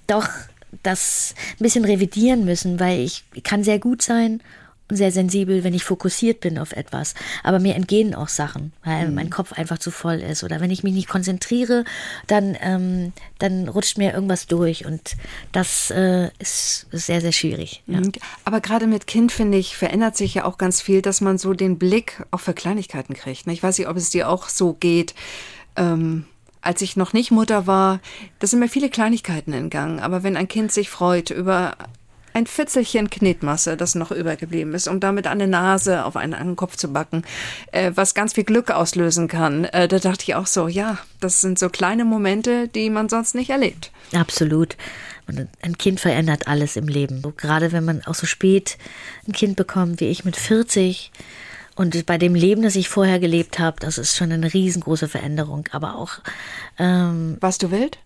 doch 0.08 0.28
das 0.84 1.36
ein 1.60 1.64
bisschen 1.64 1.86
revidieren 1.86 2.46
müssen, 2.46 2.80
weil 2.80 3.00
ich 3.00 3.24
kann 3.44 3.64
sehr 3.64 3.80
gut 3.80 4.02
sein 4.02 4.42
und 4.92 4.98
sehr 4.98 5.12
sensibel, 5.12 5.64
wenn 5.64 5.74
ich 5.74 5.86
fokussiert 5.86 6.42
bin 6.42 6.60
auf 6.60 6.74
etwas. 6.74 7.16
Aber 7.44 7.60
mir 7.60 7.76
entgehen 7.76 8.14
auch 8.14 8.28
Sachen, 8.28 8.74
weil 8.84 9.08
mhm. 9.08 9.16
mein 9.16 9.30
Kopf 9.30 9.54
einfach 9.54 9.80
zu 9.80 9.90
voll 9.90 10.20
ist. 10.20 10.44
Oder 10.44 10.60
wenn 10.60 10.70
ich 10.70 10.84
mich 10.84 10.94
nicht 10.94 11.08
konzentriere, 11.08 11.86
dann, 12.28 12.58
ähm, 12.62 13.14
dann 13.40 13.70
rutscht 13.70 13.98
mir 13.98 14.14
irgendwas 14.14 14.48
durch. 14.48 14.86
Und 14.86 15.16
das 15.54 15.92
äh, 15.92 16.30
ist, 16.40 16.88
sehr, 16.92 17.22
sehr 17.22 17.32
schwierig. 17.32 17.84
Ja. 17.88 18.02
Mhm. 18.02 18.12
Aber 18.44 18.60
gerade 18.60 18.86
mit 18.86 19.08
Kind, 19.08 19.32
finde 19.32 19.58
ich, 19.58 19.78
verändert 19.78 20.18
sich 20.18 20.34
ja 20.34 20.44
auch 20.44 20.58
ganz 20.58 20.82
viel, 20.82 21.02
dass 21.02 21.22
man 21.22 21.38
so 21.38 21.54
den 21.54 21.80
Blick 21.80 22.26
auch 22.32 22.42
für 22.42 22.54
Kleinigkeiten 22.54 23.14
kriegt. 23.14 23.48
Ich 23.48 23.64
weiß 23.64 23.78
nicht, 23.78 23.88
ob 23.88 23.96
es 23.96 24.10
dir 24.10 24.30
auch 24.30 24.50
so 24.50 24.74
geht. 24.74 25.16
Ähm 25.78 26.26
als 26.62 26.82
ich 26.82 26.96
noch 26.96 27.14
nicht 27.14 27.32
Mutter 27.32 27.68
war, 27.68 28.00
da 28.40 28.48
sind 28.48 28.60
mir 28.60 28.70
viele 28.70 28.90
Kleinigkeiten 28.90 29.54
entgangen. 29.54 30.00
Aber 30.00 30.24
wenn 30.24 30.38
ein 30.38 30.48
Kind 30.48 30.72
sich 30.72 30.90
freut 30.90 31.30
über 31.32 31.76
ein 32.34 32.48
Fitzelchen 32.48 33.10
Knetmasse, 33.10 33.76
das 33.76 33.96
noch 33.96 34.12
übergeblieben 34.12 34.74
ist, 34.74 34.88
um 34.88 35.00
damit 35.00 35.28
eine 35.28 35.48
Nase 35.48 36.06
auf 36.06 36.16
einen, 36.16 36.34
einen 36.34 36.56
Kopf 36.56 36.76
zu 36.76 36.94
backen, 36.94 37.24
äh, 37.72 37.92
was 37.96 38.14
ganz 38.14 38.34
viel 38.34 38.44
Glück 38.44 38.72
auslösen 38.72 39.28
kann. 39.28 39.66
Äh, 39.66 39.88
da 39.88 40.00
dachte 40.00 40.24
ich 40.24 40.36
auch 40.36 40.48
so, 40.48 40.68
ja, 40.68 40.98
das 41.20 41.42
sind 41.42 41.60
so 41.60 41.70
kleine 41.70 42.06
Momente, 42.06 42.68
die 42.68 42.90
man 42.90 43.10
sonst 43.10 43.36
nicht 43.36 43.50
erlebt. 43.50 43.92
Absolut. 44.14 44.78
Ein 45.62 45.78
Kind 45.78 46.00
verändert 46.00 46.48
alles 46.48 46.76
im 46.76 46.88
Leben. 46.88 47.22
Gerade 47.38 47.72
wenn 47.72 47.86
man 47.86 48.04
auch 48.06 48.16
so 48.16 48.26
spät 48.26 48.78
ein 49.28 49.34
Kind 49.34 49.56
bekommt, 49.56 50.02
wie 50.02 50.08
ich 50.08 50.26
mit 50.26 50.36
40 50.36 51.12
Und 51.76 52.06
bei 52.06 52.18
dem 52.18 52.36
Leben, 52.36 52.64
das 52.64 52.76
ich 52.76 52.90
vorher 52.90 53.20
gelebt 53.20 53.60
habe, 53.60 53.78
das 53.80 53.98
ist 53.98 54.16
schon 54.16 54.32
eine 54.32 54.54
riesengroße 54.54 55.08
Veränderung. 55.08 55.68
Aber 55.72 55.96
auch 55.96 56.20
ähm, 56.78 57.38
Warst 57.40 57.64
du 57.64 57.72
wild? 57.72 57.98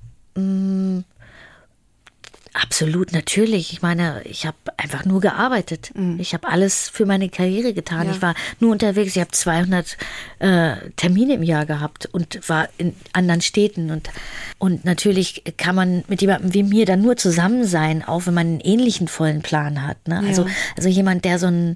Absolut, 2.54 3.12
natürlich. 3.12 3.74
Ich 3.74 3.82
meine, 3.82 4.22
ich 4.24 4.46
habe 4.46 4.56
einfach 4.78 5.04
nur 5.04 5.20
gearbeitet. 5.20 5.92
Ich 6.20 6.34
habe 6.34 6.48
alles 6.48 6.88
für 6.88 7.06
meine 7.06 7.28
Karriere 7.28 7.74
getan. 7.74 8.08
Ja. 8.08 8.14
Ich 8.14 8.22
war 8.22 8.34
nur 8.62 8.72
unterwegs. 8.72 9.14
Ich 9.14 9.20
habe 9.20 9.32
200 9.32 9.98
äh, 10.40 10.76
Termine 10.96 11.34
im 11.34 11.44
Jahr 11.44 11.66
gehabt 11.66 12.06
und 12.06 12.48
war 12.48 12.70
in 12.78 12.96
anderen 13.12 13.42
Städten. 13.42 13.92
Und, 13.92 14.10
und 14.58 14.86
natürlich 14.86 15.44
kann 15.58 15.76
man 15.76 16.06
mit 16.08 16.22
jemandem 16.22 16.54
wie 16.54 16.64
mir 16.64 16.86
dann 16.86 17.02
nur 17.02 17.18
zusammen 17.18 17.66
sein, 17.66 18.04
auch 18.04 18.26
wenn 18.26 18.34
man 18.34 18.48
einen 18.48 18.60
ähnlichen 18.62 19.10
vollen 19.10 19.42
Plan 19.42 19.86
hat. 19.86 20.08
Ne? 20.08 20.24
Also, 20.26 20.46
also 20.78 20.88
jemand, 20.88 21.26
der 21.26 21.40
so 21.40 21.48
einen 21.48 21.76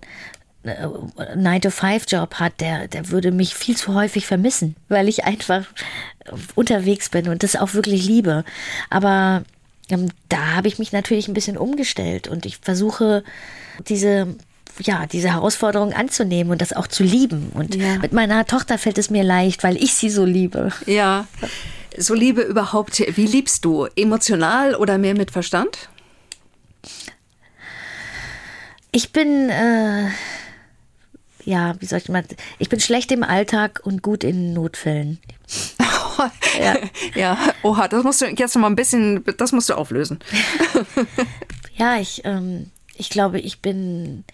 9-to-5-Job 1.36 2.36
hat, 2.36 2.60
der, 2.60 2.88
der 2.88 3.10
würde 3.10 3.32
mich 3.32 3.56
viel 3.56 3.76
zu 3.78 3.94
häufig 3.94 4.26
vermissen, 4.26 4.76
weil 4.88 5.08
ich 5.08 5.24
einfach 5.26 5.66
unterwegs 6.56 7.10
bin 7.10 7.28
und 7.30 7.44
das 7.44 7.56
auch 7.56 7.74
wirklich 7.74 8.06
liebe. 8.06 8.44
Aber 8.90 9.44
ähm, 9.90 10.10
da 10.30 10.56
habe 10.56 10.68
ich 10.68 10.80
mich 10.80 10.92
natürlich 10.92 11.28
ein 11.28 11.34
bisschen 11.34 11.58
umgestellt 11.58 12.28
und 12.28 12.46
ich 12.46 12.58
versuche 12.58 13.24
diese 13.88 14.36
ja, 14.82 15.08
diese 15.08 15.34
Herausforderung 15.34 15.92
anzunehmen 15.92 16.52
und 16.54 16.62
das 16.62 16.72
auch 16.72 16.88
zu 16.88 17.04
lieben. 17.04 17.52
Und 17.54 17.76
Ja. 17.76 17.98
mit 17.98 18.14
meiner 18.14 18.46
Tochter 18.46 18.78
fällt 18.78 18.98
es 18.98 19.10
mir 19.10 19.24
leicht, 19.24 19.62
weil 19.64 19.76
ich 19.76 19.94
sie 19.94 20.10
so 20.10 20.24
liebe. 20.24 20.72
Ja. 20.86 21.28
So 21.98 22.14
Liebe 22.14 22.42
überhaupt, 22.44 23.00
wie 23.18 23.26
liebst 23.26 23.66
du? 23.66 23.88
Emotional 23.98 24.76
oder 24.76 24.98
mehr 24.98 25.16
mit 25.16 25.32
Verstand? 25.32 25.90
Ich 28.92 29.12
bin, 29.12 29.50
äh, 29.50 30.08
ja, 31.50 31.76
wie 31.80 31.88
soll 31.88 31.98
ich 31.98 32.10
mal, 32.10 32.24
ich 32.60 32.70
bin 32.70 32.80
schlecht 32.80 33.12
im 33.12 33.24
Alltag 33.24 33.82
und 33.84 34.04
gut 34.04 34.24
in 34.24 34.54
Notfällen. 34.54 35.18
ja. 36.62 36.76
ja. 37.16 37.38
Oha, 37.64 37.88
das 37.88 38.04
musst 38.04 38.22
du 38.22 38.28
jetzt 38.28 38.54
noch 38.54 38.62
mal 38.62 38.70
ein 38.70 38.76
bisschen, 38.76 39.24
das 39.38 39.52
musst 39.52 39.68
du 39.68 39.74
auflösen. 39.74 40.20
Ja, 41.76 41.98
ich, 41.98 42.22
ähm, 42.24 42.70
ich 42.94 43.10
glaube, 43.10 43.40
ich 43.40 43.62
bin 43.62 44.26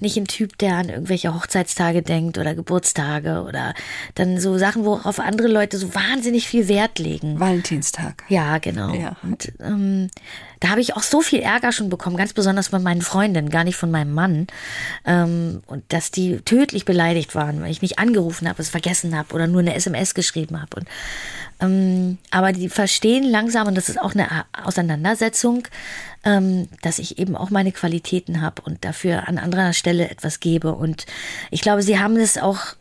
nicht 0.00 0.16
ein 0.16 0.26
Typ, 0.26 0.58
der 0.58 0.76
an 0.76 0.88
irgendwelche 0.88 1.34
Hochzeitstage 1.34 2.02
denkt 2.02 2.38
oder 2.38 2.54
Geburtstage 2.54 3.42
oder 3.42 3.74
dann 4.14 4.40
so 4.40 4.58
Sachen, 4.58 4.84
worauf 4.84 5.18
andere 5.20 5.48
Leute 5.48 5.78
so 5.78 5.94
wahnsinnig 5.94 6.48
viel 6.48 6.68
Wert 6.68 6.98
legen. 6.98 7.38
Valentinstag. 7.38 8.24
Ja, 8.28 8.58
genau. 8.58 8.94
Ja. 8.94 9.16
Und 9.22 9.52
ähm, 9.60 10.10
da 10.60 10.68
habe 10.68 10.80
ich 10.80 10.94
auch 10.96 11.02
so 11.02 11.20
viel 11.20 11.40
Ärger 11.40 11.72
schon 11.72 11.88
bekommen, 11.88 12.16
ganz 12.16 12.32
besonders 12.32 12.68
von 12.68 12.82
meinen 12.82 13.02
Freundinnen, 13.02 13.50
gar 13.50 13.64
nicht 13.64 13.76
von 13.76 13.90
meinem 13.90 14.12
Mann. 14.12 14.46
Ähm, 15.04 15.62
und 15.66 15.84
dass 15.92 16.10
die 16.10 16.40
tödlich 16.40 16.84
beleidigt 16.84 17.34
waren, 17.34 17.62
weil 17.62 17.70
ich 17.70 17.82
nicht 17.82 17.98
angerufen 17.98 18.48
habe, 18.48 18.62
es 18.62 18.68
vergessen 18.68 19.16
habe 19.16 19.34
oder 19.34 19.46
nur 19.46 19.60
eine 19.60 19.74
SMS 19.74 20.14
geschrieben 20.14 20.60
habe. 20.60 20.76
Und 20.76 20.88
ähm, 21.62 22.18
aber 22.30 22.52
die 22.52 22.68
verstehen 22.68 23.24
langsam, 23.24 23.68
und 23.68 23.76
das 23.76 23.88
ist 23.88 24.00
auch 24.00 24.14
eine 24.14 24.44
Auseinandersetzung, 24.64 25.68
ähm, 26.24 26.68
dass 26.82 26.98
ich 26.98 27.18
eben 27.18 27.36
auch 27.36 27.50
meine 27.50 27.72
Qualitäten 27.72 28.42
habe 28.42 28.62
und 28.62 28.84
dafür 28.84 29.28
an 29.28 29.38
anderer 29.38 29.72
Stelle 29.72 30.10
etwas 30.10 30.40
gebe. 30.40 30.74
Und 30.74 31.06
ich 31.50 31.60
glaube, 31.60 31.82
sie 31.82 31.98
haben 31.98 32.16
es 32.16 32.38
auch 32.38 32.76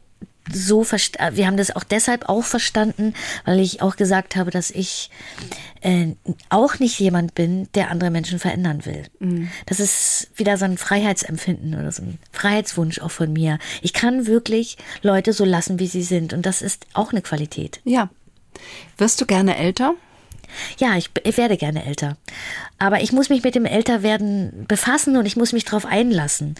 so 0.51 0.83
verst 0.83 1.19
äh, 1.19 1.35
wir 1.35 1.45
haben 1.45 1.55
das 1.55 1.75
auch 1.75 1.83
deshalb 1.83 2.27
auch 2.27 2.43
verstanden, 2.43 3.13
weil 3.45 3.59
ich 3.59 3.83
auch 3.83 3.95
gesagt 3.95 4.35
habe, 4.35 4.49
dass 4.49 4.71
ich 4.71 5.11
äh, 5.81 6.07
auch 6.49 6.79
nicht 6.79 6.99
jemand 6.99 7.35
bin, 7.35 7.69
der 7.75 7.91
andere 7.91 8.09
Menschen 8.09 8.39
verändern 8.39 8.85
will. 8.85 9.03
Das 9.67 9.79
ist 9.79 10.31
wieder 10.35 10.57
so 10.57 10.65
ein 10.65 10.79
Freiheitsempfinden 10.79 11.75
oder 11.75 11.91
so 11.91 12.01
ein 12.01 12.17
Freiheitswunsch 12.31 12.99
auch 12.99 13.11
von 13.11 13.31
mir. 13.31 13.59
Ich 13.83 13.93
kann 13.93 14.25
wirklich 14.25 14.77
Leute 15.03 15.31
so 15.31 15.45
lassen, 15.45 15.77
wie 15.77 15.87
sie 15.87 16.03
sind 16.03 16.33
und 16.33 16.45
das 16.45 16.63
ist 16.63 16.87
auch 16.93 17.11
eine 17.11 17.21
Qualität. 17.21 17.79
Ja. 17.83 18.09
Wirst 18.97 19.19
du 19.21 19.25
gerne 19.25 19.57
älter? 19.57 19.95
Ja, 20.77 20.97
ich, 20.97 21.09
ich 21.23 21.37
werde 21.37 21.57
gerne 21.57 21.85
älter. 21.85 22.17
Aber 22.77 23.01
ich 23.01 23.11
muss 23.11 23.29
mich 23.29 23.43
mit 23.43 23.55
dem 23.55 23.65
Älterwerden 23.65 24.65
befassen 24.67 25.17
und 25.17 25.25
ich 25.25 25.37
muss 25.37 25.53
mich 25.53 25.65
darauf 25.65 25.85
einlassen. 25.85 26.55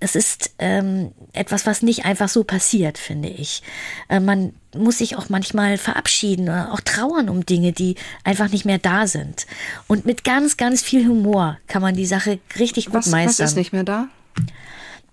Es 0.00 0.14
ist 0.14 0.52
ähm, 0.58 1.12
etwas, 1.32 1.66
was 1.66 1.82
nicht 1.82 2.04
einfach 2.04 2.28
so 2.28 2.44
passiert, 2.44 2.98
finde 2.98 3.28
ich. 3.28 3.62
Äh, 4.08 4.20
man 4.20 4.52
muss 4.74 4.98
sich 4.98 5.16
auch 5.16 5.28
manchmal 5.28 5.76
verabschieden 5.76 6.48
oder 6.48 6.72
auch 6.72 6.80
trauern 6.80 7.28
um 7.28 7.44
Dinge, 7.44 7.72
die 7.72 7.96
einfach 8.22 8.50
nicht 8.50 8.64
mehr 8.64 8.78
da 8.78 9.06
sind. 9.06 9.46
Und 9.88 10.06
mit 10.06 10.22
ganz, 10.22 10.56
ganz 10.56 10.82
viel 10.82 11.06
Humor 11.06 11.58
kann 11.66 11.82
man 11.82 11.96
die 11.96 12.06
Sache 12.06 12.38
richtig 12.58 12.86
gut 12.86 12.94
Was, 12.94 13.06
was 13.06 13.12
meistern. 13.12 13.46
ist 13.46 13.56
nicht 13.56 13.72
mehr 13.72 13.84
da? 13.84 14.08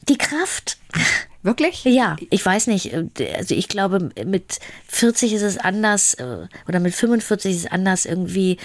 Die 0.08 0.17
Kraft. 0.17 0.78
Wirklich? 1.45 1.84
Ja, 1.84 2.15
ich 2.31 2.43
weiß 2.43 2.65
nicht. 2.67 2.91
äh, 2.91 3.05
Also 3.38 3.53
ich 3.53 3.67
glaube, 3.67 4.10
mit 4.25 4.60
40 4.88 5.34
ist 5.34 5.43
es 5.43 5.58
anders 5.60 6.15
äh, 6.15 6.47
oder 6.67 6.79
mit 6.79 6.95
45 6.95 7.51
ist 7.51 7.65
es 7.65 7.71
anders, 7.71 8.05
irgendwie 8.05 8.58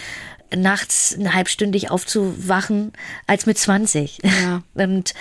nachts 0.56 1.14
eine 1.18 1.34
halbstündig 1.34 1.90
aufzuwachen 1.90 2.92
als 3.26 3.44
mit 3.44 3.58
20. 3.58 4.20
Ja. 4.24 4.62
Und 4.82 5.12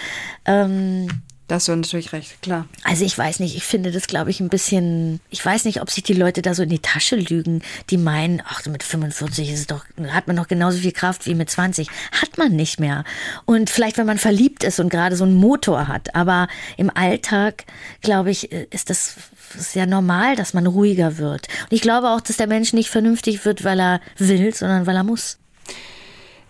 ähm, 0.46 1.10
Da 1.50 1.56
hast 1.56 1.68
du 1.68 1.76
natürlich 1.76 2.14
recht, 2.14 2.44
klar. 2.44 2.68
also 2.84 3.04
ich 3.04 3.18
weiß 3.18 3.40
nicht, 3.40 3.56
ich 3.56 3.64
finde 3.64 3.92
das, 3.92 4.06
glaube 4.06 4.30
ich, 4.30 4.40
ein 4.40 4.50
bisschen, 4.50 5.20
ich 5.32 5.44
weiß 5.44 5.66
nicht, 5.66 5.82
ob 5.82 5.90
sich 5.90 6.04
die 6.04 6.14
Leute 6.14 6.44
da 6.44 6.54
so 6.54 6.62
in 6.62 6.70
die 6.70 6.78
Tasche 6.78 7.16
lügen, 7.16 7.64
die 7.90 7.98
meinen, 7.98 8.44
ach, 8.46 8.64
mit 8.68 8.84
45 8.84 9.50
ist 9.50 9.60
es 9.62 9.66
doch, 9.66 9.84
hat 10.10 10.28
man 10.28 10.36
noch 10.36 10.48
genauso 10.48 10.78
viel 10.78 10.92
Kraft 10.92 11.26
wie 11.26 11.34
mit 11.34 11.50
20. 11.50 11.88
Hat 12.12 12.38
man 12.38 12.56
nicht 12.56 12.80
mehr. 12.80 13.04
Und 13.46 13.72
vielleicht, 13.72 13.98
wenn 13.98 14.06
man 14.06 14.20
verliebt 14.20 14.64
ist 14.64 14.80
und 14.80 14.90
gerade 14.90 15.16
so 15.16 15.24
einen 15.24 15.34
Motor 15.34 15.88
hat, 15.88 16.14
aber 16.14 16.50
im 16.78 16.96
Alltag, 16.96 17.66
glaube 18.02 18.30
ich, 18.30 18.52
ist 18.52 18.92
das 18.92 19.16
sehr 19.58 19.88
normal, 19.88 20.36
dass 20.36 20.54
man 20.54 20.68
ruhiger 20.68 21.18
wird. 21.18 21.48
Und 21.64 21.74
ich 21.74 21.82
glaube 21.82 22.10
auch, 22.10 22.22
dass 22.22 22.38
der 22.38 22.46
Mensch 22.46 22.74
nicht 22.74 22.92
vernünftig 22.92 23.44
wird, 23.44 23.64
weil 23.64 23.80
er 23.80 24.02
will, 24.20 24.54
sondern 24.54 24.86
weil 24.86 24.98
er 24.98 25.04
muss. 25.04 25.40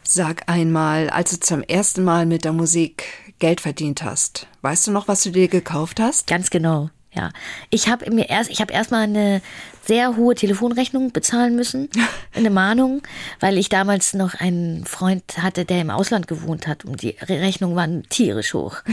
Sag 0.03 0.49
einmal, 0.49 1.09
als 1.09 1.31
du 1.31 1.39
zum 1.39 1.63
ersten 1.63 2.03
Mal 2.03 2.25
mit 2.25 2.43
der 2.43 2.51
Musik 2.51 3.05
Geld 3.39 3.61
verdient 3.61 4.03
hast, 4.03 4.48
weißt 4.61 4.87
du 4.87 4.91
noch, 4.91 5.07
was 5.07 5.23
du 5.23 5.31
dir 5.31 5.47
gekauft 5.47 5.99
hast? 5.99 6.27
Ganz 6.27 6.49
genau. 6.49 6.89
Ja, 7.11 7.31
ich 7.71 7.89
habe 7.89 8.11
mir 8.11 8.29
erst, 8.29 8.51
ich 8.51 8.61
habe 8.61 8.71
erstmal 8.71 9.03
eine 9.03 9.41
sehr 9.83 10.15
hohe 10.15 10.35
Telefonrechnung 10.35 11.11
bezahlen 11.11 11.55
müssen, 11.55 11.89
eine 12.35 12.51
Mahnung, 12.51 13.01
weil 13.39 13.57
ich 13.57 13.67
damals 13.69 14.13
noch 14.13 14.35
einen 14.35 14.85
Freund 14.85 15.23
hatte, 15.39 15.65
der 15.65 15.81
im 15.81 15.89
Ausland 15.89 16.27
gewohnt 16.27 16.67
hat 16.67 16.85
und 16.85 17.01
die 17.01 17.15
Rechnungen 17.19 17.75
waren 17.75 18.03
tierisch 18.09 18.53
hoch. 18.53 18.83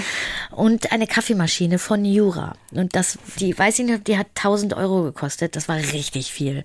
Und 0.50 0.92
eine 0.92 1.06
Kaffeemaschine 1.06 1.78
von 1.78 2.06
Jura 2.06 2.54
und 2.72 2.96
das, 2.96 3.18
die 3.38 3.56
weiß 3.56 3.80
ich 3.80 3.84
nicht, 3.84 4.08
die 4.08 4.16
hat 4.16 4.28
1000 4.34 4.72
Euro 4.72 5.02
gekostet. 5.02 5.54
Das 5.54 5.68
war 5.68 5.76
richtig 5.76 6.32
viel. 6.32 6.64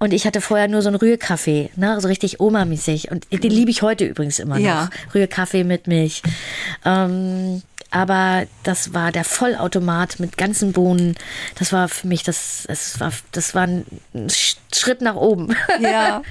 Und 0.00 0.12
ich 0.12 0.26
hatte 0.26 0.40
vorher 0.40 0.66
nur 0.66 0.82
so 0.82 0.88
einen 0.88 0.96
Rührkaffee, 0.96 1.70
ne, 1.76 2.00
so 2.00 2.08
richtig 2.08 2.40
Oma-mäßig. 2.40 3.12
Und 3.12 3.28
den 3.30 3.52
liebe 3.52 3.70
ich 3.70 3.82
heute 3.82 4.04
übrigens 4.04 4.40
immer 4.40 4.56
noch. 4.56 4.64
Ja. 4.64 4.90
Rührkaffee 5.14 5.62
mit 5.62 5.86
Milch. 5.86 6.22
Ähm, 6.84 7.62
aber 7.92 8.46
das 8.62 8.92
war 8.94 9.12
der 9.12 9.24
Vollautomat 9.24 10.18
mit 10.20 10.36
ganzen 10.36 10.72
Bohnen. 10.72 11.14
Das 11.58 11.72
war 11.72 11.88
für 11.88 12.06
mich, 12.06 12.22
das, 12.22 12.64
das, 12.66 12.98
war, 13.00 13.12
das 13.32 13.54
war 13.54 13.64
ein 13.64 13.84
Sch- 14.28 14.56
Schritt 14.74 15.00
nach 15.00 15.14
oben. 15.16 15.54
Ja. 15.80 16.22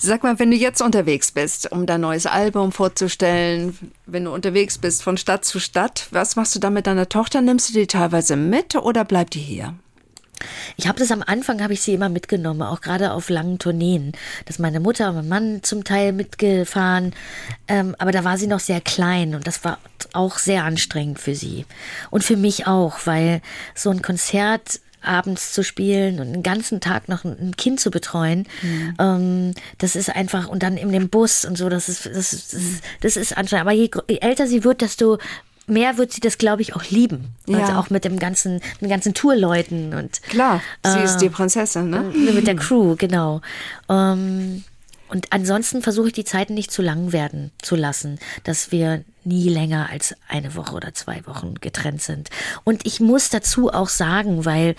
Sag 0.00 0.22
mal, 0.22 0.38
wenn 0.38 0.50
du 0.52 0.56
jetzt 0.56 0.80
unterwegs 0.80 1.32
bist, 1.32 1.72
um 1.72 1.84
dein 1.84 2.00
neues 2.02 2.26
Album 2.26 2.70
vorzustellen, 2.70 3.76
wenn 4.06 4.24
du 4.24 4.32
unterwegs 4.32 4.78
bist 4.78 5.02
von 5.02 5.16
Stadt 5.16 5.44
zu 5.44 5.58
Stadt, 5.58 6.06
was 6.12 6.36
machst 6.36 6.54
du 6.54 6.60
da 6.60 6.70
mit 6.70 6.86
deiner 6.86 7.08
Tochter? 7.08 7.40
Nimmst 7.40 7.70
du 7.70 7.72
die 7.74 7.86
teilweise 7.88 8.36
mit 8.36 8.76
oder 8.76 9.04
bleibt 9.04 9.34
die 9.34 9.40
hier? 9.40 9.74
Ich 10.76 10.86
habe 10.86 10.98
das 10.98 11.10
am 11.10 11.22
Anfang, 11.22 11.62
habe 11.62 11.72
ich 11.72 11.82
sie 11.82 11.94
immer 11.94 12.08
mitgenommen, 12.08 12.62
auch 12.62 12.80
gerade 12.80 13.12
auf 13.12 13.30
langen 13.30 13.58
Tourneen. 13.58 14.12
Da 14.44 14.50
ist 14.50 14.58
meine 14.58 14.80
Mutter 14.80 15.08
und 15.08 15.16
mein 15.16 15.28
Mann 15.28 15.62
zum 15.62 15.84
Teil 15.84 16.12
mitgefahren, 16.12 17.14
ähm, 17.66 17.94
aber 17.98 18.12
da 18.12 18.24
war 18.24 18.38
sie 18.38 18.46
noch 18.46 18.60
sehr 18.60 18.80
klein 18.80 19.34
und 19.34 19.46
das 19.46 19.64
war 19.64 19.78
auch 20.12 20.38
sehr 20.38 20.64
anstrengend 20.64 21.18
für 21.18 21.34
sie. 21.34 21.66
Und 22.10 22.24
für 22.24 22.36
mich 22.36 22.66
auch, 22.66 22.98
weil 23.04 23.42
so 23.74 23.90
ein 23.90 24.02
Konzert 24.02 24.80
abends 25.00 25.52
zu 25.52 25.62
spielen 25.62 26.18
und 26.20 26.32
den 26.32 26.42
ganzen 26.42 26.80
Tag 26.80 27.08
noch 27.08 27.24
ein 27.24 27.54
Kind 27.56 27.80
zu 27.80 27.90
betreuen, 27.90 28.46
ähm, 28.98 29.54
das 29.78 29.96
ist 29.96 30.10
einfach, 30.14 30.48
und 30.48 30.62
dann 30.62 30.76
in 30.76 30.90
dem 30.92 31.08
Bus 31.08 31.44
und 31.44 31.56
so, 31.56 31.68
das 31.68 31.88
ist, 31.88 32.06
das 32.06 32.32
ist, 32.32 32.82
das 33.00 33.16
ist, 33.16 33.36
anstrengend. 33.36 33.66
Aber 33.66 33.72
je, 33.72 33.90
je 34.08 34.18
älter 34.18 34.46
sie 34.46 34.64
wird, 34.64 34.80
desto 34.80 35.18
mehr 35.68 35.96
wird 35.98 36.12
sie 36.12 36.20
das, 36.20 36.38
glaube 36.38 36.62
ich, 36.62 36.74
auch 36.74 36.84
lieben. 36.90 37.28
Also 37.48 37.58
Ja. 37.60 37.78
auch 37.78 37.90
mit 37.90 38.04
dem 38.04 38.18
ganzen, 38.18 38.54
mit 38.54 38.82
den 38.82 38.88
ganzen 38.90 39.14
Tourleuten 39.14 39.94
und 39.94 40.22
Klar, 40.22 40.60
sie 40.84 40.90
Ah. 40.98 41.02
ist 41.04 41.18
die 41.18 41.28
Prinzessin, 41.28 41.90
ne? 41.90 42.00
mit 42.34 42.46
der 42.46 42.56
Crew, 42.56 42.94
genau. 42.96 43.40
Ähm, 43.88 44.64
und 45.10 45.32
ansonsten 45.32 45.80
versuche 45.82 46.08
ich 46.08 46.12
die 46.12 46.24
Zeiten 46.24 46.52
nicht 46.54 46.70
zu 46.70 46.82
lang 46.82 47.12
werden 47.12 47.50
zu 47.62 47.76
lassen, 47.76 48.18
dass 48.44 48.72
wir 48.72 49.04
nie 49.24 49.48
länger 49.48 49.88
als 49.90 50.14
eine 50.28 50.54
Woche 50.54 50.74
oder 50.74 50.92
zwei 50.94 51.26
Wochen 51.26 51.54
getrennt 51.60 52.02
sind. 52.02 52.28
Und 52.64 52.84
ich 52.86 53.00
muss 53.00 53.30
dazu 53.30 53.70
auch 53.72 53.88
sagen, 53.88 54.44
weil 54.44 54.74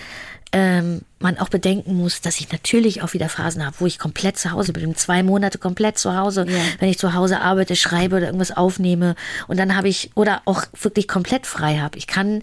ähm, 0.51 1.01
man 1.19 1.37
auch 1.37 1.49
bedenken 1.49 1.95
muss, 1.95 2.21
dass 2.21 2.39
ich 2.39 2.51
natürlich 2.51 3.01
auch 3.01 3.13
wieder 3.13 3.29
Phasen 3.29 3.65
habe, 3.65 3.75
wo 3.79 3.85
ich 3.85 3.99
komplett 3.99 4.37
zu 4.37 4.51
Hause 4.51 4.73
bin, 4.73 4.95
zwei 4.95 5.21
Monate 5.23 5.57
komplett 5.57 5.97
zu 5.97 6.15
Hause, 6.15 6.47
wenn 6.79 6.89
ich 6.89 6.97
zu 6.97 7.13
Hause 7.13 7.41
arbeite, 7.41 7.75
schreibe 7.75 8.17
oder 8.17 8.25
irgendwas 8.27 8.55
aufnehme 8.55 9.15
und 9.47 9.57
dann 9.57 9.75
habe 9.75 9.89
ich 9.89 10.11
oder 10.15 10.41
auch 10.45 10.63
wirklich 10.81 11.07
komplett 11.07 11.45
frei 11.45 11.77
habe. 11.77 11.97
Ich 11.97 12.07
kann 12.07 12.41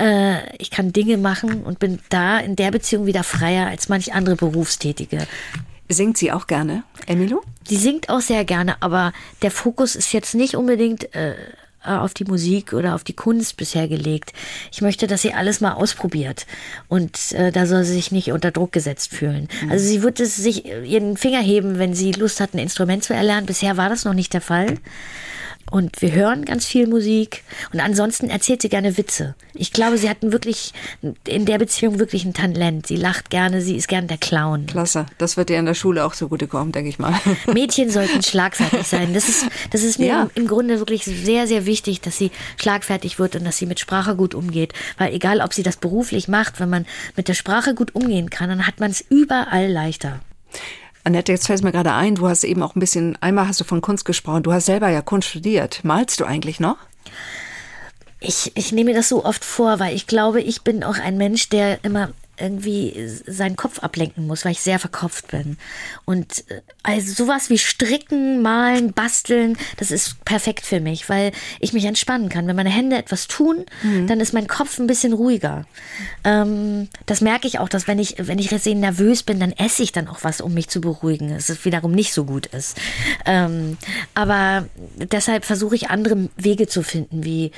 Äh, 0.00 0.56
ich 0.56 0.70
kann 0.70 0.92
Dinge 0.92 1.18
machen 1.18 1.62
und 1.62 1.78
bin 1.78 1.98
da 2.08 2.38
in 2.38 2.56
der 2.56 2.70
Beziehung 2.70 3.04
wieder 3.04 3.22
freier 3.22 3.66
als 3.66 3.90
manch 3.90 4.14
andere 4.14 4.34
Berufstätige. 4.34 5.26
Singt 5.90 6.16
sie 6.16 6.32
auch 6.32 6.46
gerne, 6.46 6.84
Emilio? 7.06 7.42
Die 7.68 7.76
singt 7.76 8.08
auch 8.08 8.20
sehr 8.20 8.44
gerne, 8.46 8.76
aber 8.80 9.12
der 9.42 9.50
Fokus 9.50 9.96
ist 9.96 10.12
jetzt 10.12 10.34
nicht 10.34 10.54
unbedingt 10.54 11.14
äh, 11.14 11.34
auf 11.82 12.14
die 12.14 12.24
Musik 12.24 12.72
oder 12.72 12.94
auf 12.94 13.04
die 13.04 13.14
Kunst 13.14 13.56
bisher 13.56 13.88
gelegt. 13.88 14.32
Ich 14.72 14.82
möchte, 14.82 15.06
dass 15.06 15.22
sie 15.22 15.32
alles 15.32 15.60
mal 15.60 15.72
ausprobiert 15.72 16.46
und 16.88 17.32
äh, 17.32 17.52
da 17.52 17.66
soll 17.66 17.84
sie 17.84 17.94
sich 17.94 18.12
nicht 18.12 18.32
unter 18.32 18.50
Druck 18.50 18.72
gesetzt 18.72 19.12
fühlen. 19.12 19.48
Mhm. 19.62 19.70
Also 19.70 19.86
sie 19.86 20.02
wird 20.02 20.20
es 20.20 20.36
sich 20.36 20.66
ihren 20.66 21.16
Finger 21.16 21.40
heben, 21.40 21.78
wenn 21.78 21.94
sie 21.94 22.12
Lust 22.12 22.40
hat, 22.40 22.54
ein 22.54 22.58
Instrument 22.58 23.04
zu 23.04 23.14
erlernen. 23.14 23.46
Bisher 23.46 23.76
war 23.76 23.88
das 23.88 24.04
noch 24.04 24.14
nicht 24.14 24.32
der 24.34 24.40
Fall. 24.40 24.76
Und 25.70 26.02
wir 26.02 26.12
hören 26.12 26.44
ganz 26.44 26.66
viel 26.66 26.86
Musik. 26.86 27.44
Und 27.72 27.80
ansonsten 27.80 28.28
erzählt 28.28 28.62
sie 28.62 28.68
gerne 28.68 28.96
Witze. 28.96 29.34
Ich 29.54 29.72
glaube, 29.72 29.98
sie 29.98 30.10
hatten 30.10 30.32
wirklich 30.32 30.72
in 31.26 31.46
der 31.46 31.58
Beziehung 31.58 31.98
wirklich 31.98 32.24
ein 32.24 32.34
Talent. 32.34 32.86
Sie 32.88 32.96
lacht 32.96 33.30
gerne, 33.30 33.62
sie 33.62 33.76
ist 33.76 33.88
gerne 33.88 34.08
der 34.08 34.18
Clown. 34.18 34.66
Klasse. 34.66 35.06
Das 35.18 35.36
wird 35.36 35.50
ihr 35.50 35.58
in 35.58 35.66
der 35.66 35.74
Schule 35.74 36.04
auch 36.04 36.14
so 36.14 36.28
gut 36.28 36.48
kommen, 36.48 36.72
denke 36.72 36.88
ich 36.88 36.98
mal. 36.98 37.14
Mädchen 37.52 37.90
sollten 37.90 38.22
schlagfertig 38.22 38.86
sein. 38.86 39.14
Das 39.14 39.28
ist, 39.28 39.46
das 39.70 39.82
ist 39.82 39.98
mir 39.98 40.06
ja. 40.06 40.22
im, 40.22 40.42
im 40.42 40.48
Grunde 40.48 40.78
wirklich 40.78 41.04
sehr, 41.04 41.46
sehr 41.46 41.66
wichtig, 41.66 42.00
dass 42.00 42.18
sie 42.18 42.30
schlagfertig 42.56 43.18
wird 43.18 43.36
und 43.36 43.44
dass 43.44 43.58
sie 43.58 43.66
mit 43.66 43.78
Sprache 43.78 44.16
gut 44.16 44.34
umgeht. 44.34 44.72
Weil 44.98 45.14
egal, 45.14 45.40
ob 45.40 45.54
sie 45.54 45.62
das 45.62 45.76
beruflich 45.76 46.26
macht, 46.26 46.58
wenn 46.58 46.70
man 46.70 46.86
mit 47.16 47.28
der 47.28 47.34
Sprache 47.34 47.74
gut 47.74 47.94
umgehen 47.94 48.30
kann, 48.30 48.48
dann 48.48 48.66
hat 48.66 48.80
man 48.80 48.90
es 48.90 49.04
überall 49.08 49.70
leichter. 49.70 50.20
Annette, 51.04 51.32
jetzt 51.32 51.46
fällt 51.46 51.62
mir 51.62 51.72
gerade 51.72 51.92
ein, 51.92 52.14
du 52.14 52.28
hast 52.28 52.44
eben 52.44 52.62
auch 52.62 52.76
ein 52.76 52.80
bisschen, 52.80 53.16
einmal 53.22 53.48
hast 53.48 53.60
du 53.60 53.64
von 53.64 53.80
Kunst 53.80 54.04
gesprochen, 54.04 54.42
du 54.42 54.52
hast 54.52 54.66
selber 54.66 54.88
ja 54.90 55.00
Kunst 55.00 55.28
studiert. 55.28 55.80
Malst 55.82 56.20
du 56.20 56.24
eigentlich 56.24 56.60
noch? 56.60 56.76
Ich, 58.20 58.52
ich 58.54 58.72
nehme 58.72 58.90
mir 58.90 58.96
das 58.96 59.08
so 59.08 59.24
oft 59.24 59.44
vor, 59.44 59.80
weil 59.80 59.94
ich 59.94 60.06
glaube, 60.06 60.42
ich 60.42 60.62
bin 60.62 60.84
auch 60.84 60.98
ein 60.98 61.16
Mensch, 61.16 61.48
der 61.48 61.82
immer 61.84 62.10
irgendwie 62.40 63.08
seinen 63.26 63.56
Kopf 63.56 63.80
ablenken 63.80 64.26
muss, 64.26 64.44
weil 64.44 64.52
ich 64.52 64.60
sehr 64.60 64.78
verkopft 64.78 65.28
bin. 65.28 65.58
Und 66.04 66.44
äh, 66.50 66.60
also 66.82 67.12
sowas 67.12 67.50
wie 67.50 67.58
Stricken, 67.58 68.42
Malen, 68.42 68.92
Basteln, 68.92 69.56
das 69.76 69.90
ist 69.90 70.24
perfekt 70.24 70.66
für 70.66 70.80
mich, 70.80 71.08
weil 71.08 71.32
ich 71.60 71.72
mich 71.72 71.84
entspannen 71.84 72.28
kann. 72.28 72.46
Wenn 72.46 72.56
meine 72.56 72.70
Hände 72.70 72.96
etwas 72.96 73.28
tun, 73.28 73.66
mhm. 73.82 74.06
dann 74.06 74.20
ist 74.20 74.32
mein 74.32 74.46
Kopf 74.46 74.78
ein 74.78 74.86
bisschen 74.86 75.12
ruhiger. 75.12 75.66
Ähm, 76.24 76.88
das 77.06 77.20
merke 77.20 77.46
ich 77.46 77.58
auch, 77.58 77.68
dass 77.68 77.86
wenn 77.86 77.98
ich, 77.98 78.16
wenn 78.18 78.38
ich 78.38 78.50
sehr 78.50 78.74
nervös 78.74 79.22
bin, 79.22 79.40
dann 79.40 79.52
esse 79.52 79.82
ich 79.82 79.92
dann 79.92 80.08
auch 80.08 80.22
was, 80.22 80.40
um 80.40 80.54
mich 80.54 80.68
zu 80.68 80.80
beruhigen. 80.80 81.30
Es 81.30 81.64
wiederum 81.64 81.92
nicht 81.92 82.12
so 82.12 82.24
gut 82.24 82.46
ist. 82.46 82.76
Ähm, 83.26 83.76
aber 84.14 84.66
deshalb 84.96 85.44
versuche 85.44 85.76
ich 85.76 85.90
andere 85.90 86.28
Wege 86.36 86.66
zu 86.66 86.82
finden, 86.82 87.24
wie 87.24 87.52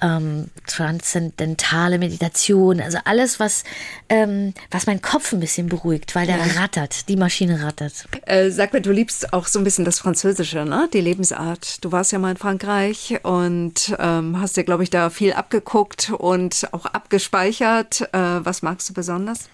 ähm, 0.00 0.50
transzendentale 0.66 1.98
Meditation, 1.98 2.80
also 2.80 2.98
alles, 3.04 3.40
was, 3.40 3.64
ähm, 4.08 4.54
was 4.70 4.86
meinen 4.86 5.02
Kopf 5.02 5.32
ein 5.32 5.40
bisschen 5.40 5.68
beruhigt, 5.68 6.14
weil 6.14 6.26
der 6.26 6.38
ja. 6.38 6.60
rattert, 6.60 7.08
die 7.08 7.16
Maschine 7.16 7.62
rattert. 7.62 7.92
Äh, 8.26 8.50
sag 8.50 8.72
mir, 8.72 8.80
du 8.80 8.92
liebst 8.92 9.32
auch 9.32 9.46
so 9.46 9.58
ein 9.58 9.64
bisschen 9.64 9.84
das 9.84 9.98
Französische, 9.98 10.64
ne? 10.64 10.88
die 10.92 11.00
Lebensart. 11.00 11.84
Du 11.84 11.92
warst 11.92 12.12
ja 12.12 12.18
mal 12.18 12.32
in 12.32 12.36
Frankreich 12.36 13.18
und 13.22 13.94
ähm, 13.98 14.40
hast 14.40 14.56
dir, 14.56 14.64
glaube 14.64 14.82
ich, 14.82 14.90
da 14.90 15.10
viel 15.10 15.32
abgeguckt 15.32 16.10
und 16.10 16.68
auch 16.72 16.86
abgespeichert. 16.86 18.02
Äh, 18.12 18.18
was 18.44 18.62
magst 18.62 18.88
du 18.88 18.94
besonders? 18.94 19.48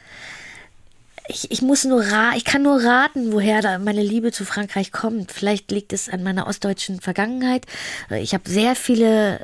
ich, 1.29 1.51
ich 1.51 1.63
muss 1.63 1.85
nur 1.85 2.03
ra 2.03 2.35
ich 2.37 2.45
kann 2.45 2.63
nur 2.63 2.83
raten, 2.83 3.33
woher 3.33 3.63
da 3.63 3.79
meine 3.79 4.03
Liebe 4.03 4.33
zu 4.33 4.45
Frankreich 4.45 4.93
kommt. 4.93 5.33
Vielleicht 5.33 5.71
liegt 5.71 5.93
es 5.93 6.09
an 6.09 6.23
meiner 6.23 6.47
ostdeutschen 6.47 7.01
Vergangenheit. 7.01 7.67
Ich 8.11 8.35
habe 8.35 8.49
sehr 8.49 8.77
viele 8.77 9.41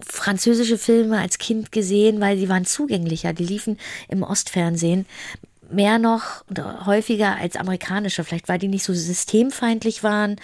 französische 0.00 0.78
Filme 0.78 1.18
als 1.18 1.38
Kind 1.38 1.72
gesehen, 1.72 2.20
weil 2.20 2.36
die 2.36 2.48
waren 2.48 2.64
zugänglicher. 2.64 3.32
Die 3.32 3.44
liefen 3.44 3.78
im 4.08 4.22
Ostfernsehen 4.22 5.06
mehr 5.70 5.98
noch 5.98 6.44
oder 6.50 6.86
häufiger 6.86 7.36
als 7.36 7.56
amerikanische, 7.56 8.24
vielleicht 8.24 8.48
weil 8.48 8.58
die 8.58 8.68
nicht 8.68 8.84
so 8.84 8.94
systemfeindlich 8.94 10.02
waren 10.02 10.36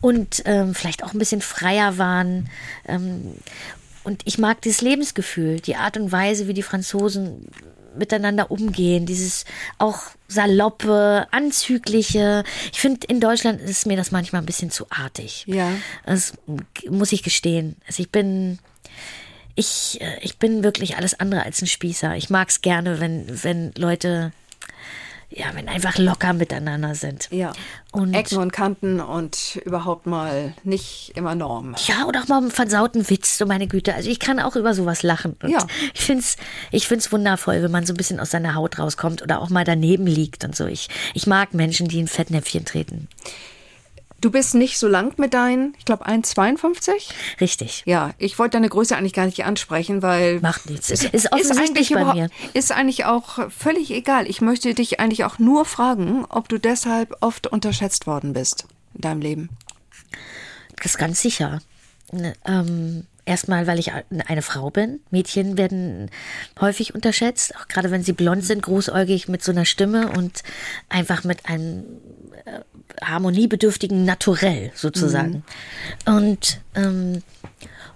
und 0.00 0.42
ähm, 0.44 0.74
vielleicht 0.74 1.02
auch 1.02 1.12
ein 1.12 1.18
bisschen 1.18 1.40
freier 1.40 1.98
waren. 1.98 2.48
Ähm, 2.86 3.34
und 4.04 4.22
ich 4.24 4.38
mag 4.38 4.62
dieses 4.62 4.80
Lebensgefühl, 4.80 5.60
die 5.60 5.76
Art 5.76 5.96
und 5.96 6.12
Weise, 6.12 6.46
wie 6.48 6.54
die 6.54 6.62
Franzosen 6.62 7.48
miteinander 7.96 8.50
umgehen, 8.50 9.06
dieses 9.06 9.44
auch 9.78 10.02
saloppe, 10.28 11.26
anzügliche. 11.30 12.44
Ich 12.72 12.80
finde, 12.80 13.06
in 13.08 13.20
Deutschland 13.20 13.60
ist 13.60 13.86
mir 13.86 13.96
das 13.96 14.12
manchmal 14.12 14.42
ein 14.42 14.46
bisschen 14.46 14.70
zu 14.70 14.86
artig. 14.90 15.44
Ja. 15.46 15.72
Das 16.06 16.34
muss 16.88 17.12
ich 17.12 17.22
gestehen. 17.22 17.76
Also 17.86 18.02
ich 18.02 18.10
bin 18.10 18.58
ich, 19.58 20.00
äh, 20.00 20.18
ich 20.20 20.38
bin 20.38 20.62
wirklich 20.62 20.96
alles 20.96 21.18
andere 21.18 21.44
als 21.44 21.60
ein 21.60 21.66
Spießer. 21.66 22.16
Ich 22.16 22.30
mag 22.30 22.48
es 22.48 22.60
gerne, 22.60 23.00
wenn, 23.00 23.42
wenn 23.42 23.72
Leute 23.76 24.32
ja, 25.30 25.46
wenn 25.52 25.68
einfach 25.68 25.98
locker 25.98 26.32
miteinander 26.32 26.94
sind. 26.94 27.28
Ja. 27.30 27.52
Und 27.92 28.14
Ecken 28.14 28.38
und 28.38 28.50
Kanten 28.50 28.98
und 28.98 29.60
überhaupt 29.62 30.06
mal 30.06 30.54
nicht 30.64 31.12
immer 31.16 31.34
Norm. 31.34 31.74
Ja, 31.86 32.06
oder 32.06 32.22
auch 32.22 32.28
mal 32.28 32.38
einen 32.38 32.50
versauten 32.50 33.10
Witz, 33.10 33.36
so 33.36 33.44
meine 33.44 33.66
Güte. 33.66 33.94
Also 33.94 34.08
ich 34.08 34.20
kann 34.20 34.40
auch 34.40 34.56
über 34.56 34.72
sowas 34.72 35.02
lachen. 35.02 35.36
Und 35.42 35.50
ja. 35.50 35.66
Ich 35.92 36.00
finde 36.00 36.22
es 36.22 36.36
ich 36.70 36.88
find's 36.88 37.12
wundervoll, 37.12 37.62
wenn 37.62 37.70
man 37.70 37.84
so 37.84 37.92
ein 37.92 37.98
bisschen 37.98 38.20
aus 38.20 38.30
seiner 38.30 38.54
Haut 38.54 38.78
rauskommt 38.78 39.20
oder 39.20 39.42
auch 39.42 39.50
mal 39.50 39.64
daneben 39.64 40.06
liegt 40.06 40.44
und 40.44 40.56
so. 40.56 40.64
Ich, 40.64 40.88
ich 41.12 41.26
mag 41.26 41.52
Menschen, 41.52 41.88
die 41.88 41.98
in 41.98 42.08
Fettnäpfchen 42.08 42.64
treten. 42.64 43.08
Du 44.20 44.30
bist 44.30 44.54
nicht 44.54 44.78
so 44.78 44.88
lang 44.88 45.16
mit 45.18 45.32
deinen, 45.32 45.74
ich 45.78 45.84
glaube, 45.84 46.06
1,52? 46.06 47.12
Richtig. 47.40 47.82
Ja, 47.86 48.10
ich 48.18 48.38
wollte 48.38 48.56
deine 48.56 48.68
Größe 48.68 48.96
eigentlich 48.96 49.12
gar 49.12 49.26
nicht 49.26 49.44
ansprechen, 49.44 50.02
weil. 50.02 50.40
Macht 50.40 50.68
nichts. 50.68 50.90
Ist, 50.90 51.04
ist 51.04 51.32
offensichtlich 51.32 51.92
ist 51.92 51.94
bei 51.94 52.14
mir. 52.14 52.30
Ist 52.52 52.72
eigentlich 52.72 53.04
auch 53.04 53.50
völlig 53.50 53.92
egal. 53.92 54.28
Ich 54.28 54.40
möchte 54.40 54.74
dich 54.74 54.98
eigentlich 54.98 55.24
auch 55.24 55.38
nur 55.38 55.64
fragen, 55.64 56.24
ob 56.28 56.48
du 56.48 56.58
deshalb 56.58 57.16
oft 57.20 57.46
unterschätzt 57.46 58.06
worden 58.06 58.32
bist 58.32 58.66
in 58.94 59.02
deinem 59.02 59.20
Leben. 59.20 59.50
Das 60.76 60.92
ist 60.92 60.98
ganz 60.98 61.22
sicher. 61.22 61.60
Ähm, 62.44 63.04
Erstmal, 63.28 63.66
weil 63.66 63.78
ich 63.78 63.92
eine 63.92 64.40
Frau 64.40 64.70
bin. 64.70 65.00
Mädchen 65.10 65.58
werden 65.58 66.10
häufig 66.62 66.94
unterschätzt, 66.94 67.54
auch 67.56 67.68
gerade 67.68 67.90
wenn 67.90 68.02
sie 68.02 68.14
blond 68.14 68.42
sind, 68.42 68.62
großäugig 68.62 69.28
mit 69.28 69.44
so 69.44 69.52
einer 69.52 69.66
Stimme 69.66 70.10
und 70.12 70.42
einfach 70.88 71.24
mit 71.24 71.44
einem 71.44 71.84
äh, 72.46 72.60
harmoniebedürftigen 73.02 74.04
Naturell 74.04 74.72
sozusagen. 74.74 75.44
Mhm. 76.06 76.14
Und, 76.14 76.60
ähm, 76.74 77.22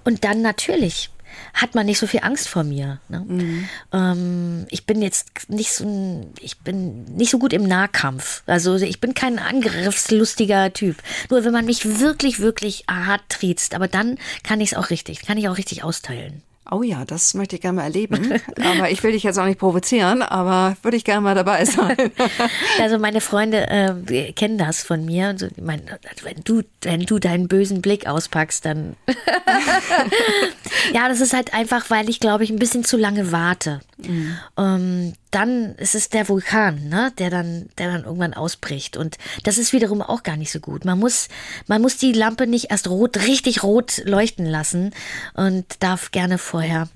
und 0.04 0.24
dann 0.24 0.42
natürlich 0.42 1.10
hat 1.54 1.74
man 1.74 1.86
nicht 1.86 1.98
so 1.98 2.06
viel 2.06 2.20
Angst 2.22 2.48
vor 2.48 2.64
mir. 2.64 3.00
Ne? 3.08 3.24
Mhm. 3.26 3.68
Ähm, 3.92 4.66
ich 4.70 4.86
bin 4.86 5.02
jetzt 5.02 5.48
nicht 5.48 5.72
so 5.72 6.30
ich 6.40 6.58
bin 6.58 7.04
nicht 7.16 7.30
so 7.30 7.38
gut 7.38 7.52
im 7.52 7.66
Nahkampf. 7.66 8.42
Also 8.46 8.76
ich 8.76 9.00
bin 9.00 9.14
kein 9.14 9.38
angriffslustiger 9.38 10.72
Typ. 10.72 10.96
Nur 11.30 11.44
wenn 11.44 11.52
man 11.52 11.66
mich 11.66 12.00
wirklich, 12.00 12.40
wirklich 12.40 12.84
hart 12.88 13.22
triezt, 13.28 13.74
aber 13.74 13.88
dann 13.88 14.18
kann 14.42 14.60
ich 14.60 14.72
es 14.72 14.78
auch 14.78 14.90
richtig, 14.90 15.22
kann 15.22 15.38
ich 15.38 15.48
auch 15.48 15.58
richtig 15.58 15.84
austeilen. 15.84 16.42
Oh 16.72 16.82
ja, 16.82 17.04
das 17.04 17.34
möchte 17.34 17.56
ich 17.56 17.62
gerne 17.62 17.76
mal 17.76 17.84
erleben. 17.84 18.40
aber 18.56 18.90
ich 18.90 19.02
will 19.02 19.12
dich 19.12 19.24
jetzt 19.24 19.38
auch 19.38 19.44
nicht 19.44 19.60
provozieren, 19.60 20.22
aber 20.22 20.74
würde 20.82 20.96
ich 20.96 21.04
gerne 21.04 21.20
mal 21.20 21.34
dabei 21.34 21.66
sein. 21.66 21.96
also 22.80 22.98
meine 22.98 23.20
Freunde 23.20 23.68
äh, 23.68 24.32
kennen 24.32 24.56
das 24.56 24.82
von 24.82 25.04
mir. 25.04 25.28
Und 25.28 25.38
so, 25.38 25.46
ich 25.46 25.62
meine, 25.62 25.82
wenn 26.22 26.42
du, 26.44 26.62
wenn 26.80 27.00
du 27.00 27.18
deinen 27.18 27.46
bösen 27.46 27.82
Blick 27.82 28.06
auspackst, 28.06 28.64
dann. 28.64 28.96
ja, 30.94 31.08
das 31.10 31.20
ist 31.20 31.34
halt 31.34 31.52
einfach, 31.52 31.90
weil 31.90 32.08
ich, 32.08 32.20
glaube 32.20 32.44
ich, 32.44 32.50
ein 32.50 32.58
bisschen 32.58 32.84
zu 32.84 32.96
lange 32.96 33.32
warte. 33.32 33.80
Mhm. 33.98 34.38
Um, 34.56 35.12
dann 35.32 35.74
ist 35.76 35.94
es 35.94 36.10
der 36.10 36.28
Vulkan, 36.28 36.88
ne, 36.88 37.12
der 37.18 37.30
dann, 37.30 37.68
der 37.78 37.90
dann 37.90 38.04
irgendwann 38.04 38.34
ausbricht. 38.34 38.96
Und 38.96 39.18
das 39.42 39.58
ist 39.58 39.72
wiederum 39.72 40.02
auch 40.02 40.22
gar 40.22 40.36
nicht 40.36 40.52
so 40.52 40.60
gut. 40.60 40.84
Man 40.84 40.98
muss, 40.98 41.28
man 41.66 41.82
muss 41.82 41.96
die 41.96 42.12
Lampe 42.12 42.46
nicht 42.46 42.70
erst 42.70 42.88
rot, 42.88 43.16
richtig 43.26 43.62
rot 43.62 44.02
leuchten 44.04 44.46
lassen 44.46 44.92
und 45.34 45.64
darf 45.80 46.10
gerne 46.10 46.38
vorher 46.38 46.88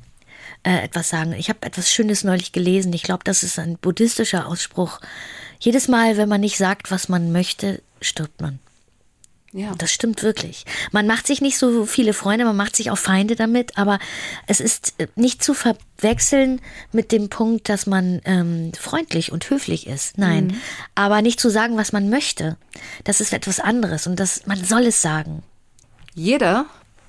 äh, 0.63 0.85
etwas 0.85 1.09
sagen. 1.09 1.33
Ich 1.33 1.49
habe 1.49 1.67
etwas 1.67 1.91
Schönes 1.91 2.25
neulich 2.25 2.53
gelesen. 2.53 2.93
Ich 2.93 3.03
glaube, 3.03 3.25
das 3.25 3.43
ist 3.43 3.59
ein 3.59 3.79
buddhistischer 3.79 4.47
Ausspruch. 4.47 5.01
Jedes 5.59 5.89
Mal, 5.89 6.19
wenn 6.19 6.29
man 6.29 6.43
nicht 6.43 6.59
sagt, 6.59 6.91
was 6.91 7.09
man 7.09 7.33
möchte, 7.33 7.83
stirbt 8.03 8.43
man. 8.43 8.59
Ja. 9.57 9.75
Das 9.79 9.91
stimmt 9.91 10.23
wirklich. 10.23 10.67
Man 10.93 11.07
macht 11.07 11.27
sich 11.27 11.41
nicht 11.41 11.57
so 11.57 11.87
viele 11.87 12.13
Freunde, 12.13 12.45
man 12.45 12.57
macht 12.57 12.77
sich 12.77 12.91
auch 12.91 12.99
Feinde 12.99 13.37
damit, 13.37 13.79
aber 13.79 13.99
es 14.47 14.61
ist 14.61 14.93
äh, 14.99 15.07
nicht 15.17 15.43
zu 15.43 15.55
verwechseln 15.55 16.61
mit 16.93 17.11
dem 17.11 17.31
Punkt, 17.31 17.71
dass 17.71 17.87
man 17.87 18.21
ähm, 18.27 18.73
freundlich 18.79 19.33
und 19.33 19.49
höflich 19.49 19.87
ist. 19.87 20.19
Nein. 20.19 20.49
Mhm. 20.49 20.61
Aber 20.95 21.23
nicht 21.23 21.41
zu 21.41 21.49
sagen, 21.49 21.79
was 21.79 21.93
man 21.93 22.11
möchte. 22.11 22.59
Das 23.05 23.23
ist 23.23 23.33
etwas 23.33 23.59
anderes 23.59 24.07
und 24.07 24.21
das, 24.21 24.47
man 24.47 24.63
soll 24.63 24.83
es 24.83 25.01
sagen. 25.01 25.43
Jeder 26.15 26.67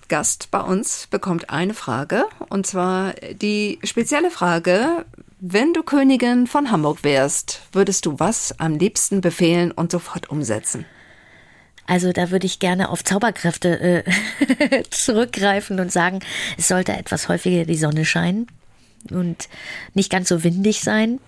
Gast 0.08 0.50
bei 0.50 0.62
uns 0.62 1.08
bekommt 1.08 1.50
eine 1.50 1.74
Frage 1.74 2.24
und 2.48 2.66
zwar 2.66 3.12
die 3.34 3.78
spezielle 3.84 4.32
Frage, 4.32 5.06
wenn 5.42 5.74
du 5.74 5.84
Königin 5.84 6.48
von 6.48 6.72
Hamburg 6.72 7.04
wärst, 7.04 7.62
würdest 7.74 8.06
du 8.06 8.22
was 8.22 8.58
am 8.58 8.76
liebsten 8.76 9.20
befehlen 9.20 9.74
und 9.74 9.92
sofort 9.92 10.30
umsetzen? 10.30 10.86
Also 11.88 12.12
da 12.12 12.32
würde 12.32 12.46
ich 12.46 12.60
gerne 12.60 12.90
auf 12.90 13.04
Zauberkräfte 13.04 14.04
äh, 14.06 14.84
zurückgreifen 14.90 15.80
und 15.80 15.92
sagen, 15.92 16.20
es 16.58 16.68
sollte 16.68 16.92
etwas 16.94 17.30
häufiger 17.30 17.66
die 17.66 17.78
Sonne 17.78 18.06
scheinen. 18.06 18.48
und 19.10 19.48
nicht 19.94 20.12
ganz 20.12 20.30
so 20.30 20.44
windig 20.44 20.82
sein. 20.82 21.20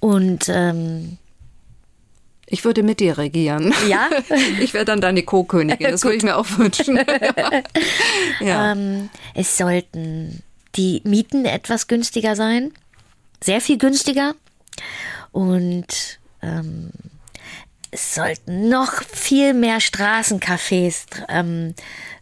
Und 0.00 0.48
ähm, 0.48 1.18
ich 2.46 2.64
würde 2.64 2.82
mit 2.82 3.00
dir 3.00 3.18
regieren. 3.18 3.74
Ja? 3.88 4.08
Ich 4.60 4.72
wäre 4.72 4.84
dann 4.84 5.00
deine 5.00 5.22
Co-Königin. 5.22 5.90
Das 5.90 6.04
würde 6.04 6.16
ich 6.16 6.22
mir 6.22 6.36
auch 6.36 6.46
wünschen. 6.58 6.98
ja. 8.40 8.72
Ähm, 8.72 9.10
es 9.34 9.58
sollten 9.58 10.42
die 10.76 11.02
Mieten 11.04 11.44
etwas 11.44 11.86
günstiger 11.86 12.36
sein. 12.36 12.72
Sehr 13.42 13.60
viel 13.60 13.78
günstiger. 13.78 14.34
Und 15.32 16.18
ähm, 16.42 16.90
es 17.90 18.14
sollten 18.14 18.68
noch 18.68 19.02
viel 19.02 19.54
mehr 19.54 19.80
Straßencafés 19.80 21.06
ähm, 21.28 21.74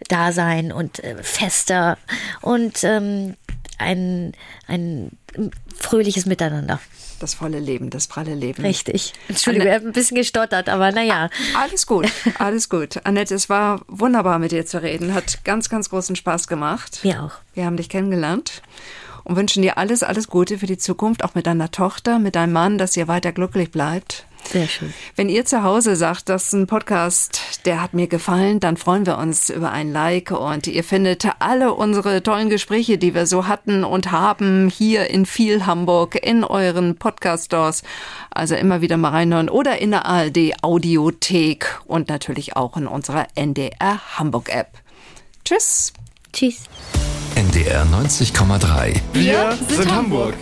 da 0.08 0.32
sein 0.32 0.72
und 0.72 1.02
äh, 1.02 1.22
fester 1.22 1.98
und 2.42 2.84
ähm, 2.84 3.34
ein, 3.78 4.32
ein 4.66 5.10
fröhliches 5.76 6.26
Miteinander. 6.26 6.80
Das 7.20 7.34
volle 7.34 7.58
Leben, 7.58 7.90
das 7.90 8.06
pralle 8.06 8.34
Leben. 8.34 8.62
Richtig. 8.62 9.14
Entschuldigung, 9.28 9.68
ich 9.68 9.74
habe 9.74 9.86
ein 9.86 9.92
bisschen 9.92 10.16
gestottert, 10.16 10.68
aber 10.68 10.92
naja. 10.92 11.30
Alles 11.56 11.86
gut, 11.86 12.10
alles 12.38 12.68
gut. 12.68 13.00
Annette, 13.04 13.34
es 13.34 13.48
war 13.48 13.82
wunderbar 13.88 14.38
mit 14.38 14.52
dir 14.52 14.66
zu 14.66 14.82
reden. 14.82 15.14
Hat 15.14 15.44
ganz, 15.44 15.68
ganz 15.68 15.90
großen 15.90 16.16
Spaß 16.16 16.48
gemacht. 16.48 16.98
Wir 17.02 17.22
auch. 17.22 17.32
Wir 17.54 17.64
haben 17.64 17.76
dich 17.76 17.88
kennengelernt 17.88 18.62
und 19.22 19.36
wünschen 19.36 19.62
dir 19.62 19.78
alles, 19.78 20.02
alles 20.02 20.28
Gute 20.28 20.58
für 20.58 20.66
die 20.66 20.76
Zukunft, 20.76 21.24
auch 21.24 21.34
mit 21.34 21.46
deiner 21.46 21.70
Tochter, 21.70 22.18
mit 22.18 22.34
deinem 22.34 22.52
Mann, 22.52 22.78
dass 22.78 22.96
ihr 22.96 23.08
weiter 23.08 23.32
glücklich 23.32 23.70
bleibt. 23.70 24.26
Sehr 24.50 24.68
schön. 24.68 24.92
Wenn 25.16 25.28
ihr 25.28 25.44
zu 25.44 25.62
Hause 25.62 25.96
sagt, 25.96 26.28
das 26.28 26.44
ist 26.44 26.52
ein 26.52 26.66
Podcast, 26.66 27.40
der 27.64 27.82
hat 27.82 27.94
mir 27.94 28.06
gefallen, 28.06 28.60
dann 28.60 28.76
freuen 28.76 29.06
wir 29.06 29.18
uns 29.18 29.50
über 29.50 29.72
ein 29.72 29.92
Like 29.92 30.30
und 30.30 30.66
ihr 30.66 30.84
findet 30.84 31.26
alle 31.38 31.74
unsere 31.74 32.22
tollen 32.22 32.50
Gespräche, 32.50 32.98
die 32.98 33.14
wir 33.14 33.26
so 33.26 33.46
hatten 33.46 33.84
und 33.84 34.12
haben 34.12 34.68
hier 34.68 35.10
in 35.10 35.26
viel 35.26 35.66
Hamburg 35.66 36.14
in 36.14 36.44
euren 36.44 36.96
Podcast-Stores. 36.96 37.82
Also 38.30 38.54
immer 38.54 38.80
wieder 38.80 38.96
mal 38.96 39.10
reinhören 39.10 39.48
oder 39.48 39.78
in 39.78 39.90
der 39.90 40.06
ARD 40.06 40.62
Audiothek 40.62 41.80
und 41.86 42.08
natürlich 42.08 42.56
auch 42.56 42.76
in 42.76 42.86
unserer 42.86 43.26
NDR 43.34 44.00
Hamburg 44.18 44.50
App. 44.50 44.78
Tschüss. 45.44 45.92
Tschüss. 46.32 46.64
NDR 47.34 47.84
90,3. 47.86 49.00
Wir 49.12 49.58
sind 49.68 49.92
Hamburg. 49.92 50.34